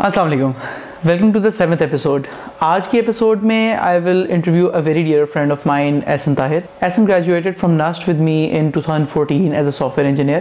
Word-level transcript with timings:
السلام 0.00 0.26
علیکم 0.26 0.50
welcome 1.04 1.30
to 1.32 1.38
the 1.38 1.50
seventh 1.50 1.82
episode 1.82 2.26
آج 2.60 2.86
کی 2.90 2.98
ایپیسوڈ 2.98 3.42
میں 3.42 3.74
I 3.74 4.00
will 4.04 4.24
interview 4.30 4.66
a 4.68 4.80
very 4.84 5.02
dear 5.02 5.24
friend 5.32 5.52
of 5.52 5.66
mine 5.66 6.00
Ahsan 6.06 6.34
Tahir 6.34 6.58
Ahsan 6.80 7.06
graduated 7.08 7.58
from 7.58 7.76
last 7.78 8.08
with 8.08 8.20
me 8.20 8.36
in 8.52 8.68
two 8.70 8.80
thousand 8.80 9.08
fourteen 9.08 9.54
as 9.54 9.66
a 9.66 9.70
soft 9.70 9.98
where 9.98 10.08
engineer 10.08 10.40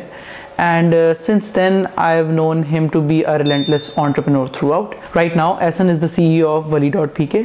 and 0.59 0.95
since 1.17 1.55
then 1.55 1.83
I 1.97 2.17
have 2.17 2.31
known 2.31 2.87
to 2.93 3.01
be 3.01 3.21
relentless 3.37 3.89
entrepreneur 3.97 4.47
through 4.53 4.73
out 4.73 4.95
right 5.15 5.35
now 5.35 5.55
Ahsan 5.59 5.89
is 5.89 6.01
the 6.01 6.07
C 6.07 6.25
E 6.25 6.41
of 6.47 6.73
Wali 6.73 6.89
dot 6.89 7.15
P 7.15 7.25
کے 7.25 7.41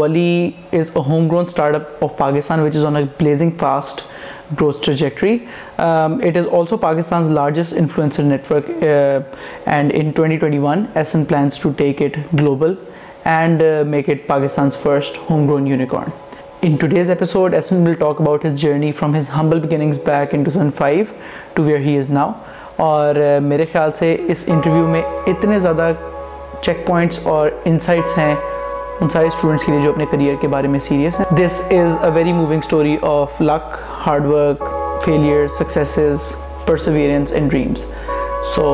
ولی 0.00 0.50
is 0.72 0.90
a 0.94 1.02
home 1.08 1.28
grown 1.28 1.44
start 1.48 1.74
up 1.74 2.04
of 2.04 2.16
Pakistan 2.18 2.66
is 2.66 2.84
on 2.84 2.96
a 2.96 3.04
blazing 3.20 3.50
fast 3.58 4.00
growth 4.54 4.80
trajectory. 4.82 5.48
Um, 5.78 6.20
it 6.22 6.36
is 6.36 6.46
also 6.46 6.76
Pakistan's 6.76 7.28
largest 7.28 7.74
influencer 7.74 8.24
network, 8.24 8.68
uh, 8.82 9.22
and 9.66 9.90
in 9.92 10.12
2021, 10.14 10.90
Essen 10.94 11.26
plans 11.26 11.58
to 11.60 11.72
take 11.74 12.00
it 12.00 12.16
global 12.36 12.76
and 13.24 13.62
uh, 13.62 13.84
make 13.86 14.08
it 14.08 14.26
Pakistan's 14.26 14.76
first 14.76 15.16
homegrown 15.16 15.66
unicorn. 15.66 16.12
In 16.62 16.76
today's 16.76 17.08
episode, 17.08 17.54
Essen 17.54 17.84
will 17.84 17.94
talk 17.96 18.20
about 18.20 18.42
his 18.42 18.54
journey 18.60 18.90
from 18.90 19.14
his 19.14 19.28
humble 19.28 19.60
beginnings 19.60 19.98
back 19.98 20.34
in 20.34 20.44
2005 20.44 21.12
to 21.54 21.62
where 21.62 21.78
he 21.78 21.96
is 21.96 22.10
now. 22.10 22.34
اور 22.78 23.14
میرے 23.42 23.64
خیال 23.72 23.92
سے 23.92 24.16
اس 24.28 24.44
interview 24.48 24.86
میں 24.88 25.00
اتنے 25.26 25.58
زیادہ 25.60 25.90
check 26.62 26.86
points 26.86 27.18
اور 27.26 27.50
insights 27.64 28.16
ہیں 28.18 28.34
ان 29.00 29.08
سارے 29.08 29.26
اسٹوڈنٹس 29.26 29.64
کے 29.64 29.72
لیے 29.72 29.80
جو 29.80 29.90
اپنے 29.90 30.04
کریئر 30.10 30.34
کے 30.40 30.48
بارے 30.48 30.68
میں 30.68 30.78
سیریس 30.80 31.18
ہیں 31.20 31.26
this 31.36 31.60
is 31.72 32.04
a 32.04 32.10
very 32.14 32.32
moving 32.32 32.60
story 32.64 32.96
of 33.02 33.40
luck 33.40 33.76
hard 34.06 34.26
work 34.26 34.64
failure 35.04 35.46
successes 35.58 36.32
perseverance 36.66 37.32
and 37.32 37.50
dreams 37.50 37.84
so 38.54 38.66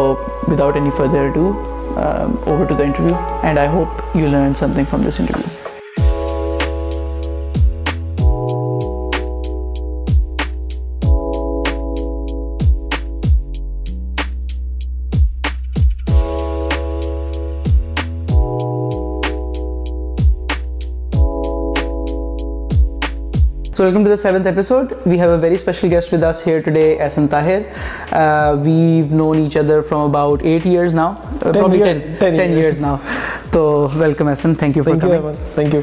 without 0.48 0.76
any 0.76 0.90
further 0.96 1.28
to 1.34 1.50
over 1.96 2.64
to 2.64 2.74
the 2.74 2.82
interview 2.82 3.14
and 3.42 3.58
I 3.58 3.68
hope 3.68 4.16
you 4.16 4.28
learn 4.28 4.54
some 4.54 4.72
thing 4.72 4.84
from 4.90 5.08
this 5.08 5.20
interview 5.20 5.63
So 23.74 23.82
welcome 23.82 24.04
to 24.04 24.10
the 24.10 24.16
seventh 24.16 24.46
episode. 24.46 24.92
We 25.04 25.18
have 25.18 25.30
a 25.30 25.36
very 25.36 25.56
special 25.58 25.88
guest 25.88 26.12
with 26.12 26.22
us 26.22 26.40
here 26.44 26.62
today, 26.62 26.96
Asan 27.00 27.28
Tahir. 27.28 27.64
Uh, 28.12 28.56
we've 28.64 29.10
known 29.10 29.40
each 29.40 29.56
other 29.56 29.82
from 29.82 30.02
about 30.02 30.44
eight 30.44 30.64
years 30.64 30.94
now, 30.94 31.20
uh, 31.42 31.50
ten 31.50 31.54
probably 31.54 31.78
year, 31.78 31.86
ten, 31.86 32.18
ten, 32.20 32.36
ten 32.36 32.50
years. 32.50 32.60
years 32.60 32.80
now. 32.80 33.00
So 33.52 33.88
welcome, 33.98 34.28
Asan. 34.28 34.54
Thank 34.54 34.76
you 34.76 34.84
for 34.84 34.90
Thank 34.90 35.02
coming. 35.02 35.24
You, 35.24 35.34
Thank 35.58 35.74
you. 35.74 35.82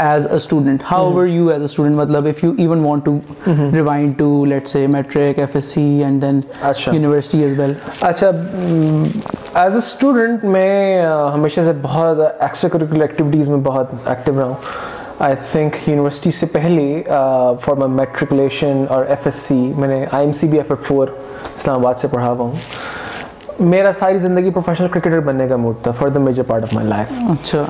as 0.00 0.26
a 0.26 0.36
student 0.36 0.82
how 0.90 1.10
you 1.12 1.24
you 1.26 1.26
as 1.26 1.30
as 1.30 1.48
as 1.48 1.50
a 1.52 1.58
a 1.58 1.64
student 1.66 1.96
student 1.98 1.98
مطلب 1.98 2.26
if 2.26 2.44
even 2.58 2.84
want 2.84 3.04
to 3.04 3.18
to 3.46 3.52
rewind 3.74 4.22
matric 4.90 5.38
F 5.38 5.54
S 5.54 5.64
C 5.64 5.82
and 6.04 6.22
then 6.22 6.40
university 6.92 7.44
well 7.58 7.72
اچھا 8.00 8.30
میں 10.44 11.04
ہمیشہ 11.34 11.60
سے 11.60 11.72
بہت 11.82 12.20
extra 12.20 12.70
curricular 12.72 13.00
activities 13.00 13.48
میں 13.48 13.58
بہت 13.64 13.94
active 14.04 14.38
رہا 14.38 14.44
ہوں 14.44 14.54
آئی 15.18 15.34
تھنک 15.52 15.76
یونیورسٹی 15.86 16.30
سے 16.30 16.46
پہلے 16.52 17.02
فار 17.60 17.76
مائی 17.76 17.92
میٹریکولیشن 17.92 18.84
اور 18.88 19.04
ایف 19.04 19.24
ایس 19.24 19.34
سی 19.34 19.60
میں 19.76 19.88
نے 19.88 20.04
I 20.12 20.24
M 20.24 20.32
C 20.32 20.48
B 20.48 20.56
F 20.56 20.70
eight 20.70 20.82
four 20.82 21.08
اسلام 21.56 21.80
آباد 21.80 21.94
سے 21.94 22.08
پڑھا 22.08 22.30
ہوا 22.30 22.44
ہوں 22.44 22.56
میرا 23.60 23.92
ساری 23.92 24.18
زندگی 24.18 24.50
پروفیشنل 24.50 24.88
کرکٹر 24.88 25.20
بننے 25.20 25.46
کا 25.48 25.56
موڈ 25.56 25.76
تھا 25.82 25.90
for 25.90 26.08
the 26.08 26.20
major 26.20 26.42
part 26.42 26.62
of 26.62 26.72
my 26.74 26.88
life 26.88 27.12
اچھا 27.30 27.64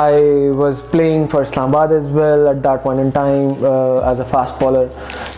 آئی 0.00 0.48
واز 0.48 0.82
پلئنگ 0.90 1.26
فار 1.26 1.42
اسلام 1.42 1.68
آباد 1.68 1.92
as 1.92 2.10
well 2.12 2.46
at 2.46 2.56
that 2.56 2.82
point 2.82 3.00
in 3.00 3.10
time 3.10 3.64
as 4.04 4.20
a 4.20 4.26
fast 4.30 4.62
bowler 4.62 4.86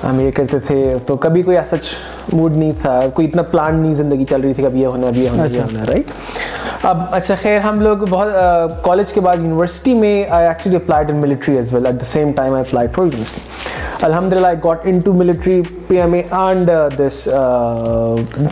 ہم 0.04 0.20
یہ 0.20 0.30
کرتے 0.30 0.58
تھے 0.58 0.96
تو 1.06 1.16
کبھی 1.16 1.42
کوئی 1.42 1.56
ایسا 1.56 1.76
موڈ 2.32 2.56
نہیں 2.56 2.72
تھا 2.82 3.00
کوئی 3.14 3.28
اتنا 3.28 3.42
پلان 3.42 3.76
نہیں 3.76 3.94
زندگی 3.94 4.24
چل 4.24 4.40
رہی 4.40 4.54
تھی 4.54 4.62
کب 4.62 4.76
یہ 4.76 4.86
ہونا 4.86 5.06
اب 5.06 5.16
یہ 5.16 5.28
ہونا 5.28 5.44
یہ 5.44 5.48
اچھا۔ 5.48 5.64
ہونا 5.64 5.86
رائٹ 5.86 6.10
اب 6.84 7.02
اچھا 7.12 7.34
خیر 7.42 7.60
ہم 7.60 7.80
لوگ 7.80 7.96
بہت 8.10 8.28
کالج 8.84 9.12
کے 9.12 9.20
بعد 9.20 9.36
یونیورسٹی 9.36 9.94
میں 9.94 10.14
I 10.30 10.46
actually 10.46 10.76
applied 10.76 11.10
in 11.10 11.16
military 11.16 11.56
as 11.56 11.72
well 11.74 11.86
at 11.86 12.00
the 12.00 12.04
same 12.04 12.32
time 12.32 12.54
I 12.54 12.64
applied 12.66 12.94
for 12.94 13.04
university 13.04 13.40
الحمد 14.02 14.32
للہ 14.32 14.46
I 14.46 14.56
got 14.64 14.86
in 14.86 14.98
to 15.00 15.12
military 15.12 15.60
P 15.88 15.96
M 15.96 16.12
A 16.12 16.22
and 16.38 16.70
this 16.98 17.28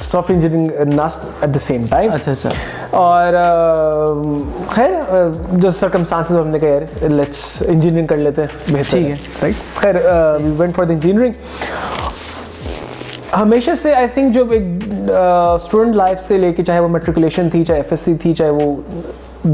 soft 0.00 0.30
engineering 0.30 0.94
NUST 0.94 1.24
at 1.40 1.54
the 1.54 1.58
same 1.58 1.86
time 1.90 2.12
اچھا 2.12 2.32
اچھا 2.32 2.48
اور 2.98 3.34
خیر 4.68 4.92
جو 5.52 5.70
circumstances 5.70 6.36
ہم 6.36 6.48
نے 6.48 6.58
کہا 6.58 7.08
لیٹس 7.08 7.62
انجینئرنگ 7.68 8.06
کر 8.06 8.16
لیتے 8.18 8.42
ہیں 8.42 8.72
بہتر 8.72 8.98
ہے 8.98 9.14
رائٹ 9.42 9.74
خیر 9.76 9.96
we 10.42 10.52
went 10.58 10.76
for 10.76 10.84
the 10.84 10.92
engineering 10.92 11.32
ہمیشہ 13.36 13.74
سے 13.74 13.94
آئی 13.94 14.06
تھنک 14.14 14.34
جو 14.34 14.44
ایک 14.50 14.62
اسٹوڈنٹ 15.08 15.96
لائف 15.96 16.20
سے 16.20 16.38
لے 16.38 16.52
کے 16.52 16.64
چاہے 16.64 16.80
وہ 16.80 16.88
میٹریکولیشن 16.88 17.48
تھی 17.50 17.64
چاہے 17.64 17.78
ایف 17.78 17.90
ایس 17.90 18.00
سی 18.00 18.14
تھی 18.14 18.34
چاہے 18.34 18.50
وہ 18.50 18.74
تو 19.42 19.48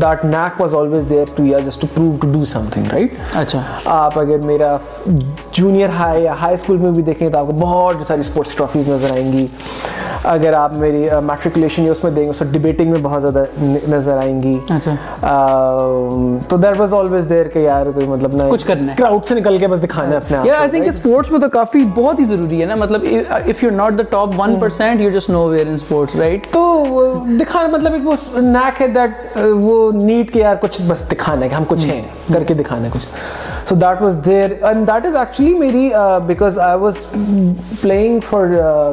نکل 19.35 19.59
کے 19.59 19.67
بس 19.67 19.83
دکھانا 19.83 20.19
اسپورٹس 20.87 21.31
میں 28.95 29.05
نیڈ 29.95 30.33
کہ 30.33 30.39
یار 30.39 30.57
کچھ 30.61 30.81
بس 30.89 31.11
دکھانا 31.11 31.45
ہے 31.45 31.49
کہ 31.49 31.55
ہم 31.55 31.65
کچھ 31.69 31.85
ہیں 31.85 32.01
کر 32.33 32.43
کے 32.45 32.55
دکھانا 32.55 32.85
ہے 32.85 32.91
کچھ 32.93 33.07
so 33.69 33.75
that 33.75 34.03
was 34.03 34.17
there 34.25 34.51
and 34.63 34.87
that 34.89 35.07
is 35.07 35.17
actually 35.17 35.55
میری 35.55 35.89
because 36.27 36.59
I 36.59 36.79
was 36.81 37.05
playing 37.81 38.19
for 38.29 38.47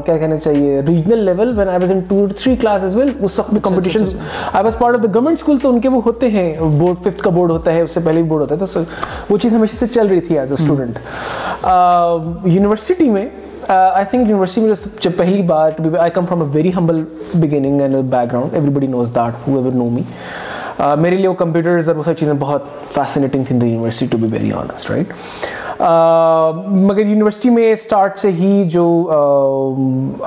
کیا 0.05 0.17
کہنا 0.17 0.37
چاہیے 0.37 0.81
regional 0.87 1.23
level 1.25 1.57
when 1.57 1.69
I 1.69 1.79
was 1.79 1.91
in 1.91 1.99
two 2.07 2.25
three 2.27 2.55
class 2.55 2.81
classes 2.81 2.95
well 2.95 3.11
اس 3.19 3.37
وقت 3.39 3.49
بھی 3.49 3.59
competition 3.63 4.03
I 4.53 4.63
was 4.63 4.77
part 4.77 4.95
of 4.95 5.03
the 5.03 5.11
government 5.13 5.39
school 5.39 5.57
تو 5.57 5.69
ان 5.69 5.79
کے 5.81 5.89
وہ 5.89 6.01
ہوتے 6.05 6.29
ہیں 6.29 6.53
بورڈ 6.77 7.03
ففتھ 7.03 7.23
کا 7.23 7.29
بورڈ 7.29 7.51
ہوتا 7.51 7.73
ہے 7.73 7.81
اس 7.81 7.91
سے 7.91 7.99
پہلے 7.99 8.21
بھی 8.21 8.29
بورڈ 8.29 8.41
ہوتا 8.41 8.55
ہے 8.55 8.65
تو 8.65 8.81
وہ 9.29 9.37
چیز 9.37 9.53
ہمیشہ 9.53 9.75
سے 9.75 9.85
چل 9.93 10.07
رہی 10.07 10.21
تھی 10.21 10.39
ایز 10.39 10.51
اے 10.51 10.61
اسٹوڈنٹ 10.61 10.99
یونیورسٹی 12.47 13.09
میں 13.09 13.27
آئی 13.69 14.05
تھنک 14.05 14.29
یونیورسٹی 14.29 14.61
میں 14.61 14.73
جب 15.01 15.11
پہلی 15.17 15.41
بار 15.43 15.71
I 15.99 16.11
come 16.11 16.25
from 16.25 16.41
a 16.41 16.47
very 16.53 16.71
humble 16.75 17.03
beginning 17.33 17.81
and 17.81 17.95
back 17.95 18.31
ground 18.31 18.53
every 18.53 18.69
body 18.69 18.87
knows 18.87 19.15
that 19.15 19.47
who 19.47 19.57
ever 19.57 19.73
know 19.73 19.89
me 19.89 20.01
میرے 20.79 21.15
لیے 21.15 21.27
وہ 21.27 21.33
کمپیوٹرز 21.33 21.89
اور 21.89 21.95
وہ 21.95 22.03
سب 22.03 22.13
چیزیں 22.13 22.33
بہت 22.33 22.63
فیسنیٹنگ 22.91 23.43
تھیں 23.43 23.59
the 23.59 23.65
university 23.65 24.05
to 24.11 24.17
be 24.17 24.27
very 24.31 24.51
honest 24.51 24.91
right 24.91 25.13
مگر 26.67 27.05
یونیورسٹی 27.05 27.49
میں 27.49 27.71
اسٹارٹ 27.73 28.19
سے 28.19 28.31
ہی 28.31 28.63
جو 28.69 28.85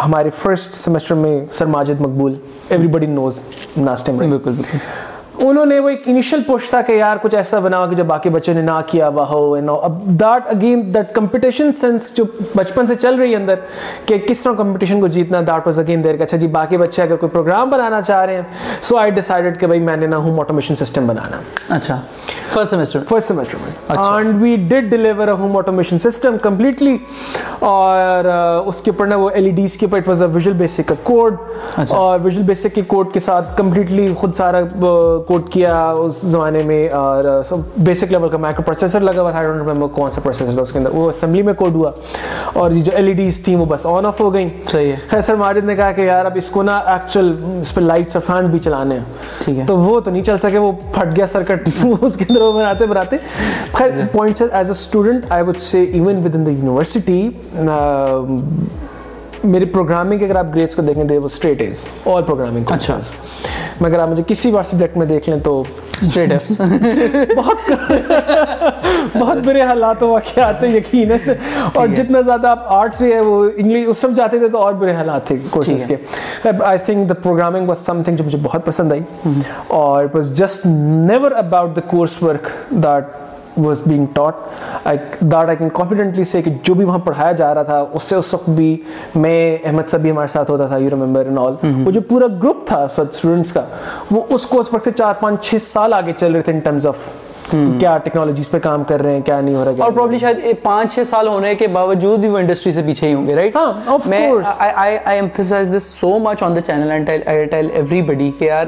ہمارے 0.05 0.31
فرسٹ 0.35 0.75
سیمسٹر 0.75 1.15
میں 1.15 1.39
سر 1.53 1.67
ماجد 1.67 2.01
مقبول 2.01 2.35
ایوری 2.69 2.87
بڈی 2.87 3.07
نوز 3.07 3.41
بالکل 3.77 4.51
بالکل 4.51 4.79
انہوں 5.39 5.67
نے 5.67 5.79
وہ 5.81 5.89
ایک 5.89 6.03
انیشل 6.07 6.43
پوش 6.47 6.69
تھا 6.71 6.81
کہ 6.83 6.93
یار 6.93 7.17
کچھ 7.23 7.35
ایسا 7.35 7.59
بنا 7.59 7.85
کہ 7.87 7.97
جب 7.97 8.07
باقی 8.07 8.31
بچوں 8.31 8.55
نے 8.55 8.63
نہ 8.63 8.81
کیا 8.87 9.09
ہوا 9.09 9.27
ہو 9.29 9.57
that 10.05 10.49
again 10.49 10.83
that 10.95 11.15
competition 11.15 11.73
sense 11.73 12.11
جو 12.17 12.25
بچپن 12.57 12.87
سے 12.87 12.95
چل 12.95 13.15
رہی 13.15 13.31
ہے 13.31 13.37
اندر 13.37 13.55
کہ 14.07 14.19
کس 14.19 14.43
طرح 14.43 14.55
کمپٹیشن 14.55 15.01
کو 15.01 15.07
جیتنا 15.09 15.41
دیٹ 15.41 15.67
واز 15.67 15.79
اگین 15.79 16.05
دیر 16.05 16.17
کہ 16.17 16.23
اچھا 16.23 16.37
جی 16.37 16.47
باقی 16.49 16.77
بچے 16.77 17.03
اگر 17.03 17.17
کوئی 17.17 17.31
پروگرام 17.31 17.71
بنانا 17.71 18.03
چاہ 18.03 18.25
رہے 18.25 18.35
ہیں 18.35 18.43
سو 18.83 18.97
آئی 18.97 19.11
ڈیسائڈیڈ 19.11 19.61
کہ 19.61 19.67
بھائی 19.67 19.81
میں 19.81 19.97
نے 19.97 20.07
نہ 20.07 20.17
ہوم 20.17 20.41
آٹومیشن 20.41 20.75
سسٹم 20.75 21.07
بنانا 21.07 21.41
اچھا 21.75 22.01
میں 22.55 23.93
کوڈ 41.55 41.77
اور 42.53 42.71
جو 42.71 42.93
ایل 42.95 43.21
آن 43.85 44.07
آف 44.07 44.21
ہو 44.21 44.35
گئی 44.35 44.49
مارد 45.37 45.65
نے 45.65 45.77
کہا 45.77 45.93
کہ 45.93 46.01
یار 46.01 46.25
اب 46.25 46.33
اس 46.37 46.51
کو 46.51 46.63
ناچوئل 46.63 47.33
پہ 47.75 47.81
لائٹ 47.81 48.19
بھی 48.51 48.59
چلانے 48.59 48.99
تو 49.67 49.79
وہ 49.79 50.01
تو 50.01 50.11
نہیں 50.11 50.23
چل 50.23 50.39
سکے 50.39 50.59
وہ 50.59 50.73
پھٹ 50.73 51.17
گیا 51.17 51.27
سرکٹ 51.27 51.69
بناتے 52.39 52.87
بناتے 52.87 53.17
خیر 53.73 53.91
points 54.13 54.43
as 54.43 54.67
a 54.67 54.71
student 54.71 55.25
I 55.29 55.43
would 55.43 55.59
سے 55.59 55.83
even 55.83 56.25
with 56.25 56.35
in 56.35 56.47
the 56.47 56.51
university 56.51 57.29
میری 59.45 59.65
پروگرامنگ 59.65 60.23
اگر 60.23 60.37
آپ 60.37 60.55
گریڈس 60.55 60.77
کو 60.77 60.83
دیکھیں 60.83 61.05
دے 61.05 61.19
وہ 61.19 61.27
اسٹریٹ 61.27 61.61
ایز 61.61 61.85
اور 62.05 62.23
پروگرامنگ 62.23 62.73
اچھا 62.73 62.99
مگر 63.81 63.99
آپ 63.99 64.09
مجھے 64.09 64.23
کسی 64.27 64.51
بار 64.51 64.65
سبجیکٹ 64.65 64.97
میں 64.97 65.07
دیکھ 65.07 65.29
لیں 65.29 65.39
تو 65.41 65.63
اسٹریٹ 66.03 66.33
ایفس 66.33 66.61
بہت 67.37 67.71
بہت 69.15 69.39
برے 69.45 69.61
حالات 69.63 70.03
و 70.03 70.09
واقعات 70.09 70.63
ہیں 70.63 70.71
یقین 70.71 71.11
ہے 71.11 71.35
اور 71.75 71.89
جتنا 71.89 72.21
زیادہ 72.21 72.49
آپ 72.49 72.65
آرٹس 72.73 73.01
بھی 73.03 73.13
ہے 73.13 73.21
وہ 73.21 73.45
انگلش 73.57 73.89
اس 73.89 73.99
سب 73.99 74.17
جاتے 74.17 74.39
تھے 74.39 74.49
تو 74.49 74.59
اور 74.59 74.73
برے 74.75 74.95
حالات 74.95 75.27
تھے 75.27 75.37
کورسز 75.51 75.87
کے 75.87 75.97
I 76.61 76.79
think 76.87 77.09
the 77.09 77.15
programming 77.15 77.69
was 77.69 77.79
some 77.79 78.03
thing 78.03 78.17
جو 78.17 78.25
مجھے 78.25 78.39
بہت 78.43 78.67
پسند 78.67 78.93
آئی 78.93 79.03
اور 79.69 80.05
it 80.05 80.15
was 80.15 80.33
just 80.35 80.67
never 80.67 81.33
about 81.37 81.77
the 81.77 81.81
course 81.87 82.23
work 82.23 82.49
that 82.71 83.36
کیا 97.79 97.97
ٹیکنالوجیز 98.05 98.51
پہ 98.51 98.59
کام 98.59 98.85
کر 98.85 99.03
رہے 99.03 99.13
ہیں 99.13 99.21
کیا 99.21 99.41
نہیں 99.41 99.55
ہو 99.55 99.65
رہا 99.65 99.85
اور 99.85 100.13
شاید 100.19 100.39
پانچ 100.63 100.95
چھ 100.95 101.07
سال 101.07 101.29
ہونے 101.29 101.55
کے 101.55 101.67
باوجود 101.69 102.21
بھی 102.21 102.29
وہ 102.29 102.39
انڈسٹری 102.39 102.73
سے 102.73 102.83
پیچھے 102.83 103.09
ہی 103.09 103.15
ہوں 103.15 103.27
گے 103.27 103.35
رائٹ 103.35 103.57
ہاں، 103.57 103.99
میں 104.09 105.79
so 105.81 106.19
much 106.19 106.43
on 106.43 106.57
the 106.57 106.61
channel 106.61 106.91
every 106.91 108.03
بڈی 108.03 108.31
کہ 108.39 108.45
یار 108.45 108.67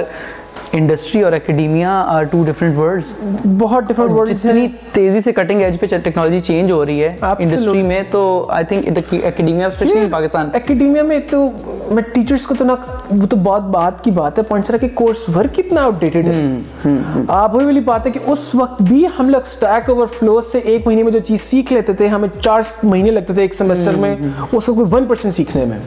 انڈسٹری 0.72 1.22
اور 1.22 1.32
academia 1.32 1.92
are 2.08 2.24
two 2.24 2.42
different 2.44 2.76
worlds 2.78 3.12
بہت 3.58 3.88
ڈفرنٹ 3.88 4.10
ورلڈز 4.10 4.44
ہیں 4.46 4.52
جتنی 4.52 4.66
تیزی 4.92 5.20
سے 5.20 5.32
کٹنگ 5.32 5.62
ایج 5.62 5.78
پہ 5.80 5.86
ٹیکنالوجی 5.86 6.40
چینج 6.40 6.70
ہو 6.72 6.84
رہی 6.86 7.02
ہے 7.02 7.16
انڈسٹری 7.22 7.82
میں 7.82 8.02
تو 8.10 8.24
I 8.48 8.64
think 8.64 9.14
academia 9.24 9.66
especially 9.66 10.06
Pakistan 10.10 10.48
academia 10.54 11.02
میں 11.02 11.18
تو 11.30 11.48
میں 11.90 12.02
ٹیچرز 12.14 12.46
کو 12.46 12.54
تو 12.54 12.64
نا 12.64 12.74
وہ 13.10 13.26
تو 13.26 13.36
بہت 13.36 13.62
بات 13.70 14.02
کی 14.04 14.10
بات 14.10 14.38
ہے 14.38 14.42
پوائنٹس 14.42 14.70
رہا 14.70 14.78
کہ 14.78 14.88
کورس 14.94 15.24
ورک 15.36 15.54
کتنا 15.54 15.82
آؤٹ 15.82 16.00
ڈیٹڈ 16.00 16.26
ہے 16.26 16.94
آپ 17.28 17.54
ہوئی 17.54 17.64
والی 17.64 17.80
بات 17.80 18.06
ہے 18.06 18.10
کہ 18.10 18.20
اس 18.26 18.48
وقت 18.54 18.82
بھی 18.82 19.04
ہم 19.18 19.28
لوگ 19.28 19.46
سٹیک 19.46 19.90
اوور 19.90 20.06
فلو 20.18 20.40
سے 20.40 20.58
ایک 20.58 20.86
مہینے 20.86 21.02
میں 21.02 21.12
جو 21.12 21.18
چیز 21.18 21.40
سیکھ 21.40 21.72
لیتے 21.72 21.92
تھے 21.92 22.06
ہمیں 22.06 22.28
چار 22.40 22.62
مہینے 22.82 23.10
لگتے 23.10 23.34
تھے 23.34 23.42
ایک 23.42 23.54
سمیسٹر 23.54 23.96
میں 23.96 24.14
اس 24.52 24.66
کو 24.66 24.74
کوئی 24.74 24.86
ون 24.92 25.06
پرسن 25.06 25.30
سیکھنے 25.30 25.64
میں 25.64 25.78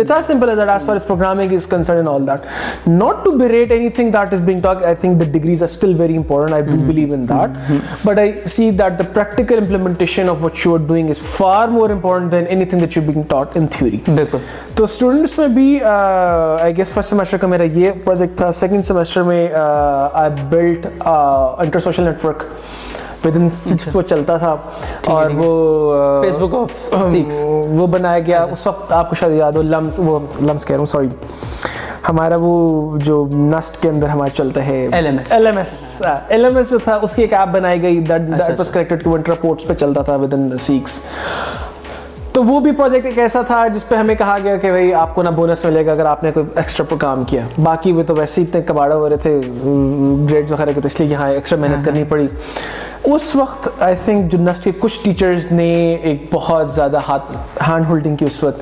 it's 0.00 0.10
our 0.10 0.22
simple 0.22 0.48
as 0.48 0.58
are 0.58 0.68
as 0.68 0.86
far 0.86 0.96
us 0.96 1.06
programming 1.06 1.52
is 1.52 1.66
concern 1.66 2.08
all 2.08 2.26
that 2.26 2.88
not 2.88 3.24
to 3.24 3.30
be 3.30 3.48
rate 3.48 3.72
any 3.72 3.88
thing 3.90 4.10
that 4.10 4.29
that 4.30 4.38
is 4.38 4.46
being 4.46 4.62
talked, 4.62 4.82
I 4.82 4.94
think 4.94 5.18
the 5.18 5.26
degrees 5.26 5.62
are 5.62 5.68
still 5.68 5.94
very 5.94 6.14
important. 6.14 6.54
I 6.54 6.62
do 6.62 6.72
mm-hmm. 6.72 6.86
believe 6.86 7.10
in 7.10 7.26
that. 7.26 7.50
Mm-hmm. 7.50 8.04
But 8.04 8.18
I 8.18 8.32
see 8.32 8.70
that 8.70 8.98
the 8.98 9.04
practical 9.04 9.58
implementation 9.58 10.28
of 10.28 10.42
what 10.42 10.64
you 10.64 10.74
are 10.74 10.78
doing 10.78 11.08
is 11.08 11.20
far 11.20 11.66
more 11.68 11.90
important 11.90 12.30
than 12.30 12.46
anything 12.46 12.80
that 12.80 12.94
you're 12.94 13.04
being 13.04 13.26
taught 13.26 13.56
in 13.56 13.68
theory. 13.68 14.02
So, 14.78 14.86
students 14.86 15.36
may 15.36 15.48
be, 15.48 15.82
uh, 15.82 16.56
I 16.56 16.72
guess, 16.72 16.92
first 16.92 17.08
semester, 17.10 17.38
ka 17.38 17.46
mera 17.46 17.66
ye 17.66 17.92
project 17.92 18.36
tha. 18.36 18.52
second 18.52 18.84
semester, 18.84 19.24
mein, 19.24 19.52
uh, 19.52 20.10
I 20.14 20.28
built 20.28 20.86
an 20.86 21.02
uh, 21.04 21.64
inter 21.64 21.80
social 21.80 22.04
network. 22.04 22.46
With 23.24 23.34
in 23.36 23.50
six 23.50 23.94
وہ 23.96 24.02
چلتا 24.02 24.36
تھا 24.36 24.54
اور 25.14 25.30
وہ 25.36 26.20
face 26.22 26.36
book 26.40 26.54
of 26.54 27.08
six 27.08 27.42
وہ 27.44 27.86
بنایا 27.94 28.18
گیا 28.26 28.42
اس 28.52 28.66
وقت 28.66 28.92
آپ 28.92 29.10
کو 29.10 29.14
شاید 29.20 29.36
یاد 29.38 29.52
ہو 29.56 29.62
لمس 29.62 29.98
وہ 30.04 30.18
لمس 30.42 30.64
کہہ 30.64 30.74
رہا 30.74 30.80
ہوں 30.80 30.86
سوری 30.86 31.08
ہمارا 32.08 32.36
وہ 32.40 32.96
جو 32.98 33.26
نسٹ 33.32 33.80
کے 33.82 33.88
اندر 33.88 34.08
ہمارا 34.08 34.30
چلتا 34.30 34.64
ہے 34.66 34.88
جو 36.62 36.78
تھا 36.78 36.94
اس 37.02 37.14
کی 37.14 37.22
ایک 37.22 37.32
ایپ 37.32 37.48
بنائی 37.48 37.82
گئی 37.82 37.98
اچھا، 37.98 38.52
اچھا. 38.52 39.66
پہ 39.68 39.74
چلتا 39.74 40.02
تھا 40.02 40.14
ود 40.16 40.34
ان 40.34 40.48
سیکس 40.58 41.00
تو 42.32 42.42
وہ 42.44 42.58
بھی 42.60 42.72
پروجیکٹ 42.72 43.06
ایک 43.06 43.18
ایسا 43.18 43.40
تھا 43.42 43.66
جس 43.66 43.88
پہ 43.88 43.94
ہمیں 43.94 44.14
کہا 44.14 44.36
گیا 44.42 44.56
کہ 44.56 44.70
بھائی 44.70 44.92
آپ 44.94 45.14
کو 45.14 45.22
نہ 45.22 45.28
بونس 45.28 45.64
ملے 45.64 45.84
گا 45.86 45.92
اگر 45.92 46.06
آپ 46.06 46.22
نے 46.24 46.30
کوئی 46.32 46.46
ایکسٹرا 46.54 46.86
پر 46.88 46.96
کام 46.96 47.24
کیا 47.24 47.46
باقی 47.62 47.92
وہ 47.92 48.02
تو 48.02 48.14
ویسے 48.14 48.40
ہی 48.40 48.46
اتنے 48.46 48.62
کباڑا 48.62 48.94
ہو 48.94 49.08
رہے 49.08 49.16
تھے 49.16 49.40
گریڈ 50.30 50.52
وغیرہ 50.52 50.72
کے 50.72 50.80
تو 50.80 50.86
اس 50.86 51.00
لیے 51.00 51.08
یہاں 51.08 51.28
ایکسٹرا 51.28 51.58
محنت 51.58 51.74
ہاں، 51.74 51.78
ہاں. 51.78 51.84
کرنی 51.86 52.04
پڑی 52.04 52.26
اس 53.04 53.34
وقت 53.36 53.68
آئی 53.82 53.94
تھنک 54.04 54.30
جو 54.32 54.38
نسٹ 54.38 54.64
کے 54.64 54.70
کچھ 54.78 54.98
ٹیچرز 55.04 55.50
نے 55.52 55.72
ایک 55.94 56.26
بہت 56.32 56.74
زیادہ 56.74 57.00
ہاتھ 57.08 57.36
ہینڈ 57.68 57.88
ہولڈنگ 57.88 58.16
کی 58.16 58.24
اس 58.24 58.42
وقت 58.44 58.62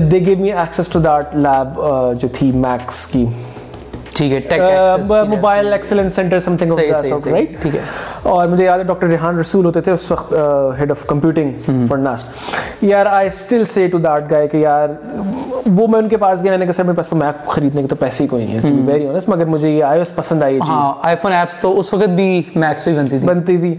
that 0.00 0.10
they 0.10 0.18
gave 0.26 0.36
me 0.38 0.52
access 0.52 0.88
to 0.90 1.00
that 1.00 1.34
lab 1.36 1.80
جو 2.20 2.28
تھی 2.34 2.50
میکس 2.52 3.06
کی 3.06 3.24
ٹھیک 4.16 4.50
ہے 4.50 5.24
mobile 5.28 5.72
excellence 5.72 6.14
centre 6.14 6.40
some 6.40 6.56
thing 6.56 6.72
right 6.72 7.60
ٹھیک 7.62 7.74
ہے 7.74 7.80
اور 8.22 8.48
مجھے 8.48 8.64
یاد 8.64 8.78
ہے 8.78 8.84
ڈاکٹر 8.84 9.06
ریحان 9.06 9.38
رسول 9.38 9.64
ہوتے 9.64 9.80
تھے 9.80 9.92
اس 9.92 10.10
وقت 10.10 10.34
head 10.78 10.90
of 10.90 11.06
computing 11.06 11.86
for 11.88 11.98
NUST 11.98 12.84
یار 12.84 13.06
I 13.06 13.26
still 13.26 13.64
say 13.64 13.86
to 13.88 13.98
that 13.98 14.30
guy 14.30 14.48
کہ 14.48 14.56
یار 14.56 14.88
وہ 15.66 15.86
میں 15.86 15.98
ان 15.98 16.08
کے 16.08 16.16
پاس 16.16 16.42
گیا 16.42 16.50
میں 16.50 16.58
نے 16.58 16.64
کہا 16.64 16.72
سر 16.72 16.82
میرے 16.82 16.96
پاس 16.96 17.08
تو 17.08 17.16
میک 17.16 17.46
خریدنے 17.46 17.82
کے 17.82 17.88
تو 17.88 17.96
پیسے 17.96 18.22
ہی 18.24 18.28
کوئی 18.28 18.44
نہیں 18.44 18.58
ہے 18.58 18.70
ویری 18.86 19.06
آنیسٹ 19.08 19.28
مگر 19.28 19.44
مجھے 19.44 19.68
یہ 19.68 19.84
آئی 19.84 19.98
ایس 19.98 20.14
پسند 20.14 20.42
آئی 20.42 20.58
ہاں 20.68 20.92
آئی 21.02 21.16
فون 21.16 21.32
ایپس 21.32 21.58
تو 21.58 21.78
اس 21.78 21.92
وقت 21.94 22.08
بھی 22.08 22.42
میکس 22.54 22.84
بھی 22.84 22.94
بنتی 22.94 23.18
تھی 23.18 23.26
بنتی 23.26 23.56
تھی 23.58 23.74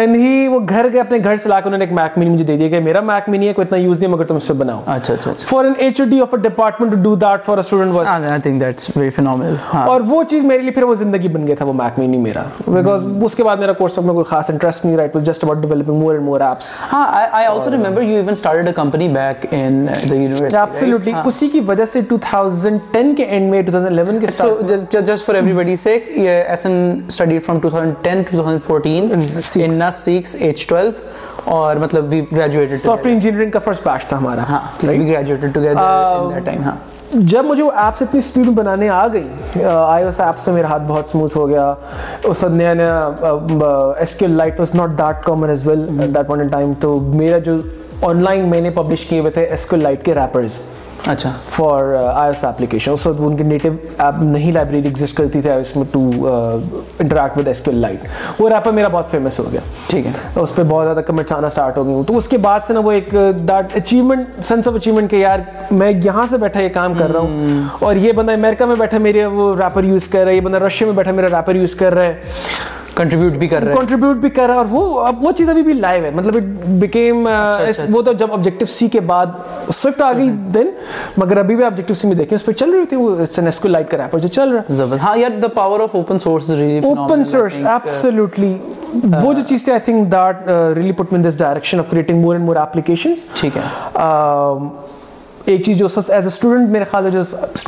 اینڈ 0.00 0.16
ہی 0.16 0.46
وہ 0.48 0.60
گھر 0.68 0.86
گئے 0.92 1.00
اپنے 1.00 1.18
گھر 1.24 1.36
سے 1.36 1.48
لا 1.48 1.60
کے 1.60 1.68
انہوں 1.68 1.78
نے 1.78 1.84
ایک 1.84 1.92
میک 1.92 2.18
منی 2.18 2.30
مجھے 2.30 2.44
دے 2.44 2.56
دیا 2.56 2.68
کہ 2.68 2.80
میرا 2.80 3.00
میک 3.02 3.28
منی 3.28 3.48
ہے 3.48 3.52
کوئی 3.52 3.66
اتنا 3.66 3.78
یوز 3.78 4.00
نہیں 4.00 4.12
مگر 4.12 4.24
تم 4.24 4.36
اس 4.36 4.44
سے 4.44 4.52
بناؤ 4.54 4.82
اچھا 4.86 5.14
اچھا 5.14 5.32
for 5.44 5.64
an 5.64 5.74
H 5.78 6.00
O 6.00 6.06
D 6.06 6.20
of 6.20 6.34
a 6.34 6.40
department 6.40 6.92
to 6.92 7.02
do 7.02 7.14
that 7.16 7.44
for 7.44 7.56
a 7.56 7.60
student 7.60 7.92
was 7.92 8.06
I 8.08 8.40
think 8.40 8.60
that's 8.60 8.90
very 8.96 9.10
phenomenal 9.10 9.54
ہاں۔ 9.72 9.86
اور 9.88 10.00
وہ 10.06 10.22
چیز 10.24 10.44
میرے 10.44 10.62
لیے 10.62 10.70
پھر 10.70 10.82
وہ 10.82 10.94
زندگی 10.94 11.28
بن 11.28 11.46
گیا 11.46 11.54
تھا 11.54 11.64
وہ 11.64 11.72
میک 11.72 11.98
مینی 11.98 12.18
میرا 12.18 12.42
بیکاز 12.66 13.04
اس 13.22 13.34
کے 13.34 13.44
بعد 13.44 13.56
میرا 13.56 13.72
کورس 13.74 13.98
میں 13.98 14.14
کوئی 14.14 14.24
خاص 14.24 14.50
انٹرسٹ 14.50 14.84
نہیں 14.84 14.96
رہا 14.96 15.04
it 15.04 15.16
was 15.16 15.26
just 15.26 15.44
about 15.44 15.62
developing 15.62 15.98
more 15.98 16.14
and 16.14 16.24
more 16.24 16.40
apps 16.40 16.74
ہاں 16.92 17.04
I 17.10 17.46
also 17.46 17.70
remember 17.70 18.02
you 18.02 18.16
even 18.16 18.34
started 18.34 18.66
a 18.66 18.72
company 18.72 19.08
back 19.08 19.46
in 19.50 19.86
the 20.10 20.16
university 20.16 20.56
absolutely 20.56 21.12
اسی 21.24 21.48
کی 21.48 21.60
وجہ 21.66 21.84
سے 21.84 22.00
2010 22.12 23.14
کے 23.16 23.24
اینڈ 23.24 23.50
میں 23.50 23.62
2011 23.64 24.20
کے 24.20 24.32
so 24.32 24.54
just 24.62 25.24
for 25.24 25.34
every 25.34 25.48
everybody 25.48 25.76
سے 25.76 25.98
یہ 26.16 26.30
S 26.30 26.66
N 26.66 27.00
studied 27.10 27.44
from 27.44 27.58
2010 27.66 28.22
to 28.30 28.42
2014 28.42 29.12
in 29.56 29.78
نا 29.78 29.90
6 29.94 30.36
ایچ 30.40 30.66
12 30.72 31.00
اور 31.46 31.76
مطلب 31.76 32.06
we 32.10 32.20
graduated 32.32 32.74
soft 32.74 33.06
where 33.06 33.14
engineering 33.14 33.50
کا 33.50 33.58
فرسٹ 33.58 33.86
بیچ 33.86 34.06
تھا 34.06 34.18
ہمارا 34.18 34.42
ہاں 34.48 34.60
we 34.82 34.98
graduated 35.06 35.54
together 35.54 35.76
in 35.76 36.34
that 36.34 36.44
time 36.44 36.62
ہاں 36.62 36.76
جب 37.12 37.44
مجھے 37.44 37.62
وہ 37.62 37.70
ایپس 37.72 38.02
اتنی 38.02 38.20
سپیڈ 38.20 38.46
میں 38.46 38.54
بنانے 38.54 38.88
آ 38.88 39.06
گئی 39.12 39.28
آئی 39.56 40.02
او 40.02 40.06
ایس 40.06 40.20
ایپ 40.20 40.38
سے 40.38 40.52
میرا 40.52 40.68
ہاتھ 40.68 40.82
بہت 40.86 41.08
سموتھ 41.08 41.36
ہو 41.36 41.48
گیا 41.48 41.72
اس 42.24 42.42
وقت 42.44 42.52
نیا 42.52 42.74
نیا 42.74 43.92
S 43.98 44.14
Q 44.14 44.28
light 44.28 44.58
was 44.60 44.74
not 44.74 44.98
that 44.98 45.24
common 45.24 45.50
as 45.50 45.66
well 45.66 45.86
that 46.14 46.26
point 46.26 46.52
time 46.52 46.72
تو 46.80 46.98
میرا 47.14 47.38
جو 47.38 47.56
آن 48.02 48.22
لائن 48.22 48.48
میں 48.50 48.60
نے 48.60 48.70
پبلش 48.70 49.04
کیے 49.04 49.20
ہوئے 49.20 49.30
تھے 49.30 49.44
ایس 49.44 49.66
کیو 49.66 49.78
لائٹ 49.78 50.04
کے 50.04 50.14
ریپرز 50.14 50.58
اچھا 51.06 51.30
فار 51.46 51.92
آئی 51.94 52.26
ایس 52.26 52.42
ایپلیکیشن 52.44 52.92
اس 52.92 53.06
وقت 53.06 53.20
ان 53.20 53.36
کی 53.36 53.42
نیٹو 53.42 53.68
ایپ 53.98 54.14
نہیں 54.22 54.52
لائبریری 54.52 54.92
کرتی 55.16 55.40
تھی 55.40 55.50
ایس 55.50 55.74
میں 55.76 55.84
to 55.92 56.10
interact 56.98 57.38
with 57.38 57.48
Q 57.64 57.72
light 57.72 58.06
وہ 58.38 58.48
ریپر 58.48 58.72
میرا 58.72 58.88
بہت 58.88 59.10
فیمس 59.10 59.38
ہو 59.40 59.44
گیا 59.52 59.60
ٹھیک 59.88 60.06
ہے 60.06 60.12
اس 60.40 60.54
پہ 60.54 60.62
بہت 60.62 60.84
زیادہ 60.84 61.00
کمنٹس 61.00 61.32
آنا 61.32 61.46
اسٹارٹ 61.46 61.76
ہو 61.78 61.84
گئی 61.86 61.94
ہوں 61.94 62.04
تو 62.04 62.16
اس 62.16 62.28
کے 62.28 62.38
بعد 62.38 62.60
سے 62.64 62.72
نا 62.72 62.80
وہ 62.80 62.92
ایک 62.92 63.12
that 63.38 63.76
achievement 63.76 64.44
sense 64.44 64.68
of 64.68 64.74
achievement 64.74 65.10
کہ 65.10 65.16
یار 65.16 65.38
میں 65.70 65.92
یہاں 66.04 66.26
سے 66.26 66.38
بیٹھا 66.38 66.60
یہ 66.60 66.68
کام 66.68 66.94
کر 66.94 67.10
رہا 67.10 67.20
ہوں 67.20 67.62
اور 67.80 67.96
یہ 67.96 68.12
بندہ 68.12 68.32
امیرکا 68.32 68.66
میں 68.66 68.76
بیٹھا 68.76 68.98
میرے 68.98 69.24
وہ 69.26 69.54
ریپر 69.56 69.84
یوز 69.84 70.08
کر 70.08 70.18
رہا 70.18 70.30
ہے 70.30 70.36
یہ 70.36 70.40
بندہ 70.40 70.58
رشیا 70.58 70.86
میں 70.86 70.96
بیٹھا 70.96 71.12
میرا 71.12 71.28
ریپر 71.28 71.54
یوز 71.54 71.74
کر 71.74 71.94
رہا 71.94 72.04
ہے 72.04 72.20
کنٹریبیوٹ 72.98 73.32
بھی 73.32 73.48
کر 73.48 73.62
رہا 73.62 73.72
ہے 73.72 73.76
کنٹریبیوٹ 73.76 74.16
بھی 74.16 74.30
کر 74.30 74.46
رہا 74.46 74.54
ہے 74.54 74.58
اور 74.58 74.66
وہ 74.70 75.00
اب 75.00 75.24
وہ 75.24 75.32
چیز 75.32 75.48
ابھی 75.48 75.62
بھی 75.62 75.72
لائیو 75.74 76.04
ہے 76.04 76.10
مطلب 76.10 76.34
uh, 76.34 76.40
اٹ 76.40 76.56
اچھا، 76.58 76.72
بیکیم 76.78 77.26
اچھا، 77.26 77.62
اچھا۔ 77.62 77.84
وہ 77.94 78.02
تو 78.02 78.12
جب 78.12 78.32
آبجیکٹیو 78.32 78.66
سی 78.68 78.88
کے 78.88 79.00
بعد 79.10 79.26
سوئفٹ 79.72 80.00
آ 80.00 80.12
گئی 80.12 80.28
دین 80.54 80.70
مگر 81.16 81.36
ابھی 81.36 81.56
بھی 81.56 81.64
آبجیکٹیو 81.64 81.94
سی 81.94 82.08
میں 82.08 82.16
دیکھیں 82.16 82.36
اس 82.36 82.44
پہ 82.44 82.52
چل 82.54 82.70
رہی 82.70 82.86
تھی 82.86 82.96
وہ 82.96 83.10
اٹس 83.20 83.38
ان 83.38 83.46
اسکو 83.46 83.68
لائٹ 83.68 83.90
کر 83.90 84.00
اپ 84.00 84.16
جو 84.16 84.28
چل 84.28 84.48
رہا 84.48 84.60
ہے 84.60 84.74
زبر 84.74 84.96
ہاں 84.96 85.16
یار 85.18 85.40
the 85.42 85.48
power 85.54 85.80
of 85.80 85.94
open 85.94 86.18
source 86.18 86.50
is 86.50 86.60
really 86.60 86.78
open 86.78 87.24
source 87.24 87.60
absolutely 87.66 88.56
وہ 88.94 89.32
جو 89.32 89.40
uh, 89.40 89.46
چیز 89.46 89.64
تھی 89.64 89.72
I 89.72 89.80
think 89.84 90.12
that 90.12 90.48
really 90.76 90.92
put 90.92 91.12
me 91.12 91.18
in 91.18 91.28
this 91.28 91.38
direction 91.38 91.78
of 91.78 91.90
creating 91.90 92.20
more 92.20 92.34
and 92.34 92.46
more 92.46 92.56
applications 92.56 93.26
ٹھیک 93.34 93.56
ہے 93.56 93.62
um, 94.02 94.68
ایک 95.48 95.62
چیز 95.64 95.76
جو 95.78 95.86
ایز 95.86 96.10
اے 96.10 96.26
اسٹوڈنٹ 96.26 96.68
میرے 96.70 96.84
خیال 96.84 97.04
ہے 97.04 97.10
جو 97.10 97.22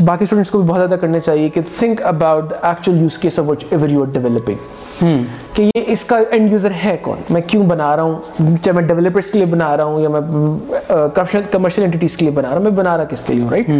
باقی 0.04 0.24
اسٹوڈنٹس 0.24 0.50
کو 0.50 0.58
بھی 0.58 0.68
بہت 0.68 0.78
زیادہ 0.78 1.00
کرنا 1.00 1.20
چاہیے 1.20 1.48
کہ 1.48 1.60
think 1.78 2.02
about 2.06 2.50
the 2.50 2.68
actual 2.68 3.00
use 3.00 3.18
case 3.18 3.38
of 3.38 3.48
what 3.48 3.64
ever 3.70 3.88
you 3.88 4.02
are 4.02 4.12
developing 4.12 4.56
کہ 5.54 5.62
یہ 5.64 5.84
اس 5.86 6.04
کا 6.04 6.18
اینڈ 6.30 6.52
یوزر 6.52 6.70
ہے 6.82 6.96
کون 7.02 7.20
میں 7.30 7.40
کیوں 7.46 7.64
بنا 7.66 7.94
رہا 7.96 8.02
ہوں 8.02 8.56
چاہے 8.56 8.74
میں 8.74 8.82
ڈیولپرس 8.82 9.30
کے 9.30 9.38
لیے 9.38 9.46
بنا 9.46 9.76
رہا 9.76 9.84
ہوں 9.84 10.00
یا 10.00 10.08
میں 10.08 11.46
کمرشل 11.52 11.82
انٹیٹیز 11.82 12.16
کے 12.16 12.24
لیے 12.24 12.34
بنا 12.34 12.48
رہا 12.48 12.56
ہوں 12.56 12.62
میں 12.62 12.70
بنا 12.72 12.96
رہا 12.96 13.04
کس 13.04 13.24
کے 13.26 13.34
لیے 13.34 13.42
ہوں 13.42 13.50
رائٹ 13.50 13.79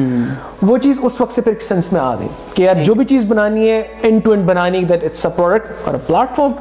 وہ 0.63 0.79
چیز 0.79 0.99
اس 1.03 1.21
وقت 1.21 1.33
سے 1.33 1.43
پھر 1.43 1.53
ایک 1.53 1.63
سینس 1.63 1.93
میں 1.93 2.01
آ 2.01 2.15
گئی 2.15 2.29
کہ 2.55 2.63
یار 2.63 2.75
جی. 2.75 2.85
جو 2.85 2.95
بھی 2.95 3.05
چیز 3.05 3.25
بنانی 3.25 3.69
ہے 3.71 3.83
ان 4.03 4.19
ٹو 4.19 4.31
اینڈ 4.31 4.47
بنانی 4.47 4.85
دیٹ 4.85 5.05
اٹس 5.05 5.27
اے 5.27 5.33
پروڈکٹ 5.37 5.89
اور 5.89 5.99
plate 6.07 6.37
form 6.37 6.53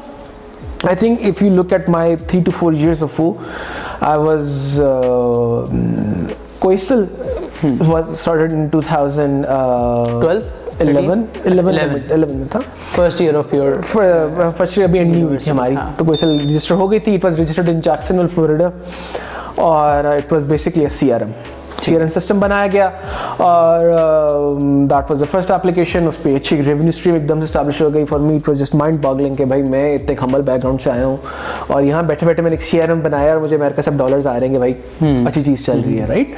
I 0.84 0.96
think 0.96 1.24
if 1.24 1.42
you 1.42 1.54
look 1.54 1.72
at 1.72 1.88
my 1.90 2.16
three 2.18 2.40
to 2.42 2.50
four 2.50 2.72
years 2.72 3.02
of 3.02 3.10
فو 3.16 3.32
آئی 4.00 4.20
واز 4.20 4.80
2012 6.66 8.48
تھاف 12.50 12.68
توجسٹر 12.96 14.84
ہو 16.74 16.90
گئی 16.90 17.00
R 21.12 21.20
M 21.20 21.30
C 21.90 21.96
R 21.96 22.00
N 22.00 22.10
system 22.10 22.40
بنایا 22.40 22.66
گیا 22.66 22.88
اور 23.36 24.58
that 24.90 25.10
was 25.10 25.20
the 25.20 25.26
first 25.30 25.50
application 25.50 26.06
اس 26.06 26.22
پہ 26.22 26.34
اچھی 26.36 26.56
ریونیو 26.56 26.88
اسٹریم 26.88 27.14
ایک 27.14 27.28
دم 27.28 27.38
سے 27.38 27.44
اسٹیبلش 27.44 27.80
ہو 27.80 27.92
گئی 27.94 28.04
for 28.04 28.18
me 28.20 28.36
it 28.36 28.48
was 28.48 28.58
just 28.58 28.74
mind 28.74 29.00
boggling 29.02 29.34
کہ 29.34 29.44
بھائی 29.44 29.62
میں 29.62 29.94
اتنے 29.94 30.14
ہمبل 30.22 30.42
بیک 30.42 30.62
گراؤنڈ 30.62 30.82
سے 30.82 30.90
آیا 30.90 31.06
ہوں 31.06 31.16
اور 31.66 31.82
یہاں 31.82 32.02
بیٹھے 32.02 32.26
بیٹھے 32.26 32.42
میں 32.42 32.50
نے 32.50 32.56
ایک 32.56 32.64
سی 32.64 32.80
آر 32.82 32.88
ایم 32.88 33.00
بنایا 33.00 33.32
اور 33.32 33.40
مجھے 33.40 33.56
امیرکا 33.56 33.82
سب 33.82 33.98
ڈالرز 33.98 34.26
آ 34.26 34.38
رہے 34.38 34.46
ہیں 34.46 34.52
کہ 34.52 34.58
بھائی 34.58 34.72
hmm. 35.04 35.26
اچھی 35.26 35.42
چیز 35.42 35.66
چل 35.66 35.80
رہی 35.84 36.00
ہے 36.00 36.06
right 36.06 36.34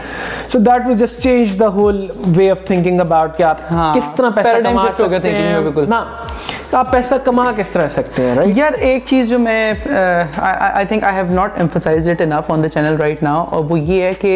so 0.48 0.58
that 0.58 0.86
was 0.86 0.98
just 1.00 1.22
change 1.22 1.58
the 1.60 1.68
whole 1.68 2.06
way 2.36 2.50
of 2.50 2.64
thinking 2.66 3.00
about 3.00 3.36
کہ 3.36 3.42
آپ 3.42 3.60
ہاں. 3.70 3.92
کس 3.94 4.12
طرح 4.14 4.30
پیسہ 4.34 4.56
کما 4.64 4.90
سکتے 4.92 5.30
ہیں 5.30 5.56
تو 6.72 6.78
آپ 6.78 6.90
پیسہ 6.92 7.14
کما 7.24 7.50
کس 7.56 7.70
طرح 7.70 7.88
سکتے 7.88 8.26
ہیں 8.26 8.44
یار 8.56 8.72
ایک 8.80 9.02
چیز 9.06 9.28
جو 9.28 9.38
میں 9.38 9.72
I 9.86 10.86
think 10.86 11.02
I 11.04 11.16
have 11.16 11.34
not 11.34 11.58
emphasize 11.58 12.08
it 12.08 12.20
enough 12.20 12.50
on 12.50 12.62
the 12.64 12.68
channel 12.68 12.96
right 13.00 13.22
now 13.22 13.44
اور 13.46 13.64
وہ 13.70 13.78
یہ 13.80 14.02
ہے 14.02 14.12
کہ 14.20 14.36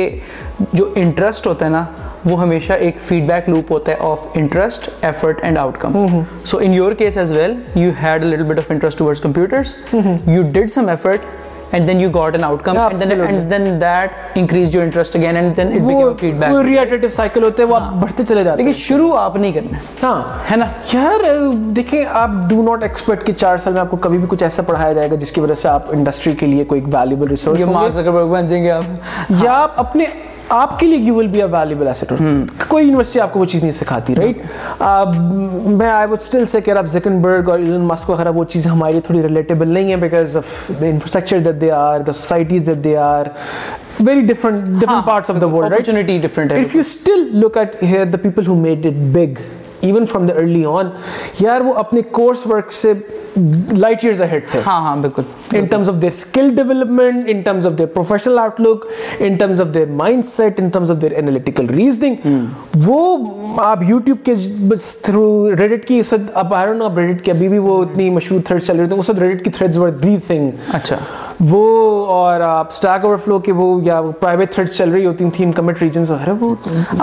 جو 0.72 0.90
انٹرسٹ 0.94 1.46
ہوتا 1.46 1.64
ہے 1.64 1.70
نا 1.70 1.84
وہ 2.24 2.40
ہمیشہ 2.40 2.72
ایک 2.72 3.00
فیڈ 3.00 3.26
بیک 3.26 3.48
لوپ 3.48 3.72
ہوتا 3.72 3.92
ہے 3.92 3.96
of 4.00 4.26
interest 4.34 4.88
effort 5.02 5.40
and 5.42 5.58
out 5.58 5.78
come 5.78 5.96
so 6.44 6.58
in 6.58 6.74
your 6.74 6.92
case 6.92 7.16
as 7.16 7.32
well 7.32 7.54
you 7.74 7.90
had 8.02 8.24
little 8.24 8.42
bit 8.42 8.58
of 8.58 8.70
interest 8.70 8.98
towards 8.98 9.20
computers 9.20 9.74
you 10.26 10.42
did 10.42 10.70
some 10.70 10.88
effort 10.88 11.45
نہیں 11.72 12.06
کرنا 12.64 12.88
ہاں 20.02 20.22
یار 20.92 21.24
دیکھیں 21.52 22.04
آپ 22.10 22.30
ناٹ 22.62 22.84
سال 23.60 23.72
میں 23.72 23.82
جائے 24.92 25.10
گا 25.10 25.14
جس 25.14 25.32
کی 25.32 25.40
وجہ 25.40 25.54
سے 25.54 25.68
آپ 25.68 25.82
انڈسٹری 25.88 26.32
کے 26.32 26.46
لیے 26.46 26.64
کوئی 26.64 26.80
یا 29.30 29.66
آپ 30.48 30.78
کے 30.80 30.86
لیے 30.86 30.98
یو 30.98 31.14
ول 31.14 31.26
بی 31.26 31.40
اویلیبل 31.42 31.88
ایسٹ 31.88 32.12
کوئی 32.68 32.84
یونیورسٹی 32.84 33.20
آپ 33.20 33.32
کو 33.32 33.40
وہ 33.40 33.44
چیز 33.44 33.62
نہیں 33.62 33.72
سکھاتی 33.72 34.14
رائٹ 34.14 34.38
hmm. 34.82 35.76
میں 35.76 35.88
آئی 35.88 36.08
وڈ 36.10 36.20
اسٹل 36.20 36.44
سے 36.46 36.60
کہ 36.60 36.70
آپ 36.70 36.86
زیکن 36.86 37.20
برگ 37.20 37.50
اور 37.50 37.58
ایلن 37.58 37.86
مسک 37.86 38.10
وغیرہ 38.10 38.30
وہ 38.30 38.44
چیزیں 38.44 38.70
ہمارے 38.70 38.92
لیے 38.92 39.00
تھوڑی 39.00 39.22
ریلیٹیبل 39.22 39.68
نہیں 39.68 39.88
ہیں 39.88 39.96
because 39.96 40.36
of 40.36 40.70
the 40.80 40.86
infrastructure 40.86 41.38
that 41.38 41.60
they 41.60 41.70
are 41.70 42.00
the 42.00 42.12
societies 42.12 42.66
that 42.66 42.84
they 42.84 42.96
are 42.96 43.26
very 44.00 44.20
different 44.22 44.62
different 44.62 45.06
parts 45.06 45.30
of 45.30 45.40
the 45.40 45.46
world 45.46 46.22
different 46.22 46.52
if 46.52 46.74
you 46.74 46.80
still 46.80 47.28
look 47.40 47.56
at 47.56 47.82
here 47.82 48.04
the 48.04 48.18
people 48.22 48.46
who 48.46 48.54
made 48.54 48.86
it 48.86 49.04
big 49.12 49.40
even 49.80 50.06
from 50.06 50.26
the 50.26 50.34
early 50.34 50.64
on 50.64 50.88
یار 51.40 51.60
وہ 51.60 51.74
اپنے 51.74 52.02
course 52.10 52.46
work 52.46 52.72
سے 52.72 52.92
light 53.76 54.04
years 54.04 54.20
ahead 54.22 54.50
تھے 54.50 54.60
ہاں 54.66 54.80
ہاں 54.80 54.96
بالکل 54.96 55.22
in 55.54 55.66
terms 55.66 55.88
of 55.88 55.94
their 56.02 56.08
skill 56.08 56.54
development 56.56 57.28
in 57.28 57.40
terms 57.40 57.66
of 57.66 57.72
their 57.78 57.86
professional 57.86 58.38
out 58.38 58.60
look 58.60 58.86
in 59.18 59.36
terms 59.36 59.60
of 59.60 59.74
there 59.74 59.86
mind 59.94 60.26
set 60.26 60.60
in 60.60 60.68
terms 60.68 60.90
of 60.90 61.00
their 61.00 61.12
analytical 61.16 61.68
reasoning 61.68 62.28
وہ 62.86 63.16
آپ 63.60 63.82
یوٹیوب 63.88 64.24
کے 64.24 64.34
بس 64.68 64.96
through 64.96 65.50
Reddit 65.50 65.86
کی 65.88 65.98
اس 65.98 66.12
وقت 66.12 66.30
اب 66.34 66.54
آئرن 66.54 66.82
آپ 66.82 66.98
ریڈٹ 66.98 67.24
کے 67.24 67.32
ابھی 67.32 67.48
بھی 67.48 67.58
وہ 67.58 67.82
اتنی 67.82 68.10
مشہور 68.10 68.40
تھریڈ 68.40 68.62
چل 68.62 68.76
رہے 68.76 68.86
تھے 68.86 68.96
اس 68.96 69.10
وقت 69.10 69.18
ریڈٹ 69.18 69.44
کی 69.44 69.50
تھریڈز 69.50 69.78
ور 69.78 69.88
دی 69.88 70.16
تھنگ 70.26 70.50
اچھا 70.72 70.96
وہ 71.40 71.48
وہ 71.48 71.56
وہ 71.56 72.06
وہ 73.02 73.04
اور 73.04 73.16
فلو 73.16 73.38
کے 73.38 73.52
یا 73.82 74.00
پرائیویٹ 74.20 74.54
چل 74.70 74.90
رہی 74.90 75.06
ہوتی 75.06 75.24
ریجنز 75.82 76.10
ہیں 76.10 76.18
ہاں، 76.22 77.00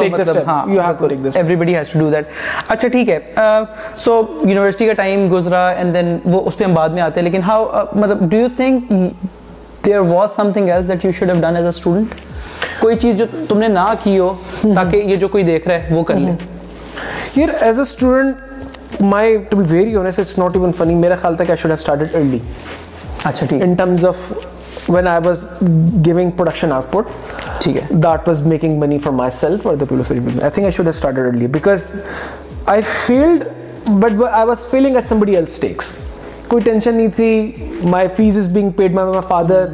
oh, 0.00 0.06
مطلب 0.10 0.46
ہاں، 0.72 0.74
اچھا 2.68 2.88
ٹھیک 2.88 3.08
ہے 3.08 3.18
کا 4.86 4.92
اس 6.46 6.58
پہ 6.58 6.64
ہم 6.64 6.74
بعد 6.74 6.88
میں 6.88 7.02
آتے 7.02 7.22
لیکن 7.22 7.40
مطلب 7.94 8.32
کوئی 12.80 12.96
چیز 12.96 13.14
جو 13.14 13.24
تم 13.48 13.58
نے 13.58 13.68
نہ 13.68 13.94
کی 14.02 14.18
ہو 14.18 14.34
تاکہ 14.74 14.96
یہ 14.96 15.16
جو 15.16 15.28
کوئی 15.28 15.44
دیکھ 15.44 15.68
رہے 15.68 15.88
my 19.00 19.36
to 19.50 19.56
be 19.56 19.64
it's 19.96 20.38
not 20.38 20.56
even 20.56 20.72
funny 20.72 20.94
میرا 20.94 21.14
خیال 21.22 21.36
تھا 21.36 21.44
کہ 21.44 21.50
I 21.50 21.58
should 21.58 21.70
have 21.70 21.78
start 21.78 22.14
early 22.16 22.38
اچھا 23.24 23.46
out 26.72 26.92
put 26.92 27.66
that 27.90 28.28
was 28.28 28.46
making 28.46 28.78
money 28.80 28.98
for 28.98 29.12
my 29.12 29.30
self 29.30 29.66
اور 29.66 29.76
کوئی 36.50 36.62
ٹینشن 36.62 36.94
نہیں 36.94 37.08
تھی 37.16 37.88
my 37.90 38.08
fees 38.16 38.38
is 38.38 38.48
being 38.52 38.70
paid 38.70 38.94
my 38.94 39.08
my 39.08 39.22
father 39.28 39.66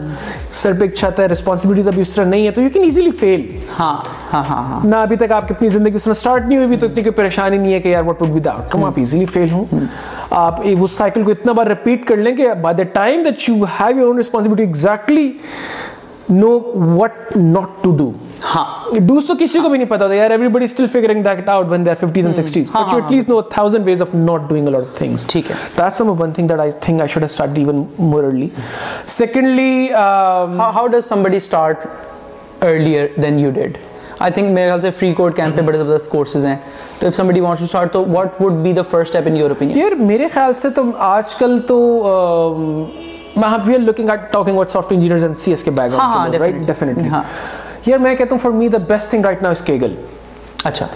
سر 0.52 0.72
پہ 0.72 0.84
ایک 0.84 0.94
چھت 0.94 1.20
ہے 1.20 1.26
ریسپانسبلٹیز 1.26 1.88
ابھی 1.88 2.02
اس 2.02 2.14
طرح 2.14 2.24
نہیں 2.24 2.46
ہے 2.46 2.50
تو 2.50 2.62
یو 2.62 2.70
کین 2.72 2.82
ایزیلی 2.82 3.10
فیل 3.20 3.46
ہاں 3.78 3.96
نہ 4.84 4.96
ابھی 4.96 5.16
تک 5.16 5.32
آپ 5.32 5.48
کی 5.48 5.54
اپنی 5.54 5.68
زندگی 5.68 5.96
اس 5.96 6.04
طرح 6.04 6.12
اسٹارٹ 6.12 6.46
نہیں 6.46 6.64
ہوئی 6.64 6.76
تو 6.76 6.86
اتنی 6.86 7.02
کوئی 7.02 7.14
پریشانی 7.14 7.58
نہیں 7.58 7.72
ہے 7.72 7.80
کہ 7.80 7.88
یار 7.88 8.04
what 8.06 8.22
would 8.22 8.30
be 8.30 8.40
the 8.40 8.50
out 8.50 8.70
کم 8.72 8.84
آپ 8.84 8.98
ایزیلی 8.98 9.26
فیل 9.26 9.50
ہوں 9.50 9.84
آپ 10.30 10.60
اس 10.64 10.90
سائیکل 10.90 11.22
کو 11.22 11.30
اتنا 11.30 11.52
بار 11.52 11.66
ریپیٹ 11.66 12.06
کر 12.06 12.16
لیں 12.16 12.36
کہ 12.36 12.52
by 12.62 12.76
the 12.76 12.82
time 12.92 13.22
that 13.22 13.48
you 13.48 13.64
have 13.80 13.98
your 13.98 14.06
own 14.06 14.16
responsibility 14.16 14.62
exactly 14.62 15.30
know 16.30 16.58
what 16.74 17.36
not 17.36 17.84
to 17.84 17.90
do 17.90 18.10
ہاں 18.54 18.64
خیال 18.86 19.46
سے 40.54 40.70
تو 40.70 40.82
آج 40.98 41.34
کل 41.34 41.60
تو 41.60 41.78
we 43.36 43.74
are 43.74 43.78
looking 43.78 44.10
at 44.10 44.20
talking 44.32 44.52
about 44.52 44.70
soft 44.70 44.92
engineers 44.92 45.22
and 45.22 45.36
C 45.36 45.50
S 45.50 45.62
کے 45.62 45.70
بیک 45.70 45.92
گراؤنڈ 45.92 46.34
رائٹ 46.34 47.98
میں 48.00 48.14
کہتا 48.14 48.30
ہوں 48.30 48.38
for 48.38 48.50
me 48.50 48.68
the 48.68 48.78
best 48.78 49.10
thing 49.10 49.24
right 49.24 49.42
Kaggle 49.64 49.94
اچھا 50.64 50.86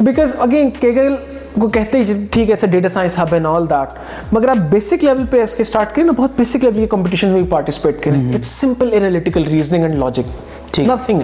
بیکاز 0.00 0.34
اگین 0.38 0.70
کیگل 0.70 1.14
کو 1.60 1.68
کہتے 1.68 1.98
ہیں 1.98 2.14
ٹھیک 2.32 2.50
ہے 2.50 2.66
data 2.66 2.88
science 2.88 3.18
hub 3.18 3.32
and 3.34 3.46
all 3.46 3.68
that 3.70 4.32
مگر 4.32 4.48
آپ 4.48 4.56
بیسک 4.70 5.04
لیول 5.04 5.24
پہ 5.30 5.42
اس 5.42 5.54
کے 5.54 5.62
اسٹارٹ 5.62 5.94
کریں 5.94 6.10
بہت 6.16 6.30
بیسک 6.36 6.64
لیول 6.64 6.74
کے 6.74 6.86
کمپٹیشن 6.86 7.28
میں 7.28 7.42
بھی 7.42 7.50
پارٹیسپیٹ 7.50 8.02
کریں 8.02 8.20
it's 8.34 8.48
simple 8.50 8.90
analytical 8.92 9.44
reasoning 9.44 9.82
and 9.82 9.94
logic 9.94 10.78
nothing 10.78 11.23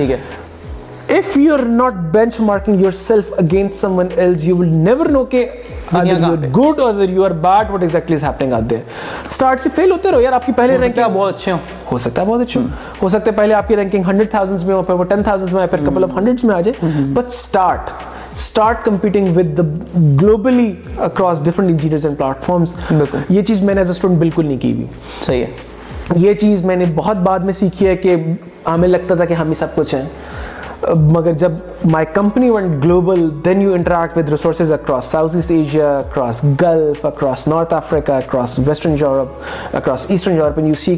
ہے 0.10 0.16
if 1.08 1.36
you're 1.36 1.64
not 1.64 2.12
benchmarking 2.12 2.80
yourself 2.80 3.30
against 3.38 3.78
someone 3.78 4.10
else 4.12 4.44
you 4.44 4.56
will 4.56 4.70
never 4.70 5.08
know 5.08 5.24
گلوبلیٹ 5.86 6.48
plate 6.50 7.74
forms 22.44 22.74
یہ 23.28 23.42
چیز 23.42 23.62
میں 23.62 23.74
نے 23.74 23.82
یہ 26.16 26.34
چیز 26.34 26.64
میں 26.64 26.76
نے 26.76 26.84
بہت 26.94 27.16
بعد 27.16 27.38
میں 27.38 27.52
سیکھی 27.52 27.86
ہے 27.86 27.96
کہ 27.96 28.16
ہمیں 28.66 28.88
لگتا 28.88 29.14
تھا 29.14 29.24
کہ 29.24 29.34
ہم 29.34 29.54
سب 29.54 29.74
کچھ 29.74 29.94
ہیں 29.94 30.04
مگر 30.84 31.32
جب 31.32 31.52
my 31.90 32.06
company 32.14 32.50
went 32.50 32.84
global 32.84 33.28
then 33.44 33.60
you 33.62 33.72
interact 33.72 34.16
with 34.16 34.28
resources 34.28 34.72
across 34.72 35.04
South 35.04 35.36
East 35.36 35.50
Asia 35.50 35.98
across 35.98 36.44
Gulf 36.62 37.04
across 37.06 37.46
North 37.48 37.74
Africa 37.74 38.12
across 38.12 38.58
Western 38.66 38.96
Europe 39.00 39.76
across 39.76 40.06
Eastern 40.08 40.36
Europe 40.36 40.58
and 40.58 40.68
you 40.68 40.74
سی 40.74 40.96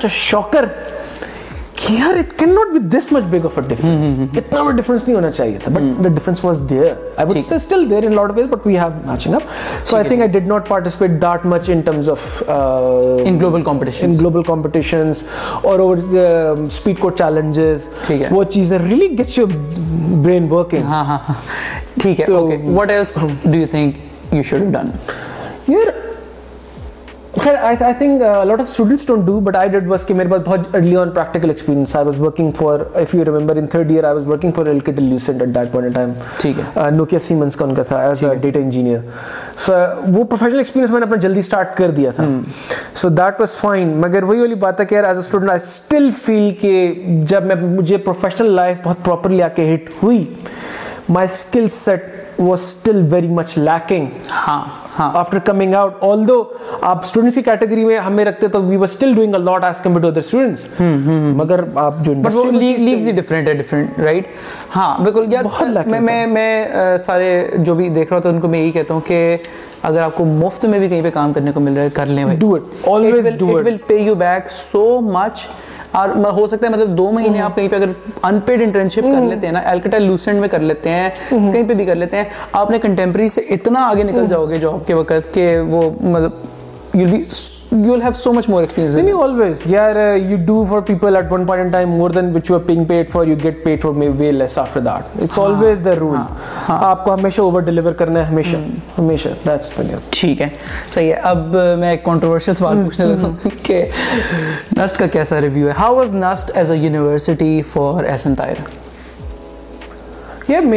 کے 0.00 0.08
شاکر 0.08 0.64
یار 1.90 2.16
it 2.18 2.38
can 2.38 2.54
not 2.54 2.72
be 2.72 2.78
this 2.88 3.10
much 3.12 3.24
big 3.30 3.44
of 3.44 3.58
a 3.58 3.62
difference 3.68 4.18
اتنا 4.36 4.62
بڑا 4.62 4.70
difference 4.76 5.06
نہیں 5.08 5.14
ہونا 5.16 5.30
چاہیے 5.30 5.58
تھا 5.64 5.72
but 5.72 6.04
the 6.04 6.08
difference 6.08 6.44
was 6.44 6.62
there 6.70 6.86
I 7.16 7.28
would 7.28 7.40
say 7.40 7.54
still 7.54 7.88
there 7.90 8.02
in 8.02 8.14
lot 8.14 8.30
of 8.30 8.36
ways 8.36 8.46
but 8.46 8.66
we 8.66 8.78
have 8.78 8.88
matching 9.06 9.34
up 9.34 9.42
so 9.84 9.96
I 9.96 10.08
think 10.08 10.20
I 10.20 10.30
did 10.30 10.48
not 10.48 10.68
participate 10.68 11.10
that 11.22 11.46
much 11.46 11.70
in 11.70 11.80
terms 11.80 12.10
of 12.10 12.42
in 12.48 13.38
global 13.40 13.62
competition 13.62 14.12
global 14.20 14.42
competitions 14.42 15.22
اور 15.62 15.78
over 15.78 15.96
speed 16.66 16.98
کو 17.00 17.10
challenges 17.10 17.88
وہ 18.30 18.42
چیزیں 18.44 18.78
really 18.78 19.10
gets 19.18 19.38
your 19.38 19.48
brain 20.22 20.50
working 20.50 20.82
ہاں 20.84 21.04
ہاں 21.04 21.32
ٹھیک 22.00 22.20
ہے 22.20 22.32
okay 22.32 22.58
what 22.66 22.90
else 22.90 23.18
do 23.44 23.54
you 23.54 23.66
think 23.70 24.34
you 24.34 24.42
should 24.42 24.72
done 24.72 24.90
یار 25.68 26.05
خیر 27.46 27.54
I 27.56 27.76
I 27.80 27.94
think 27.94 28.22
lot 28.46 28.60
of 28.60 28.70
students 28.70 29.06
don't 29.06 29.26
do 29.26 29.38
but 29.40 29.56
I 29.56 29.68
did 29.68 29.88
was 29.88 30.04
کہ 30.06 30.14
میرے 30.14 30.28
پاس 30.28 30.40
بہت 30.46 30.74
early 30.74 30.96
on 30.96 31.10
practical 31.10 31.50
experience 31.50 31.94
I 31.96 32.04
was 32.06 32.18
working 32.20 32.50
for 32.50 32.80
if 32.94 33.14
you 33.14 33.24
remember 33.24 33.56
in 33.56 33.66
third 33.66 33.90
year 33.90 34.04
I 34.04 34.14
was 34.14 34.26
working 34.26 34.52
for 34.52 34.66
L 34.66 34.78
cut 34.78 34.98
Lucent 35.00 35.42
at 35.42 35.54
that 35.54 35.70
point 35.72 35.94
time 35.94 36.12
ٹھیک 36.38 36.58
ہے 36.58 36.90
Nokia 36.92 37.18
Siemens 37.18 37.56
کا 37.56 37.64
ان 37.64 37.74
کا 37.74 37.82
تھا 37.82 37.98
as 37.98 38.24
a 38.24 38.34
data 38.36 38.58
engineer 38.58 38.98
so 39.56 39.72
وہ 40.06 40.24
professional 40.24 40.58
experience 40.58 40.90
میں 40.90 41.00
نے 41.00 41.06
اپنا 41.06 41.16
جلدی 41.18 41.40
اسٹارٹ 41.40 41.76
کر 41.76 41.90
دیا 41.90 42.10
تھا 42.10 42.24
سو 42.94 43.08
دیٹ 43.10 43.40
واز 43.40 43.54
فائن 43.56 43.92
مگر 44.00 44.22
وہی 44.22 44.40
والی 44.40 44.54
بات 44.64 44.80
ہے 44.80 44.86
کہ 44.86 44.94
as 44.96 45.06
a 45.08 45.18
student 45.18 45.50
I 45.50 45.60
still 45.62 46.08
feel 46.22 46.50
کہ 46.60 46.72
جب 47.28 47.44
میں 47.44 47.56
مجھے 47.56 47.96
پروفیشنل 47.98 48.50
لائف 48.52 48.78
بہت 48.84 49.04
پراپرلی 49.04 49.42
آ 49.42 49.48
کے 49.56 49.74
ہٹ 49.74 49.90
ہوئی 50.02 50.24
my 51.08 51.28
skill 51.30 51.68
set 51.68 52.40
was 52.40 52.60
still 52.60 53.00
very 53.10 53.28
much 53.30 53.56
lacking 53.58 54.06
ہاں 54.36 54.64
ہاں، 54.98 55.12
میں 55.54 56.24
جو 67.58 67.74
بھی 67.74 67.88
دیکھ 67.88 68.12
رہا 68.12 68.20
تھا 68.20 68.28
ان 68.28 68.40
کو 68.40 68.48
میں 68.48 68.60
یہی 68.60 68.70
کہتا 68.70 68.94
ہوں 68.94 69.00
کہ 69.00 69.36
اگر 69.82 70.00
آپ 70.00 70.14
کو 70.14 70.24
مفت 70.24 70.64
میں 70.64 70.78
بھی 70.78 70.88
کہیں 70.88 71.02
پہ 71.02 71.10
کام 71.10 71.32
کرنے 71.32 71.52
کو 71.52 71.60
مل 71.60 71.72
رہا 71.72 71.82
ہے 71.82 71.88
اور 75.96 76.10
ہو 76.32 76.46
سکتا 76.46 76.66
ہے 76.66 76.72
مطلب 76.72 76.96
دو 76.98 77.10
مہینے 77.12 77.38
ہاں۔ 77.38 77.44
آپ 77.44 77.56
کہیں 77.56 77.68
پہ 77.68 77.76
اگر 77.76 77.88
ان 78.22 78.40
پیڈ 78.40 78.62
انٹرنشپ 78.62 79.04
کر 79.04 79.20
لیتے 79.20 79.46
ہیں 79.46 79.52
نا 79.52 79.98
لوسنٹ 79.98 80.40
میں 80.40 80.48
کر 80.48 80.60
لیتے 80.60 80.90
ہیں 80.90 81.08
کہیں 81.30 81.62
پہ 81.62 81.74
بھی 81.74 81.84
کر 81.84 81.94
لیتے 81.94 82.16
ہیں 82.16 82.24
آپ 82.52 82.70
نے 82.70 82.78
کنٹمپری 82.78 83.28
سے 83.28 83.40
اتنا 83.50 83.86
آگے 83.88 84.02
نکل 84.02 84.26
جاؤ 84.28 84.48
گے 84.48 84.58
جاب 84.58 84.86
کے 84.86 84.94
وقت 84.94 85.32
کہ 85.34 85.48
وہ 85.60 85.90
مطلب 86.00 86.55
اب 86.96 87.74
میں 88.78 88.90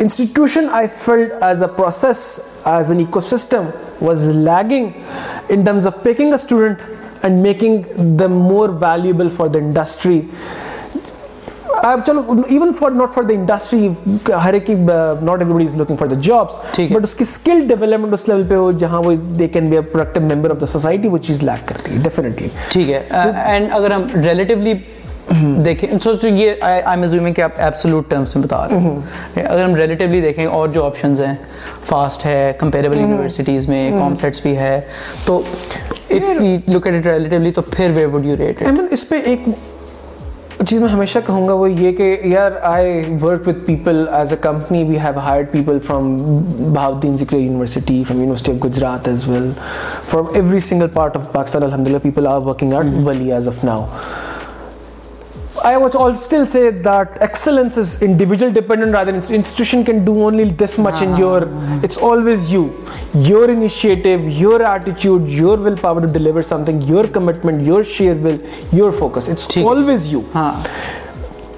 وہ 0.00 0.48
چیز 21.18 21.42
لیک 21.42 21.68
کرتی 21.68 21.94
ہے 21.94 22.00
دیکھیں 25.64 25.88
سو 26.02 26.12
یہ 26.24 26.50
آئی 26.60 26.82
ایم 26.86 27.32
کہ 27.32 27.42
آپ 27.42 27.60
ایبسلوٹ 27.60 28.08
ٹرمز 28.10 28.34
میں 28.36 28.44
بتا 28.44 28.66
رہے 28.68 28.78
ہیں 28.78 29.44
اگر 29.44 29.64
ہم 29.64 29.74
ریلیٹیولی 29.74 30.20
دیکھیں 30.20 30.44
اور 30.46 30.68
جو 30.68 30.84
آپشنز 30.84 31.20
ہیں 31.20 31.34
فاسٹ 31.84 32.26
ہے 32.26 32.52
کمپیریبل 32.58 33.00
یونیورسٹیز 33.00 33.68
میں 33.68 33.90
کام 33.98 34.14
سیٹس 34.14 34.40
بھی 34.42 34.56
ہے 34.58 34.80
تو 35.24 35.42
if 36.10 36.40
look 36.68 36.86
at 36.86 36.94
it 36.96 37.06
relatively 37.06 37.50
تو 37.50 37.62
پھر 37.62 37.90
ویئر 37.94 38.08
وڈ 38.14 38.26
یو 38.26 38.36
ریٹ 38.36 38.62
اس 38.90 39.08
پہ 39.08 39.20
ایک 39.24 39.48
چیز 40.66 40.80
میں 40.80 40.88
ہمیشہ 40.88 41.18
کہوں 41.26 41.46
گا 41.48 41.52
وہ 41.52 41.70
یہ 41.70 41.92
کہ 41.92 42.16
یار 42.24 42.52
I 42.62 43.02
work 43.20 43.46
with 43.48 43.58
people 43.66 44.04
as 44.12 44.32
a 44.32 44.36
company 44.40 44.82
we 44.84 44.98
have 45.00 45.18
hire 45.18 45.44
people 45.50 45.78
from 45.86 46.16
Bahauddin 46.74 47.16
Zakariya 47.16 47.36
university 47.36 48.02
from 48.08 48.20
university 48.20 48.52
of 48.52 48.64
Gujrat 48.64 49.08
as 49.08 49.28
well 49.28 49.50
from 50.10 50.26
every 50.34 50.60
single 50.68 50.88
part 50.94 51.16
of 51.16 51.32
Pakistan 51.32 51.62
الحمد 51.62 51.88
للہ 51.88 51.98
پیپل 52.02 52.26
آر 52.26 52.40
ورکنگ 52.40 52.72
آؤٹ 52.72 53.06
ولی 53.06 53.32
as 53.32 53.48
of 53.48 53.64
now 53.64 53.86
I 55.64 55.76
would 55.76 56.16
still 56.16 56.46
say 56.46 56.70
that 56.70 57.18
excellence 57.20 57.76
is 57.76 58.02
individual 58.02 58.52
dependent 58.52 58.92
rather 58.92 59.12
than 59.12 59.34
institution 59.34 59.84
can 59.84 60.04
do 60.04 60.22
only 60.22 60.44
this 60.44 60.78
much 60.78 61.02
in 61.02 61.10
ah. 61.10 61.18
your, 61.18 61.84
it's 61.84 61.98
always 61.98 62.52
your 62.52 63.50
initiative, 63.50 64.22
your 64.30 64.62
attitude, 64.62 65.28
your 65.28 65.56
willpower 65.56 66.00
to 66.00 66.06
deliver 66.06 66.42
something, 66.42 66.80
your 66.82 67.06
commitment, 67.08 67.66
your 67.66 67.82
sheer 67.82 68.14
will, 68.14 68.40
your 68.72 68.92
focus. 68.92 69.28
It's 69.28 69.56
always 69.56 70.10
you. 70.12 70.28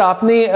آپ 0.00 0.24
نے 0.24 0.46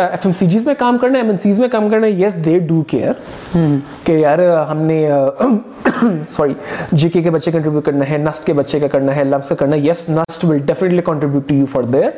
بچے 8.51 8.53
بچے 8.53 8.81
کا 8.81 8.87
کرنا 8.87 9.17
ہے 9.17 9.30
لب 9.31 9.45
سے 9.45 9.55
کرنا 9.55 9.77
yes 9.79 10.09
NUST 10.09 10.45
will 10.45 10.59
definitely 10.59 11.03
contribute 11.03 11.49
to 11.49 11.55
you 11.55 11.67
for 11.73 11.83
there 11.93 12.09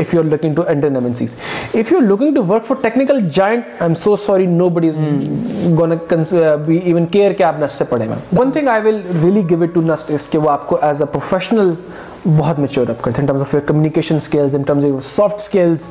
if 0.00 0.14
you 0.14 0.20
are 0.20 0.24
looking 0.26 0.54
to 0.54 0.62
enter 0.68 0.94
MNCs 0.94 1.36
if 1.74 1.92
you 1.92 1.98
are 1.98 2.04
looking 2.04 2.34
to 2.34 2.44
work 2.48 2.66
for 2.66 2.82
technical 2.82 3.20
giant 3.34 3.64
I 3.70 3.88
am 3.88 3.94
so 3.96 4.16
sorry 4.18 4.46
know 4.48 4.68
body 4.68 4.88
is 4.88 5.00
gone 5.78 5.92
be 6.66 6.76
even 6.76 7.06
care 7.06 7.32
کہ 7.32 7.42
آپ 7.42 7.60
نسٹ 7.60 7.78
سے 7.78 7.84
پڑھیں 7.88 8.06
ma'am 8.08 8.38
one 8.38 8.50
thing 8.50 8.68
I 8.68 8.82
will 8.82 9.00
really 9.22 9.48
give 9.50 9.62
it 9.62 9.74
to 9.74 9.82
NUST 9.84 10.10
is 10.10 10.28
کہ 10.28 10.38
وہ 10.38 10.50
آپ 10.50 10.66
کو 10.66 10.78
as 10.82 11.02
a 11.02 11.06
professional 11.12 11.74
بہت 12.26 12.58
mature 12.58 12.88
up 12.88 13.02
کرتے 13.02 13.20
ہیں 13.20 13.26
terms 13.26 13.42
of 13.42 13.54
your 13.54 13.62
communication 13.66 14.16
skills 14.16 14.54
in 14.54 14.62
terms 14.62 14.84
of 14.84 15.04
soft 15.04 15.40
skills 15.40 15.88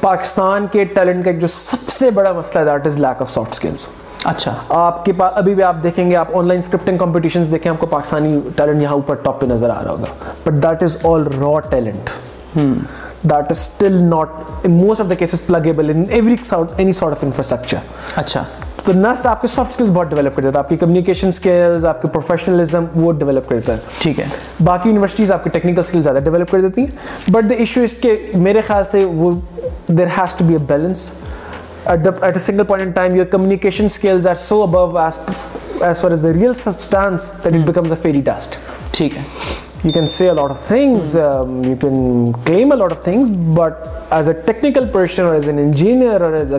Pakistan 0.00 0.66
کے 0.72 0.84
ٹیلنٹ 0.94 1.24
کا 1.24 1.30
ایک 1.30 1.40
جو 1.40 1.46
سب 1.46 1.88
سے 1.90 2.10
بڑا 2.10 2.32
مسئلہ 2.32 2.58
ہے 2.60 2.64
that 2.70 2.86
is 2.86 2.98
lack 2.98 3.22
of 3.22 3.30
soft 3.30 3.52
skills 3.52 3.88
اچھا 4.28 4.54
آپ 4.76 5.04
کے 5.04 5.12
پاس 5.12 5.32
ابھی 5.36 5.54
بھی 5.54 5.62
آپ 5.62 5.82
دیکھیں 5.82 6.08
گے 6.10 6.16
آپ 6.16 6.36
آن 6.36 6.48
لائن 6.48 6.58
اسکرپٹنگ 6.58 6.98
کمپٹیشن 6.98 7.42
دیکھیں 7.50 7.70
آپ 7.72 7.78
کو 7.80 7.86
پاکستانی 7.86 8.38
ٹیلنٹ 8.56 8.82
یہاں 8.82 8.94
اوپر 8.94 9.14
ٹاپ 9.22 9.40
پہ 9.40 9.46
نظر 9.46 9.70
آ 9.70 9.82
رہا 9.84 9.90
ہوگا 9.90 10.32
but 10.46 10.62
that 10.62 10.82
is 10.82 10.96
all 11.04 11.26
raw 11.34 11.58
talent 11.70 12.10
that 12.54 13.32
is 13.32 13.50
still 13.50 14.02
not 14.04 14.30
in 14.64 14.72
most 14.72 15.00
of 15.00 15.10
the 15.10 15.14
cases 15.14 15.46
pluggable 15.46 15.90
in 15.90 16.04
every 16.08 16.36
any 16.52 16.92
sort 16.92 17.12
of 17.12 17.24
infrastructure 17.24 17.76
اچھا 18.16 18.42
تو 18.84 18.92
نسٹ 18.92 19.26
آپ 19.26 19.40
کے 19.42 19.48
سافٹ 19.48 19.70
اسکلس 19.70 19.90
بہت 19.90 20.10
ڈیولپ 20.10 20.36
کر 20.36 20.42
دیتا 20.42 20.58
ہے 20.58 20.64
آپ 20.64 20.68
کی 20.68 20.76
کمیونیکیشن 20.76 21.28
اسکلز 21.28 21.84
آپ 21.84 22.02
کے 22.02 22.08
پروفیشنلزم 22.08 22.84
وہ 22.94 23.12
ڈیولپ 23.12 23.48
کرتا 23.48 23.72
ہے 23.72 23.78
ٹھیک 24.00 24.20
ہے 24.20 24.26
باقی 24.64 24.88
یونیورسٹیز 24.88 25.32
آپ 25.32 25.44
کے 25.44 25.50
ٹیکنیکل 25.50 25.80
اسکلز 25.80 26.04
زیادہ 26.04 26.18
ڈیولپ 26.24 26.50
کر 26.50 26.60
دیتی 26.60 26.80
ہیں 26.80 27.32
بٹ 27.32 27.50
دا 27.50 27.54
ایشو 27.54 27.80
اس 27.80 27.94
کے 27.94 28.16
میرے 28.36 28.60
خیال 28.60 28.84
سے 28.90 29.04
وہ 29.06 29.32
there 29.88 30.06
has 30.18 30.34
to 30.38 30.44
be 30.44 30.54
a 30.54 30.62
balance 30.66 31.10
technical 31.84 33.54
person 44.92 45.26
as 45.26 45.48
an 45.48 45.58
engineer 45.58 46.20
اور 46.20 46.32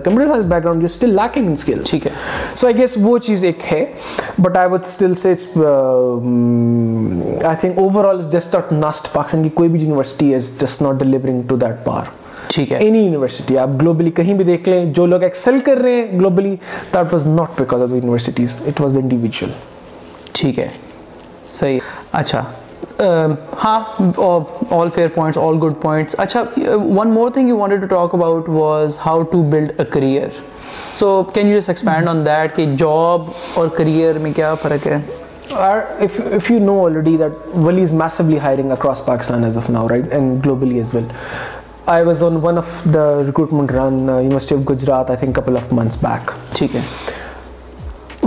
کوئی 9.49 9.69
بھی 9.69 9.79
university 9.79 10.35
is 10.35 10.51
just 10.61 10.81
not 10.81 10.95
delivering 10.95 11.41
پار 11.83 12.18
اینی 12.57 12.99
یونیورسٹی 12.99 13.57
آپ 13.57 13.69
گلوبلی 13.81 14.11
کہیں 14.11 14.33
بھی 14.33 14.43
دیکھ 14.43 14.69
لیں 14.69 14.93
جو 14.93 15.05
لوگ 15.05 15.23
ایکسل 15.23 15.59
کر 15.59 15.77
رہے 15.77 15.91
ہیں 15.91 16.19
globally 16.19 16.55
that 16.93 17.13
was 17.13 17.27
not 17.27 17.57
individual 18.97 19.49
ٹھیک 20.33 20.59
ہے 20.59 20.69
صحیح 21.45 21.79
اچھا 22.11 22.43
ہاں، 22.99 23.27
اچھا 26.17 26.43
ہاں 26.53 27.39
career 29.91 30.27
so 30.95 31.23
expand 31.67 32.09
on 32.09 32.25
that 32.25 32.55
کہ 32.55 32.65
جاب 32.77 33.21
اور 33.53 33.67
کریئر 33.67 34.17
میں 34.17 34.33
کیا 34.33 34.53
فرق 34.53 34.87
ہے 34.87 34.99
I 41.89 42.03
was 42.03 42.23
on 42.23 42.35
one 42.41 42.57
of 42.57 42.83
the 42.93 43.05
recruitment 43.25 43.71
run 43.71 43.97
university 44.01 44.55
of 44.55 44.69
Gujrat 44.69 45.09
I 45.09 45.17
think 45.17 45.35
couple 45.35 45.57
of 45.57 45.71
months 45.73 45.97
back 46.01 46.31
ٹھیک 46.55 46.75
ہے 46.75 46.81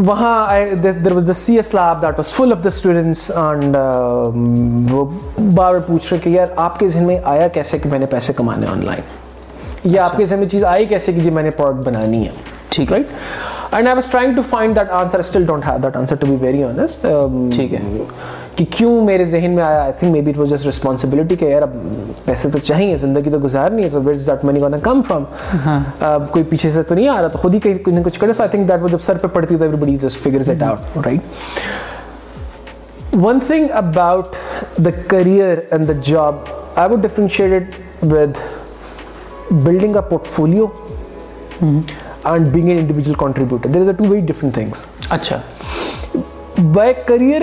وہاں 0.00 0.75
there 0.85 1.13
was 1.13 1.27
the 1.29 1.33
C 1.35 1.57
S 1.57 1.73
lab 1.75 2.03
that 2.03 2.19
was 2.19 2.33
full 2.33 2.53
of 2.53 2.63
the 2.65 2.69
students 2.69 3.31
and 3.37 3.77
وہ 4.91 5.05
بار 5.05 5.55
بار 5.55 5.79
پوچھ 5.79 6.13
رہے 6.13 6.21
کہ 6.21 6.29
یار 6.29 6.47
آپ 6.57 6.79
کے 6.79 6.89
ذہن 6.89 7.07
میں 7.07 7.19
آیا 7.25 7.49
کیسے 7.49 7.79
کہ 7.79 7.89
میں 7.89 7.99
نے 7.99 8.07
پیسے 8.07 8.33
کمانے 8.33 8.67
آن 8.67 8.85
لائن 8.85 9.01
یا 9.85 10.05
آپ 10.05 10.09
اچھا۔ 10.09 10.19
کے 10.19 10.25
ذہن 10.25 10.39
میں 10.39 10.49
چیز 10.49 10.65
آئی 10.65 10.87
کیسے 10.87 11.13
کہ 11.13 11.21
جی 11.21 11.31
میں 11.31 11.43
نے 11.43 11.51
پروڈکٹ 11.53 11.87
بنانی 11.87 12.27
ہے 12.27 12.33
ٹھیک 12.69 12.93
right 12.93 13.07
and 13.71 13.89
I 13.89 13.95
was 13.95 14.09
trying 14.09 14.35
to 14.35 14.43
find 14.49 14.77
that 14.77 14.91
answer 14.93 15.19
still 15.19 15.45
don't 15.45 15.67
have 15.67 15.79
that 15.83 15.97
answer 15.97 16.17
to 16.17 16.27
be 16.27 16.37
very 16.41 16.63
honest 16.65 17.07
ٹھیک 17.53 17.75
ہے 17.75 17.79
um, 17.81 18.05
کہ 18.57 18.65
کیوں 18.71 19.05
میرے 19.05 19.25
ذہن 19.25 19.51
میں 19.51 19.63
آیا 19.63 19.91
کہ 21.37 21.45
یار 21.45 21.63
اب 21.63 21.71
پیسے 22.25 22.49
تو 22.49 22.59
چاہیے 22.59 22.97
جاب 33.93 34.31
اے 46.79 46.93
کریئر 47.07 47.43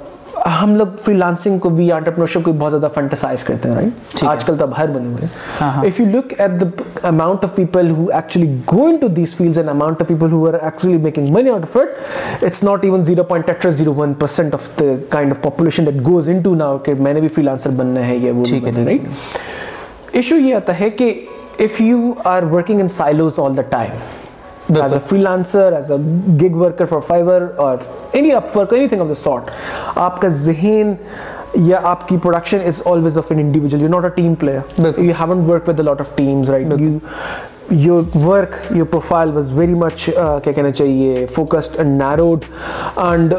ہم 0.45 0.75
لوگ 0.75 0.87
فری 0.99 1.13
لانسنگ 1.13 1.57
کو 1.59 1.69
بھی 1.69 1.91
آنٹرپرنرشپ 1.91 2.43
کو 2.43 2.51
بہت 2.53 2.71
زیادہ 2.71 2.87
فنٹسائز 2.93 3.43
کرتے 3.43 3.69
ہیں 3.69 3.75
رائٹ 3.75 4.23
آج 4.27 4.43
کل 4.45 4.57
تو 4.57 4.65
اب 4.65 4.77
ہر 4.77 4.87
بنے 4.87 5.07
ہوئے 5.07 5.25
ہیں 5.61 5.87
if 5.87 5.99
you 5.99 6.05
look 6.07 6.33
at 6.37 6.61
the 6.61 7.07
amount 7.07 7.43
of 7.43 7.55
people 7.55 7.89
who 7.89 8.05
actually 8.13 8.47
going 8.73 8.97
to 8.97 9.07
these 9.15 9.35
fields 9.35 9.57
and 9.57 9.69
amount 9.69 10.01
of 10.01 10.07
people 10.07 10.31
who 10.31 10.47
are 10.47 10.53
actually 10.53 10.97
making 10.97 11.33
money 11.33 11.49
out 11.49 11.63
of 11.63 11.77
it 11.77 12.43
it's 12.43 12.63
not 12.63 12.85
even 12.85 13.03
zero 13.03 13.23
point 13.23 13.47
ٹیٹر 13.47 13.69
zero 13.71 13.93
one 13.97 14.13
percent 14.13 14.53
of 14.53 14.69
the 14.79 14.93
kind 15.09 15.31
of 15.31 15.41
population 15.43 15.85
that 15.85 16.05
goes 16.07 16.29
in 16.29 16.41
to 16.41 16.55
now 16.55 16.77
کہ 16.77 16.93
میں 16.93 17.13
نے 17.13 17.19
بھی 17.19 17.27
free 17.27 17.43
lancer 17.43 17.69
بننا 17.75 18.07
ہے 18.07 18.15
یہ 18.17 18.31
وہ 18.31 18.45
right 18.77 19.07
issue 20.11 20.35
یہ 20.35 20.55
آتا 20.55 20.79
ہے 20.79 20.89
کہ 20.89 21.13
if 21.59 21.81
you 21.81 22.11
are 22.25 22.43
working 22.43 22.79
in 22.79 22.89
silos 22.89 23.39
all 23.39 23.57
the 23.57 23.61
time 23.69 24.20
as 24.79 24.93
a 24.93 24.99
free 25.05 25.19
lancer 25.19 25.73
as 25.73 25.91
a 25.91 25.97
gig 26.41 26.55
worker 26.55 26.85
for 26.85 26.99
Fiverr 27.07 27.47
اور 27.57 27.77
any 28.11 28.31
up 28.33 28.57
work 28.57 28.73
any 28.73 28.87
thing 28.87 29.01
of 29.01 29.09
the 29.09 29.15
sort 29.15 29.49
آپ 29.95 30.21
کا 30.21 30.27
ذہن 30.27 30.93
یا 31.53 31.79
آپ 31.83 32.07
کی 32.07 32.17
production 32.17 32.57
is 32.65 32.81
always 32.85 33.17
of 33.17 33.31
an 33.31 33.39
individual 33.39 33.81
you 33.81 33.87
not 33.87 34.03
a 34.03 34.09
team 34.15 34.35
player 34.35 34.99
you 34.99 35.13
haven't 35.19 35.49
work 35.49 35.69
with 35.69 35.79
a 35.79 35.85
lot 35.85 35.99
of 35.99 36.15
teams 36.15 36.49
right 36.49 36.81
you 36.81 36.97
your 37.69 38.03
work 38.23 38.55
your 38.69 38.85
profile 38.85 39.31
was 39.33 39.51
very 39.53 39.73
much 39.73 40.05
کیا 40.05 40.51
کہنا 40.51 40.71
چاہیے 40.71 41.25
focused 41.35 41.77
and 41.77 42.01
narrowed 42.01 42.45
and 42.95 43.33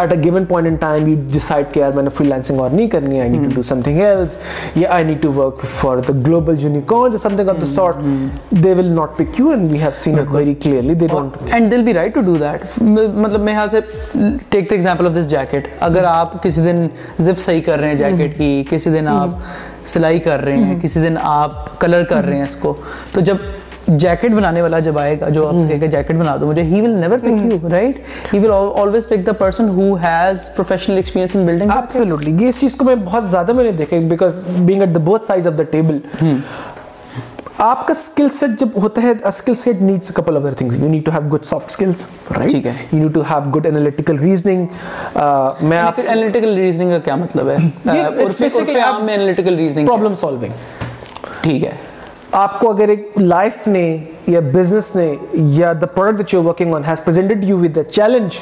at 0.00 0.12
a 0.12 0.18
given 0.24 0.44
point 0.44 0.68
in 0.68 0.74
time 0.76 1.06
you 1.06 1.16
decide 1.32 1.66
کہ 1.72 1.80
یار 1.80 1.92
میں 1.92 2.02
نے 2.02 2.10
free 2.10 2.26
lancing 2.26 2.58
اور 2.60 2.70
نہیں 2.70 2.88
کرنی 2.88 3.20
I 3.20 3.30
need 3.30 3.44
to 3.44 3.54
do 3.54 3.62
some 3.62 3.80
thing 3.80 4.00
else 4.00 4.34
یا 4.76 4.90
I 4.90 5.04
need 5.04 5.22
to 5.22 5.32
work 5.32 5.60
for 5.72 5.98
the 5.98 6.12
global 6.26 6.60
unicorns 6.60 7.20
some 7.22 7.36
thing 7.36 7.48
of 7.48 7.60
the 7.60 7.66
sort 7.66 7.96
they 8.64 8.74
will 8.74 8.90
not 8.90 9.16
pick 9.18 9.40
you 9.40 9.48
and 9.50 9.70
we 9.72 9.78
have 9.78 9.90
seen 9.96 10.18
it 10.18 10.32
very 10.32 10.54
clearly 10.54 10.94
they 10.94 11.06
don't 11.06 11.36
and 11.52 11.70
they 11.72 11.82
be 11.82 11.94
right 11.94 12.14
to 12.14 12.20
do 12.20 12.36
that 12.36 12.82
مطلب 12.82 13.40
میرے 13.40 13.56
خیال 13.56 13.70
سے 13.70 13.80
take 14.48 14.70
the 14.70 14.74
example 14.74 15.06
of 15.06 15.16
this 15.16 15.30
jacket 15.30 15.68
اگر 15.80 16.04
آپ 16.04 16.42
کسی 16.42 16.62
دن 16.62 16.86
zip 17.18 17.38
صحیح 17.38 17.60
کر 17.62 17.78
رہے 17.78 17.88
ہیں 17.88 17.96
جیکٹ 17.96 18.38
کی 18.38 18.64
کسی 18.70 18.90
دن 18.90 19.08
آپ 19.08 19.30
سلائی 19.88 20.18
کر 20.18 20.44
رہے 20.44 20.56
ہیں 20.56 20.80
کسی 20.80 21.00
دن 21.00 21.16
آپ 21.22 21.80
کلر 21.80 22.04
کر 22.04 22.24
رہے 22.24 22.36
ہیں 22.36 22.44
اس 22.44 22.56
کو 22.56 22.74
تو 23.12 23.20
جب 23.20 23.36
جیکٹ 23.88 24.30
بنانے 24.30 24.62
والا 24.62 24.78
جب 24.78 24.98
آئے 24.98 25.18
گا 25.20 25.28
جو 25.28 25.46
آپ 25.48 25.54
کہیں 25.68 25.80
گے 25.80 25.86
جیکٹ 25.86 26.12
بنا 26.12 26.36
دو 26.36 26.46
مجھے 26.46 26.62
he 26.62 26.80
will 26.80 26.90
never 26.90 27.18
pick 27.18 27.44
you 27.44 27.70
right 27.70 28.34
he 28.34 28.38
will 28.38 28.50
always 28.50 29.08
pick 29.08 29.26
the 29.26 29.32
person 29.32 29.68
who 29.68 29.94
has 30.02 30.48
professional 30.56 30.96
experience 30.96 31.36
in 31.36 31.46
building 31.46 31.70
absolutely 31.70 32.36
یہ 32.42 32.48
اس 32.48 32.60
چیز 32.60 32.76
کو 32.76 32.84
میں 32.84 32.94
بہت 32.94 33.24
زیادہ 33.24 33.52
میں 33.52 33.64
نے 33.64 33.72
دیکھا 33.72 33.96
because 34.08 34.38
being 34.58 34.80
at 34.80 34.94
the 34.94 35.00
both 35.00 35.24
sides 35.24 35.46
of 35.46 35.58
the 35.58 35.62
table 35.62 35.98
آپ 37.58 37.86
کا 37.86 37.92
اسکل 37.92 38.28
سیٹ 38.28 38.58
جب 38.60 38.68
ہوتا 38.82 39.02
ہے 39.02 39.12
skill 39.24 39.54
set 39.54 39.82
needs 39.82 40.12
couple 40.14 40.36
other 40.36 40.54
things 40.54 40.76
you 40.78 40.88
need 40.88 41.04
to 41.04 41.12
have 41.12 41.34
good 41.34 41.44
soft 41.44 41.70
skills 41.70 42.04
right 42.38 42.52
you 42.52 42.72
need 42.92 43.14
to 43.14 43.22
have 43.30 43.50
good 43.50 43.66
analytical 43.66 44.18
reasoning 44.18 44.66
میں 45.62 45.78
آپ 45.78 46.00
analytical 46.06 46.54
reasoning 46.54 46.90
کا 46.90 46.98
کیا 46.98 47.14
مطلب 47.16 47.50
ہے 47.50 47.56
پرابلم 49.86 50.14
سالونگ 50.14 50.52
ٹھیک 51.42 51.64
ہے 51.64 51.93
آپ 52.34 52.58
کو 52.60 52.70
اگر 52.70 52.88
ایک 52.88 53.10
لائف 53.16 53.66
نے 53.68 53.86
یا 54.26 54.40
بزنس 54.52 54.94
نے 54.96 55.14
یا 55.32 55.72
the 55.80 55.86
product 55.86 56.18
that 56.18 56.34
you 56.34 56.42
working 56.42 56.74
on 56.74 56.84
has 56.84 57.04
presented 57.04 57.44
you 57.44 57.58
with 57.58 57.76
a 57.78 57.84
challenge 57.84 58.38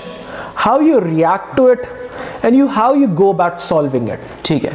how 0.67 0.81
you 0.81 1.01
react 1.01 1.57
to 1.57 1.67
it 1.67 1.87
and 2.43 2.57
you 2.57 2.67
how 2.77 2.95
you 2.95 3.09
go 3.19 3.31
about 3.31 3.61
solving 3.61 4.09
it 4.11 4.45
ٹھیک 4.45 4.65
ہے 4.65 4.71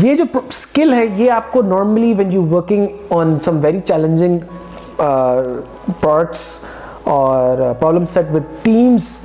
یہ 0.00 0.16
جو 0.16 0.24
اسکل 0.48 0.92
ہے 0.92 1.04
یہ 1.06 1.30
آپ 1.30 1.52
کو 1.52 1.62
normally 1.62 2.12
when 2.18 2.32
you 2.32 2.42
working 2.50 2.86
on 3.10 3.38
some 3.40 3.58
very 3.62 3.80
challenging 3.84 4.38
parts 6.00 6.48
اور 7.04 7.58
problem 7.80 8.04
set 8.04 8.32
with 8.32 8.54
teams 8.62 9.10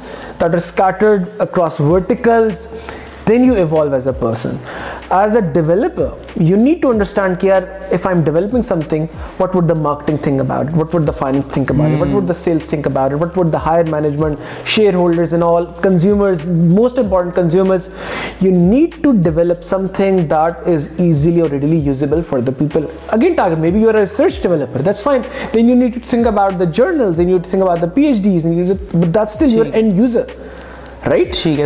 that 0.39 0.43
are 0.43 0.57
scattered 0.57 1.25
across 1.39 1.79
verticals 1.81 2.67
then 3.27 3.43
you 3.45 3.53
evolve 3.53 3.93
as 3.93 4.07
a 4.07 4.11
person 4.19 4.55
as 5.09 5.37
a 5.37 5.39
developer 5.53 6.07
you 6.35 6.57
need 6.57 6.81
to 6.81 6.89
understand 6.89 7.39
care 7.41 7.61
if 7.91 8.07
I 8.07 8.15
am 8.15 8.23
developing 8.23 8.61
some 8.61 8.79
thing 8.89 9.05
what 9.39 9.55
would 9.55 9.69
the 9.69 9.73
market 9.73 10.23
think 10.23 10.41
about 10.41 10.67
what 10.77 10.95
would 10.95 11.07
the 11.07 11.11
finance 11.11 11.49
would 12.13 12.29
the 12.29 12.35
sales 12.35 12.73
what 13.19 13.37
would 13.37 13.53
the 13.53 13.55
higher 13.65 13.83
management 13.89 14.37
share 14.65 14.93
holders 14.93 15.33
most 15.33 16.99
important 16.99 17.35
consumer 17.35 17.77
you 18.41 18.51
need 18.51 19.03
to 19.03 19.11
develop 19.11 19.63
some 19.63 19.87
thing 19.87 20.19
that 20.19 20.67
is 20.67 20.87
easily 20.97 21.41
اور 21.41 21.49
readable 21.49 22.21
for 22.29 22.39
the 22.39 22.49
پیپلچ 22.57 23.21
developer 24.41 24.91
journals 26.73 27.19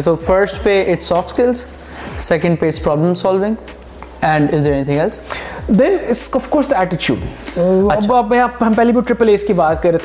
تو 0.03 0.15
first 0.15 0.63
پہ 0.63 0.83
it's 0.91 1.11
skills 1.25 1.65
second 2.17 2.59
پہلے 8.75 8.91
بھی 8.91 9.01
triple 9.07 9.29
آپ 9.29 9.47
کی 9.47 9.53
بات 9.53 9.83
کریں 9.83 9.97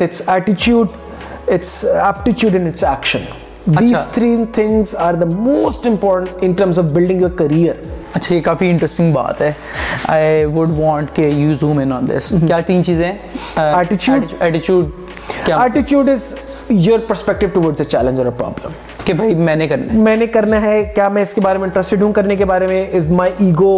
تو 16.95 16.99
پرابلم 18.31 18.92
کہ 19.07 19.13
بھائی 19.13 19.35
میں 19.37 19.57
نے 19.57 19.69
کرنا 19.69 19.93
ہے 19.93 19.99
میں 19.99 20.17
نے 20.17 20.27
کرنا 20.29 20.61
ہے 20.63 20.83
کیا 20.95 21.09
میں 21.09 21.23
اس 21.23 21.35
کے 21.35 21.41
بارے 21.41 21.59
میں 21.59 21.67
انٹرسٹڈ 21.67 22.03
ہوں 22.03 22.13
کرنے 22.13 22.37
کے 22.37 22.45
بارے 22.45 22.67
میں 22.67 22.85
از 22.93 23.11
my 23.13 23.33
ego 23.39 23.73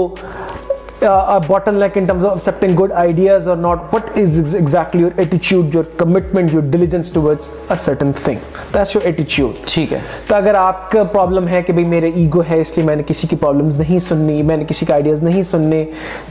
bottle 1.46 1.78
neck 1.80 1.96
in 1.98 2.04
terms 2.04 2.24
of 2.24 2.32
accepting 2.32 2.76
good 2.76 2.92
ideas 2.94 3.48
اور 3.48 3.56
not 3.56 3.94
what 3.94 4.10
is 4.18 4.54
exactly 4.54 5.02
your 5.02 5.10
ایٹیچیوڈ 5.16 5.74
your 5.74 5.84
commitment 5.96 6.54
your 6.54 6.62
diligence 6.70 7.10
to 7.12 7.28
a 7.28 7.76
certain 7.76 8.12
thing 8.22 8.38
that's 8.74 8.94
your 8.96 9.04
ایٹیچیوڈ 9.04 9.66
ٹھیک 9.66 9.92
ہے 9.92 9.98
تو 10.28 10.34
اگر 10.34 10.54
آپ 10.54 10.90
کا 10.90 11.02
پرابلم 11.04 11.48
ہے 11.48 11.62
کہ 11.62 11.72
بھائی 11.72 11.86
میرے 11.88 12.10
ایگو 12.14 12.42
ہے 12.50 12.60
اس 12.60 12.76
لیے 12.76 12.86
میں 12.86 12.96
نے 12.96 13.02
کسی 13.06 13.26
کی 13.26 13.36
پرابلمس 13.36 13.76
نہیں 13.76 13.98
سننی 13.98 14.40
میں 14.42 14.56
نے 14.56 14.64
کسی 14.68 14.86
کے 14.86 14.92
آئیڈیاز 14.92 15.22
نہیں 15.22 15.42
سننے 15.42 15.84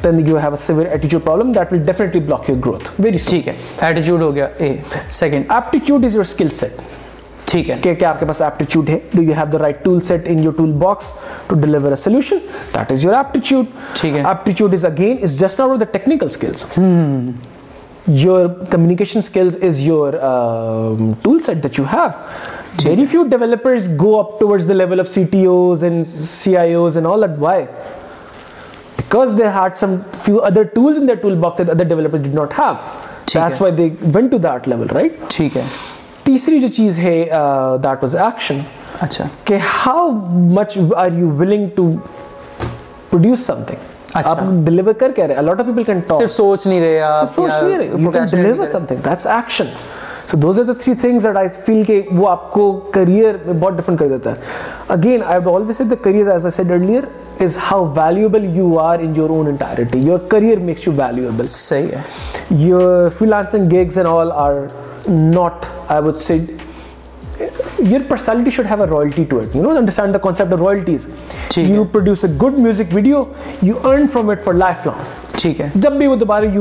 دین 0.03 0.27
یو 0.27 0.37
ہیو 0.37 0.49
اے 0.49 0.57
سیویئر 0.57 0.87
ایٹیچیوڈ 0.87 1.23
problem 1.23 1.51
that 1.51 1.73
will 1.73 1.83
definitely 1.85 2.21
block 2.21 2.49
your 2.49 2.57
growth 2.57 2.89
very 2.99 3.17
ٹھیک 3.27 3.47
ہے 3.47 3.53
ایٹیچیوڈ 3.79 4.21
ہو 4.21 4.35
گیا 4.35 4.47
a 4.57 4.75
second 5.11 5.51
aptitude 5.51 6.05
is 6.05 6.15
your 6.15 6.25
skill 6.25 6.49
set 6.51 7.02
ٹھیک 7.53 7.69
ہے 7.69 7.93
کہ 7.95 8.05
آپ 8.05 8.19
کے 8.19 8.25
پاس 8.25 8.41
ایپٹیچیوڈ 8.41 8.89
ہے 8.89 8.97
do 9.13 9.21
you 9.21 9.33
have 9.33 9.45
the 9.53 9.57
right 9.59 9.83
tool 9.83 9.99
set 10.01 10.27
in 10.29 10.39
your 10.43 10.53
tool 10.53 10.71
box 10.77 11.11
to 11.47 11.55
deliver 11.55 11.91
a 11.91 11.95
solution 11.95 12.37
that 12.73 12.91
is 12.91 13.03
your 13.03 13.13
aptitude 13.13 13.65
ٹھیک 13.95 14.15
ہے 14.15 14.21
aptitude 14.21 14.73
is 14.73 14.85
again 14.85 15.17
is 15.23 15.39
just 15.39 15.59
not 15.59 15.79
the 15.79 15.85
technical 15.91 16.25
skills 16.25 16.65
your 18.07 18.47
communication 18.71 19.19
skills 19.19 19.57
is 19.63 19.81
your 19.81 20.13
tool 21.21 21.39
set 21.39 21.63
that 21.63 21.79
you 21.79 21.85
have 21.93 22.07
very 22.85 23.05
few 23.05 23.23
developers 23.29 23.89
go 24.01 24.17
up 24.19 24.39
towards 24.39 24.67
the 24.69 24.73
level 24.73 24.99
of 24.99 25.07
C 25.07 25.23
T 25.23 25.45
Os 25.45 25.83
and 25.83 26.07
C 26.07 26.57
I 26.57 26.73
Os 26.73 26.97
and 26.97 27.07
all 27.07 27.23
at 27.23 27.39
why 27.39 27.63
because 28.97 29.37
they 29.37 29.47
had 29.55 29.77
some 29.77 29.95
few 30.15 30.43
other 30.43 30.63
tools 30.73 30.99
in 30.99 31.07
the 31.07 31.13
tool 31.13 31.35
box 31.37 31.61
other 31.61 31.83
developers 31.83 32.23
did 32.23 32.35
not 32.35 32.59
have 32.59 32.73
That's 33.33 33.59
why 33.59 33.71
they 33.71 33.89
went 33.89 34.31
to 34.31 34.39
that 34.39 34.67
level, 34.67 34.87
right? 34.89 35.13
ٹھیک 35.27 35.57
ہے 35.57 35.63
تیسری 36.23 36.59
جو 36.59 36.67
چیز 36.67 36.97
ہے 36.99 37.23
that 37.23 37.83
that 37.83 38.03
was 38.03 38.15
action 38.15 38.55
action 38.55 39.05
اچھا 39.05 39.25
کہ 39.45 39.55
کہ 39.55 39.59
how 39.75 39.95
how 39.97 40.11
much 40.51 40.77
are 40.77 40.83
are 40.87 40.95
are 40.95 41.01
are 41.01 41.11
you 41.11 41.17
you 41.17 41.19
you 41.19 41.29
you 41.29 41.37
willing 41.39 41.67
to 41.75 41.91
produce 43.09 43.39
some 43.39 43.53
some 43.53 43.63
thing 43.63 43.77
thing 43.77 43.91
آپ 44.15 44.27
آپ 44.27 44.39
آپ 44.39 44.85
کر 44.85 44.93
کر 44.99 45.11
کے 45.11 45.27
رہے 45.27 45.35
رہے 45.35 45.43
رہے 45.43 45.51
of 45.51 45.57
people 45.57 45.83
can 45.83 45.85
can 45.85 45.99
talk 45.99 46.17
صرف 46.17 46.31
سوچ 46.31 46.59
سوچ 46.59 46.67
نہیں 46.67 46.79
نہیں 48.33 49.01
that's 49.03 49.27
so 50.27 50.37
those 50.37 50.57
the 50.57 50.63
the 50.63 50.73
three 50.73 50.93
I 51.03 51.17
I 51.27 51.37
I 51.37 51.47
feel 51.65 51.83
وہ 52.11 52.35
کو 52.49 52.71
کریئر 52.93 53.33
کریئر 53.33 53.33
کریئر 53.35 53.47
میں 53.47 53.53
بہت 53.53 53.99
دیتا 53.99 54.31
ہے 54.31 54.35
ہے 54.35 54.41
again 54.87 55.23
always 55.23 55.77
said 55.77 56.07
as 56.07 56.59
earlier 56.59 57.03
is 57.39 57.57
valuable 57.71 58.41
valuable 58.41 58.43
in 58.45 58.55
your 58.55 58.99
your 58.99 59.17
your 59.17 59.29
own 59.29 59.47
entirety 59.47 60.55
makes 60.57 61.49
صحیح 61.49 63.07
free 63.17 63.27
lancing 63.27 63.71
gigs 63.71 63.97
and 63.97 64.09
all 64.11 64.31
not, 65.07 65.67
I 65.89 65.99
would 65.99 66.17
say, 66.17 66.47
your 67.83 68.03
personality 68.03 68.49
should 68.49 68.65
have 68.65 68.79
a 68.79 68.87
royalty 68.87 69.25
to 69.25 69.39
it. 69.39 69.55
You 69.55 69.61
know, 69.61 69.75
understand 69.75 70.15
the 70.15 70.19
concept 70.19 70.51
of 70.51 70.59
royalties. 70.59 71.07
Your 71.57 71.85
personality 71.91 72.15
should 72.15 72.29
ہیوئلٹیز 72.41 72.77
پروڈیوسک 72.87 72.93
video 72.93 73.23
you 73.61 73.75
earn 73.83 74.07
from 74.07 74.31
for 74.43 74.53
life 74.53 74.85
long 74.85 74.93
ٹھیک 75.41 75.61
ہے 75.61 75.69
جب 75.75 75.91
بھی 75.91 76.07
وہ 76.07 76.15
دوبارہ 76.15 76.45
میں 76.45 76.53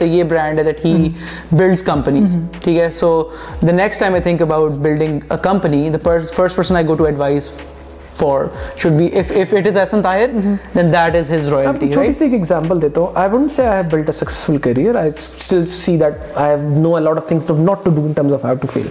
یہ 0.06 0.24
brand 0.24 0.58
ہے 0.58 0.64
so 2.92 3.22
think 4.22 4.42
about 4.42 4.76
building 4.76 5.20
companies 5.46 5.96
for 8.16 8.44
should 8.76 8.92
be 8.92 9.06
if 9.18 9.32
if 9.36 9.54
it 9.54 9.66
is 9.66 9.76
Ahsan 9.78 10.02
Tahir 10.02 10.30
then 10.74 10.92
that 10.92 11.16
is 11.16 11.30
his 11.30 11.48
royalty 11.48 11.78
right 11.78 11.92
چھوٹی 11.94 12.12
سی 12.12 12.24
ایک 12.24 12.32
ایگزامپل 12.32 12.82
دیتا 12.82 13.00
ہوں 13.00 13.12
I 13.14 13.30
wouldn't 13.30 13.52
say 13.52 13.66
I 13.66 13.76
have 13.76 13.88
built 13.90 14.08
a 14.08 14.12
successful 14.12 14.56
career 14.66 14.94
I 14.94 15.10
still 15.16 15.66
see 15.68 15.96
that 15.98 16.14
I 16.34 16.54
have 16.54 16.80
no 16.80 16.94
a 16.96 17.00
lot 17.00 17.16
of 17.16 17.28
things 17.28 17.50
not 17.60 17.84
to 17.84 17.90
do 17.90 18.04
in 18.04 18.12
terms 18.12 18.32
of 18.32 18.44
how 18.44 18.54
to 18.54 18.68
فیل 18.72 18.90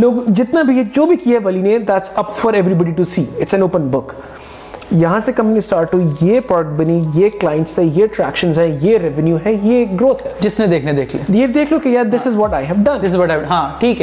لوگ 0.00 0.30
جتنا 0.36 0.62
بھی 0.62 0.82
جو 0.94 1.06
بھی 1.06 1.16
کیا 1.16 1.38
ولی 1.44 1.60
نے 1.62 1.78
that's 1.78 2.10
up 2.14 2.34
for 2.36 2.54
every 2.54 2.74
body 2.74 2.92
to 2.92 3.04
see 3.04 3.24
it's 3.40 3.54
an 3.54 3.62
open 3.62 3.88
book 3.88 4.12
یہاں 4.94 5.20
سے 5.20 5.32
کمپنی 5.32 5.60
سٹارٹ 5.60 5.94
ہوئی 5.94 6.06
یہ 6.20 6.40
پروڈکٹ 6.40 6.70
بنی 6.70 7.04
یہ 7.14 7.28
کلائنٹس 7.40 7.78
ہیں 7.78 7.86
یہ 7.86 8.06
یہ 8.06 8.60
یہ 8.60 8.76
یہ 8.82 8.98
ریونیو 8.98 9.36
ہے 9.44 9.54
ہے 9.54 9.84
ہے 10.26 10.32
جس 10.40 10.60
نے 10.60 10.66
دیکھنے 10.66 10.92
دیکھ 10.92 11.16
دیکھ 11.54 11.72
لو 11.72 11.78
کہ 11.78 11.88
ہاں 13.48 13.68
ٹھیک 13.80 14.02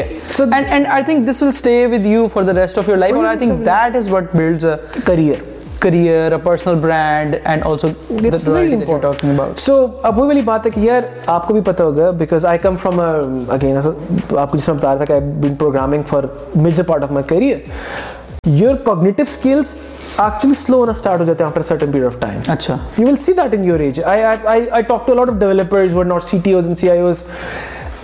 بتا 5.84 6.60
بتایا 14.74 14.96
تھا 14.96 15.06
your 18.44 18.76
cognitive 18.76 19.24
skills 19.24 19.74
actually 20.20 20.54
slow 20.56 20.78
ہونا 20.78 20.92
اسٹارٹ 20.92 21.20
ہو 21.20 21.26
جاتے 21.26 21.44
ہیں 21.44 21.50
after 21.50 21.62
certain 21.62 21.92
period 21.92 22.06
of 22.06 22.20
time 22.20 22.40
اچھا 22.52 22.78
you 22.98 23.08
will 23.08 23.18
see 23.18 23.34
that 23.34 23.54
in 23.54 23.64
your 23.66 23.80
age 23.80 24.00
I 24.04 24.24
I 24.24 24.82
talk 24.84 25.06
to 25.08 25.14
lot 25.14 25.30
of 25.30 25.36
developers 25.40 25.94
were 25.96 26.06
not 26.06 26.24
C 26.24 26.38
T 26.44 26.54
Os 26.54 26.68
سیٹی 26.68 26.76
سی 26.76 26.90
آئی 26.90 27.00
اوز 27.00 27.22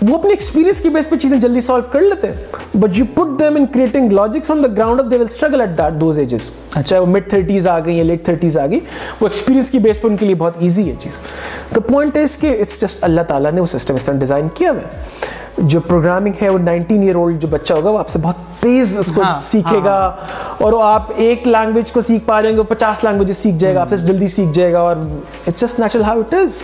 وہ 0.01 0.17
اپنے 0.17 0.29
experience 0.29 0.81
کی 0.81 0.89
بیس 0.89 1.09
پہ 1.09 1.15
چیزیں 1.15 1.37
جلدی 1.37 1.61
سالو 1.61 1.81
کر 1.91 2.01
لیتے 2.01 2.27
ہیں 2.27 2.79
but 2.79 2.97
you 2.97 3.05
put 3.13 3.39
them 3.39 3.55
in 3.55 3.65
creating 3.67 4.11
logic 4.11 4.45
from 4.45 4.61
the 4.61 4.67
ground 4.67 5.01
up 5.01 5.11
they 5.11 5.17
will 5.17 5.25
struggle 5.25 5.61
at 5.61 5.77
that 5.77 5.99
those 6.01 6.17
edges 6.17 6.49
چاہے 6.75 6.99
وہ 6.99 7.05
مڈ 7.05 7.29
تھرٹیز 7.29 7.67
آ 7.67 7.77
گئی 7.79 7.97
یا 7.97 8.03
لیٹ 8.03 8.25
تھرٹیز 8.25 8.57
آ 8.57 8.65
گئی 8.65 8.79
وہ 9.21 9.27
ایکسپیرینس 9.27 9.69
کی 9.69 9.79
بیس 9.79 10.01
پہ 10.01 10.07
ان 10.07 10.17
کے 10.17 10.25
لیے 10.25 10.35
بہت 10.35 10.57
ایزی 10.59 10.89
ہے 10.89 10.95
چیز 10.99 11.19
دا 11.75 11.79
پوائنٹ 11.87 12.17
از 12.17 12.37
کہ 12.37 12.55
اٹس 12.61 12.81
جسٹ 12.81 13.03
اللہ 13.03 13.21
تعالیٰ 13.27 13.51
نے 13.51 13.61
وہ 13.61 13.65
سسٹم 13.67 13.95
اس 13.95 14.05
طرح 14.05 14.17
ڈیزائن 14.17 14.47
کیا 14.55 14.71
ہوا 14.71 14.81
ہے 14.81 15.65
جو 15.67 15.79
پروگرامنگ 15.81 16.33
ہے 16.41 16.49
وہ 16.49 16.57
نائنٹین 16.59 17.01
ایئر 17.03 17.15
اولڈ 17.15 17.41
جو 17.41 17.47
بچہ 17.47 17.73
ہوگا 17.73 17.89
وہ 17.89 17.99
آپ 17.99 18.09
سے 18.09 18.19
بہت 18.19 18.61
تیز 18.61 18.97
اس 18.97 19.11
کو 19.15 19.21
ہاں، 19.21 19.31
ہاں، 19.31 19.39
سیکھے 19.41 19.77
گا 19.83 19.95
ہاں. 19.95 20.55
اور 20.57 20.73
وہ 20.73 20.81
آپ 20.83 21.11
ایک 21.15 21.47
لینگویج 21.47 21.91
کو 21.91 22.01
سیکھ 22.01 22.25
پا 22.25 22.41
رہے 22.41 22.49
ہیں 22.49 22.57
وہ 22.57 22.63
پچاس 22.65 23.03
لینگویجز 23.03 23.37
سیکھ 23.37 23.55
جائے 23.57 23.75
گا 23.75 23.81
آپ 23.81 23.89
سے 23.89 24.05
جلدی 24.05 24.27
سیکھ 24.29 24.53
جائے 24.53 24.73
گا 24.73 24.79
اور 24.79 24.95
it's 25.47 25.61
just 25.61 25.79
natural 25.79 26.03
how 26.03 26.19
it 26.19 26.33
is 26.33 26.63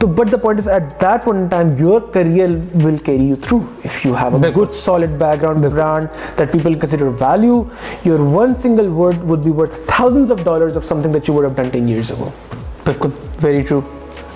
So, 0.00 0.06
but 0.06 0.30
the 0.30 0.38
point 0.38 0.60
is, 0.60 0.68
at 0.68 1.00
that 1.00 1.22
point 1.22 1.38
in 1.38 1.50
time, 1.50 1.76
your 1.76 2.00
career 2.00 2.56
will 2.74 2.98
carry 3.00 3.24
you 3.24 3.34
through. 3.34 3.68
If 3.82 4.04
you 4.04 4.14
have 4.14 4.32
a 4.42 4.50
good 4.52 4.72
solid 4.72 5.18
background 5.18 5.62
brand 5.62 6.10
that 6.36 6.52
people 6.52 6.76
consider 6.76 7.10
value, 7.10 7.68
your 8.04 8.24
one 8.24 8.54
single 8.54 8.88
word 8.90 9.24
would 9.24 9.42
be 9.42 9.50
worth 9.50 9.84
thousands 9.86 10.30
of 10.30 10.44
dollars 10.44 10.76
of 10.76 10.84
something 10.84 11.10
that 11.10 11.26
you 11.26 11.34
would 11.34 11.44
have 11.44 11.56
done 11.56 11.72
10 11.72 11.88
years 11.88 12.12
ago. 12.12 12.32
Very 13.38 13.64
true. 13.64 13.80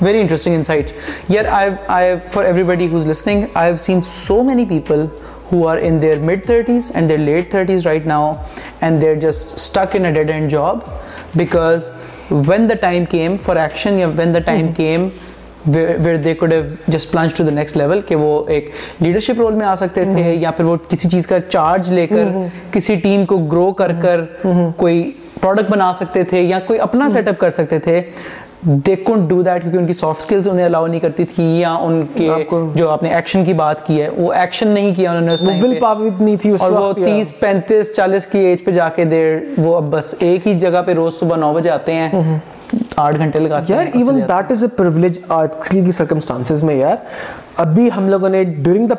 Very 0.00 0.20
interesting 0.20 0.52
insight. 0.52 0.94
Yet, 1.28 1.46
for 2.32 2.42
everybody 2.42 2.88
who's 2.88 3.06
listening, 3.06 3.48
I've 3.54 3.78
seen 3.80 4.02
so 4.02 4.42
many 4.42 4.66
people 4.66 5.06
who 5.46 5.66
are 5.66 5.78
in 5.78 6.00
their 6.00 6.18
mid-30s 6.18 6.90
and 6.92 7.08
their 7.08 7.18
late 7.18 7.50
30s 7.50 7.86
right 7.86 8.04
now, 8.04 8.44
and 8.80 9.00
they're 9.00 9.20
just 9.20 9.58
stuck 9.60 9.94
in 9.94 10.06
a 10.06 10.12
dead-end 10.12 10.50
job 10.50 10.90
because 11.36 11.90
when 12.30 12.66
the 12.66 12.74
time 12.74 13.06
came 13.06 13.38
for 13.38 13.56
action, 13.56 13.98
when 14.16 14.32
the 14.32 14.40
time 14.40 14.68
mm-hmm. 14.68 14.74
came 14.74 15.12
they 15.66 16.34
code 16.34 16.54
just 16.88 17.16
to 17.36 17.44
the 17.44 17.50
next 17.50 17.76
level 17.76 18.00
کہ 18.06 18.16
وہ 18.16 18.42
ایک 18.48 18.70
leadership 19.00 19.40
role 19.40 19.54
میں 19.54 19.66
آ 19.66 19.74
سکتے 19.74 20.04
تھے 20.04 20.32
یا 20.34 20.50
پھر 20.50 20.64
وہ 20.64 20.76
کسی 20.88 21.08
چیز 21.08 21.26
کا 21.26 21.40
چارج 21.40 21.92
لے 21.92 22.06
کر 22.06 22.28
کسی 22.70 22.94
ٹیم 22.96 23.24
کو 23.24 23.38
گرو 23.52 23.72
کر 23.72 23.92
کر 24.02 24.24
کوئی 24.76 25.10
پروڈکٹ 25.40 25.70
بنا 25.70 25.92
سکتے 25.94 26.22
تھے 26.24 26.40
یا 26.40 26.58
کوئی 26.66 26.80
اپنا 26.80 27.08
سیٹ 27.10 27.28
اپ 27.28 27.38
کر 27.38 27.50
سکتے 27.50 27.78
تھے 27.78 28.00
ابھی 28.68 28.94
ہم 29.06 29.22
لوگوں 48.08 48.28
نے 48.28 48.44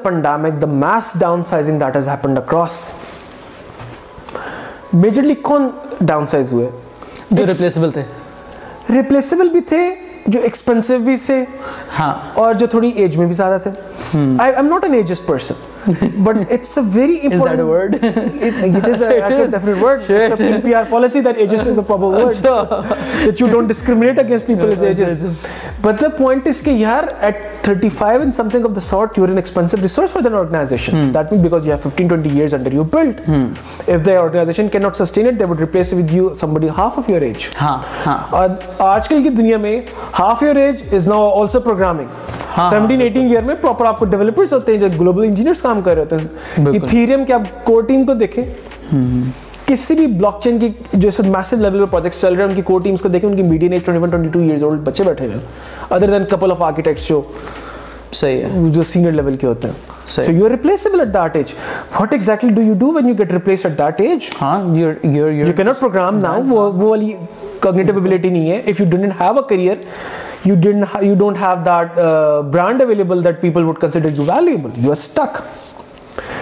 پنڈامک 0.04 0.62
دا 0.62 0.68
میس 0.68 1.14
ڈاؤن 1.20 1.44
میجرلی 4.94 5.36
کون 5.42 5.70
ڈاؤن 6.02 6.28
سائز 6.28 6.54
ہوئے 6.54 6.70
تھے 7.32 8.02
ریپلیسیبل 8.90 9.50
بھی 9.50 9.60
تھے 9.60 9.96
جو 10.28 10.40
ایکسپینسو 10.44 11.00
بھی 11.00 11.18
تھے 11.26 11.46
ہاں 12.00 12.14
اور 12.34 12.54
جو 12.54 12.68
تھوڑی 12.68 12.90
ایج 12.90 13.18
میں 13.18 13.26
بھی 13.26 13.36
زیادہ 13.36 13.58
تھے 13.64 13.72
I 14.40 14.56
am 14.56 14.66
not 14.66 14.84
an 14.84 14.94
ageist 14.94 15.28
person 15.28 15.54
but 16.24 16.52
it's 16.52 16.78
a 16.78 16.84
very 16.94 17.18
important 17.24 17.62
word 17.62 17.96
word 19.82 20.06
it's 20.12 20.42
a 20.42 20.52
P 20.64 20.74
R 20.74 20.84
policy 20.90 21.20
is 21.20 21.28
ages 21.36 21.80
but 25.82 26.04
کے 26.64 26.72
میں 27.68 28.60
ہاف 40.20 40.44
یو 40.44 40.54
ایج 40.56 40.96
از 40.96 41.08
ناسو 41.08 41.60
پروگرام 41.60 41.98
ایٹین 43.02 43.46
میں 48.06 48.14
دیکھے 48.14 48.54
کسی 49.68 49.96
بھی 49.96 50.06
بلاک 50.10 50.40
چین 50.44 50.60
کی 50.60 50.70
جو 50.94 51.08
اس 51.08 51.20
وقت 51.20 51.30
میسو 51.30 51.56
لیول 51.58 51.80
پر 51.80 51.92
پروجیکٹس 51.92 52.22
چل 52.22 52.34
رہے 52.34 52.44
ہیں 52.44 52.50
ان 52.50 52.56
کی 52.56 52.62
کور 52.62 52.82
ٹیمس 52.82 53.02
کو 53.02 53.10
دیکھیں 53.10 53.30
ان 53.30 53.36
کی 53.36 53.44
median 53.44 53.74
age 53.74 53.86
twenty 53.86 54.04
one 54.04 54.10
twenty 54.10 54.30
two 54.30 54.40
years 54.40 54.64
old 54.64 54.80
بچے 54.88 55.04
بیٹھے 55.04 55.26
ہوئے 55.26 55.36
ہیں 55.36 55.44
other 55.90 56.10
then 56.10 56.26
couple 56.32 56.52
of 56.52 56.62
architects 56.62 57.08
جو 57.08 57.22
صحیح 58.14 58.44
ہے 58.44 58.70
جو 58.72 58.84
سینئر 58.84 59.12
لیول 59.12 59.36
کے 59.36 59.48
ہوتے 59.48 59.68
ہیں 59.68 59.92
so 60.08 60.32
you 60.32 60.50
replaceable 60.50 61.00
at 61.00 61.14
that 61.14 61.36
age 61.36 61.54
what 62.00 62.14
exactly 62.14 62.50
do 62.54 62.62
you 62.62 62.74
do 62.80 62.92
when 62.94 63.08
you 63.10 63.16
get 63.20 63.32
replace 63.32 63.66
at 63.66 63.78
that 63.78 64.02
age 64.02 64.30
ہاں 64.42 64.58
you 64.76 64.92
you 65.04 65.30
you 65.30 65.54
can 65.56 65.66
not 65.66 65.80
program 65.80 66.20
now 66.20 66.42
وہ 66.48 66.70
وہ 66.72 66.90
والی 66.90 67.12
کوگنیٹو 67.62 67.98
ابیلٹی 67.98 68.30
نہیں 68.30 68.50
ہے 68.52 68.58
if 68.58 68.82
you 68.82 68.88
don't 68.90 69.22
have 69.22 69.38
a 69.38 69.48
career 69.50 69.76
you 70.46 70.56
didn't 70.62 70.86
you 71.02 71.16
don't 71.16 71.38
have 71.42 71.56
that 71.66 72.00
brand 72.54 72.82
available 72.82 73.24
that 73.24 73.42
people 73.42 73.64
would 73.64 73.80
consider 73.80 74.10
you 74.18 74.24
valuable 74.28 74.70
you 74.76 74.90
are 74.90 74.96
stick 74.96 75.42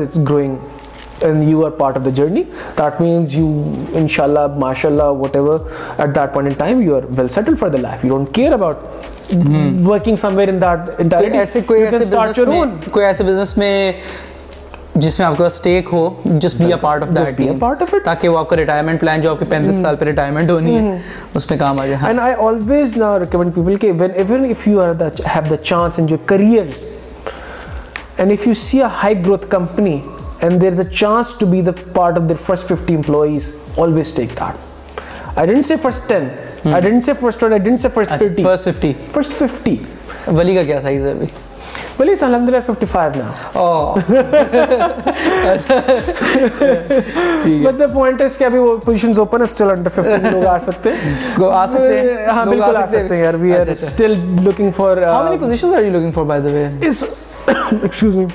it's 0.00 0.18
growing 0.24 0.58
and 1.20 1.44
you 1.44 1.64
are 1.64 1.70
part 1.78 1.98
of 1.98 2.04
the 2.04 2.10
journey 2.14 2.42
that 2.78 3.00
means 3.00 3.36
you 3.36 3.50
ان 3.92 4.08
شاء 4.08 4.24
اللہ 4.24 4.46
ماشاء 4.58 4.88
اللہ 4.88 5.10
what 5.18 5.36
ever 5.36 5.58
at 5.98 6.14
that 6.14 6.32
point 6.34 6.50
in 6.50 6.58
time 6.58 6.80
you 6.80 6.96
are 6.96 7.02
well 7.18 7.28
settle 7.30 7.56
for 7.56 7.68
the 7.68 7.78
life 7.78 8.04
you 8.04 8.10
don't 8.10 8.34
care 8.34 8.52
about 8.52 9.86
working 9.86 10.16
some 10.16 10.36
where 10.36 10.48
in 10.48 10.60
that 10.60 10.90
entire 10.98 11.32
ایسے 11.32 11.60
کوئی 11.66 11.82
ایسے 11.82 11.98
business 11.98 12.38
میں 12.38 12.64
کوئی 12.90 13.06
ایسے 13.06 13.24
بزنس 13.24 13.56
میں 13.58 13.92
جس 14.94 15.18
میں 15.18 15.26
آپ 15.26 15.36
کا 15.38 15.48
سٹیک 15.50 15.88
ہو 15.92 16.08
جس 16.24 16.54
be 16.54 16.64
a 16.64 16.76
part 16.80 17.02
of 17.02 17.08
that 17.08 17.36
be 17.36 17.48
a 17.48 17.54
part 17.58 17.82
of 17.82 17.92
it 17.94 18.04
تاکہ 18.04 18.28
وہ 18.28 18.38
آپ 18.38 18.48
کا 18.48 18.56
ریٹائرمنٹ 18.56 19.00
پلان 19.00 19.20
جو 19.20 19.30
آپ 19.30 19.38
کے 19.38 19.44
35 19.46 19.64
hmm. 19.64 19.82
سال 19.82 19.96
پہ 19.96 20.04
ریٹائرمنٹ 20.04 20.50
ہونی 20.50 20.74
ہے 20.74 20.80
hmm. 20.80 20.96
اس 21.34 21.50
میں 21.50 21.58
کام 21.58 21.80
آ 21.80 21.84
جائے 21.86 22.06
and 22.06 22.20
I 22.20 22.34
always 22.38 22.96
now 22.96 23.18
recommend 23.18 23.54
people 23.54 23.76
کہ 23.76 23.92
when 23.98 24.10
even 24.14 24.44
if 24.50 24.66
you 24.68 24.80
are 24.80 24.92
have 25.26 25.42
the 25.50 25.56
chance 25.56 25.98
in 25.98 26.06
your 26.10 26.26
career 26.26 26.72
and 28.16 28.32
if 28.32 28.46
you 28.46 28.54
see 28.54 28.80
a 28.80 28.88
high 29.02 29.24
growth 29.24 29.46
company 29.50 29.98
and 30.42 30.60
there's 30.60 30.78
a 30.78 30.88
chance 30.88 31.34
to 31.34 31.46
be 31.46 31.60
the 31.60 31.72
part 31.72 32.16
of 32.16 32.28
their 32.28 32.36
first 32.36 32.68
50 32.68 32.94
employees, 32.94 33.58
always 33.76 34.12
take 34.12 34.34
that. 34.36 34.58
I 35.36 35.46
didn't 35.46 35.64
say 35.64 35.76
first 35.76 36.08
10, 36.08 36.30
hmm. 36.62 36.74
I 36.74 36.80
didn't 36.80 37.02
say 37.02 37.14
first 37.14 37.40
20, 37.40 37.54
I 37.54 37.58
didn't 37.58 37.78
say 37.78 37.88
first 37.88 38.10
30. 38.10 38.42
First 38.42 38.64
50. 38.64 38.92
First 38.92 39.32
50. 39.32 39.80
Wali 40.38 40.54
ka 40.54 40.64
kya 40.70 40.82
size 40.82 41.04
hai 41.08 41.30
Wali 41.98 42.12
is 42.12 42.22
alhamdulillah 42.22 42.62
55 42.62 43.16
now. 43.16 43.34
Oh. 43.56 43.94
but 43.94 44.04
the 47.82 47.88
point 47.92 48.20
is 48.20 48.38
that 48.38 48.52
wo 48.52 48.78
positions 48.78 49.18
open 49.18 49.42
are 49.42 49.50
still 49.54 49.70
under 49.74 49.90
15. 49.90 50.32
Log 50.34 50.44
aa 50.52 50.58
sakte. 50.66 50.90
Go 51.38 51.50
aa 51.60 51.64
sakte. 51.72 51.96
Haan 52.36 52.52
bilkul 52.54 52.76
aa 52.82 52.86
sakte. 52.94 53.14
Yaar 53.24 53.34
we 53.44 53.50
are 53.60 53.74
still 53.74 54.14
looking 54.48 54.70
for... 54.80 54.90
Uh, 55.02 55.08
How 55.14 55.22
many 55.28 55.38
positions 55.46 55.72
are 55.78 55.84
you 55.86 55.92
looking 55.96 56.12
for 56.18 56.24
by 56.34 56.38
the 56.46 56.52
way? 56.58 56.66
Is, 56.90 56.98
excuse 57.90 58.16
me. 58.20 58.28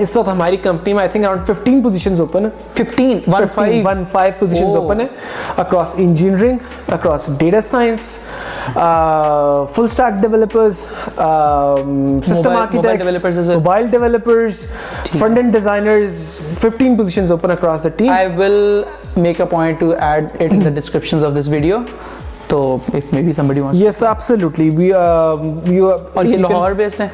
اس 0.00 0.16
وقت 0.16 0.28
ہماری 0.28 0.56
company 0.56 0.92
میں 0.92 1.00
I 1.00 1.10
think 1.10 1.24
around 1.24 1.46
fifteen 1.46 1.82
positions 1.82 2.20
open 2.20 2.48
fifteen 2.74 3.18
one 3.26 3.46
five 3.54 3.82
one 3.86 4.04
five 4.12 4.32
positions 4.38 4.76
open 4.76 5.00
ہیں 5.00 5.08
across 5.56 5.94
engineering 5.96 6.92
across 6.92 7.28
data 7.38 7.60
science 7.60 8.16
full 9.74 9.84
stack 9.84 10.22
developers 10.22 10.78
system 12.24 12.50
architects 12.50 13.48
mobile 13.48 13.90
developers 13.90 14.64
front 15.18 15.38
end 15.38 15.52
designers 15.52 16.22
fifteen 16.54 16.96
positions 16.96 17.30
open 17.30 17.50
across 17.50 17.84
the 17.84 17.88
team 17.96 18.12
I 18.12 18.28
will 18.36 18.82
make 19.16 19.40
a 19.40 19.46
point 19.46 19.80
to 19.80 19.92
add 20.00 20.26
it 20.34 20.52
in 20.52 20.64
the 20.64 20.70
descriptions 20.70 21.24
of 21.24 21.38
this 21.38 21.48
video 21.48 21.78
تو 22.48 22.76
if 22.88 23.12
me 23.12 23.22
be 23.22 23.32
somebody 23.32 23.60
wants 23.60 23.82
yes 23.82 24.02
absolutely 24.02 24.68
we 24.70 24.86
you 25.74 25.90
اور 25.90 26.24
یہ 26.24 26.36
Lahore 26.36 26.72
based 26.72 27.00
ہیں 27.00 27.08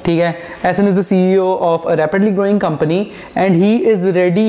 ٹھیک 0.04 0.22
ہے 0.64 0.74
C 1.02 1.16
E 1.16 1.36
O 1.36 1.56
of 1.74 1.88
a 1.88 1.96
rapidly 1.96 2.36
growing 2.36 2.60
company 2.60 3.04
and 3.36 3.56
he 3.56 3.78
is 3.92 4.06
ready 4.14 4.49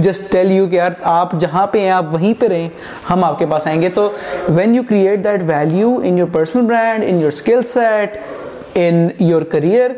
کہ 0.66 0.76
یار 0.76 0.90
آپ 0.90 1.04
آپ 1.04 1.32
آپ 1.32 1.40
جہاں 1.40 1.66
پہ 1.66 1.78
پہ 1.78 1.80
ہیں 1.80 1.90
وہیں 2.12 2.34
رہیں 2.48 2.68
ہم 3.10 3.24
کے 3.38 3.46
پاس 3.46 3.66
آئیں 3.66 3.80
گے 3.82 3.88
تو 3.88 4.08
when 4.48 4.74
you 4.74 4.82
create 4.88 5.24
personal 6.32 6.66
brand 6.66 7.04
set 7.64 8.16
career 9.50 9.90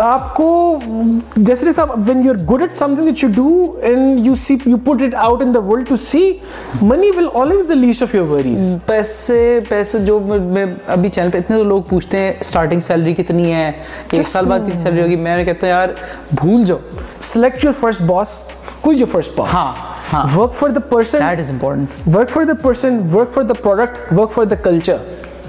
آپ 0.00 0.34
کو 0.36 0.78
جیسے 1.36 1.66
پیسے 8.86 9.60
پیسے 9.68 9.98
جو 9.98 10.18
میں 10.20 10.64
ابھی 10.86 11.08
چینل 11.08 11.30
پہ 11.30 11.38
اتنے 11.38 11.56
تو 11.56 11.64
لوگ 11.64 11.82
پوچھتے 11.82 12.18
ہیں 12.18 12.32
سیلری 12.42 12.80
سیلری 12.80 13.14
کتنی 13.14 13.22
کتنی 13.22 13.52
ہے 13.52 13.70
ایک 14.12 14.28
سال 14.28 14.44
بعد 14.44 14.60
ہوگی 14.86 15.16
میں 15.16 15.44
کہتا 15.44 15.66
ہوں 15.66 15.72
یار 15.72 15.88
بھول 16.32 16.64
فرسٹ 17.80 18.02
باس 18.02 18.42
جو 18.98 19.06
first 19.06 19.38
boss 19.38 19.54
work 20.36 20.54
for 20.54 20.70
the 20.70 20.80
work 22.14 22.30
for 22.30 22.44
the 22.44 22.54
person 22.62 23.00
work 23.12 24.32
for 24.32 24.44
the 24.44 24.54
culture 24.54 24.96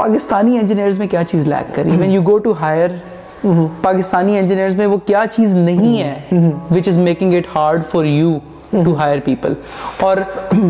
Pakistani 0.00 0.58
engineers 0.58 0.98
میں 0.98 1.06
کیا 1.06 1.24
چیز 1.24 1.46
لیک 1.48 1.74
کری 1.74 1.96
when 1.98 2.10
you 2.10 2.22
go 2.22 2.36
to 2.38 2.52
hire 2.60 2.90
Pakistani 3.82 4.38
engineers 4.38 4.74
میں 4.74 4.86
وہ 4.86 4.96
کیا 5.06 5.24
چیز 5.30 5.54
نہیں 5.56 6.02
ہے 6.02 6.40
which 6.70 6.88
is 6.88 6.98
making 6.98 7.34
it 7.34 7.46
hard 7.54 7.84
for 7.84 8.04
you 8.04 8.38
to 8.74 8.94
hire 8.96 9.18
people 9.24 9.52
اور 10.00 10.18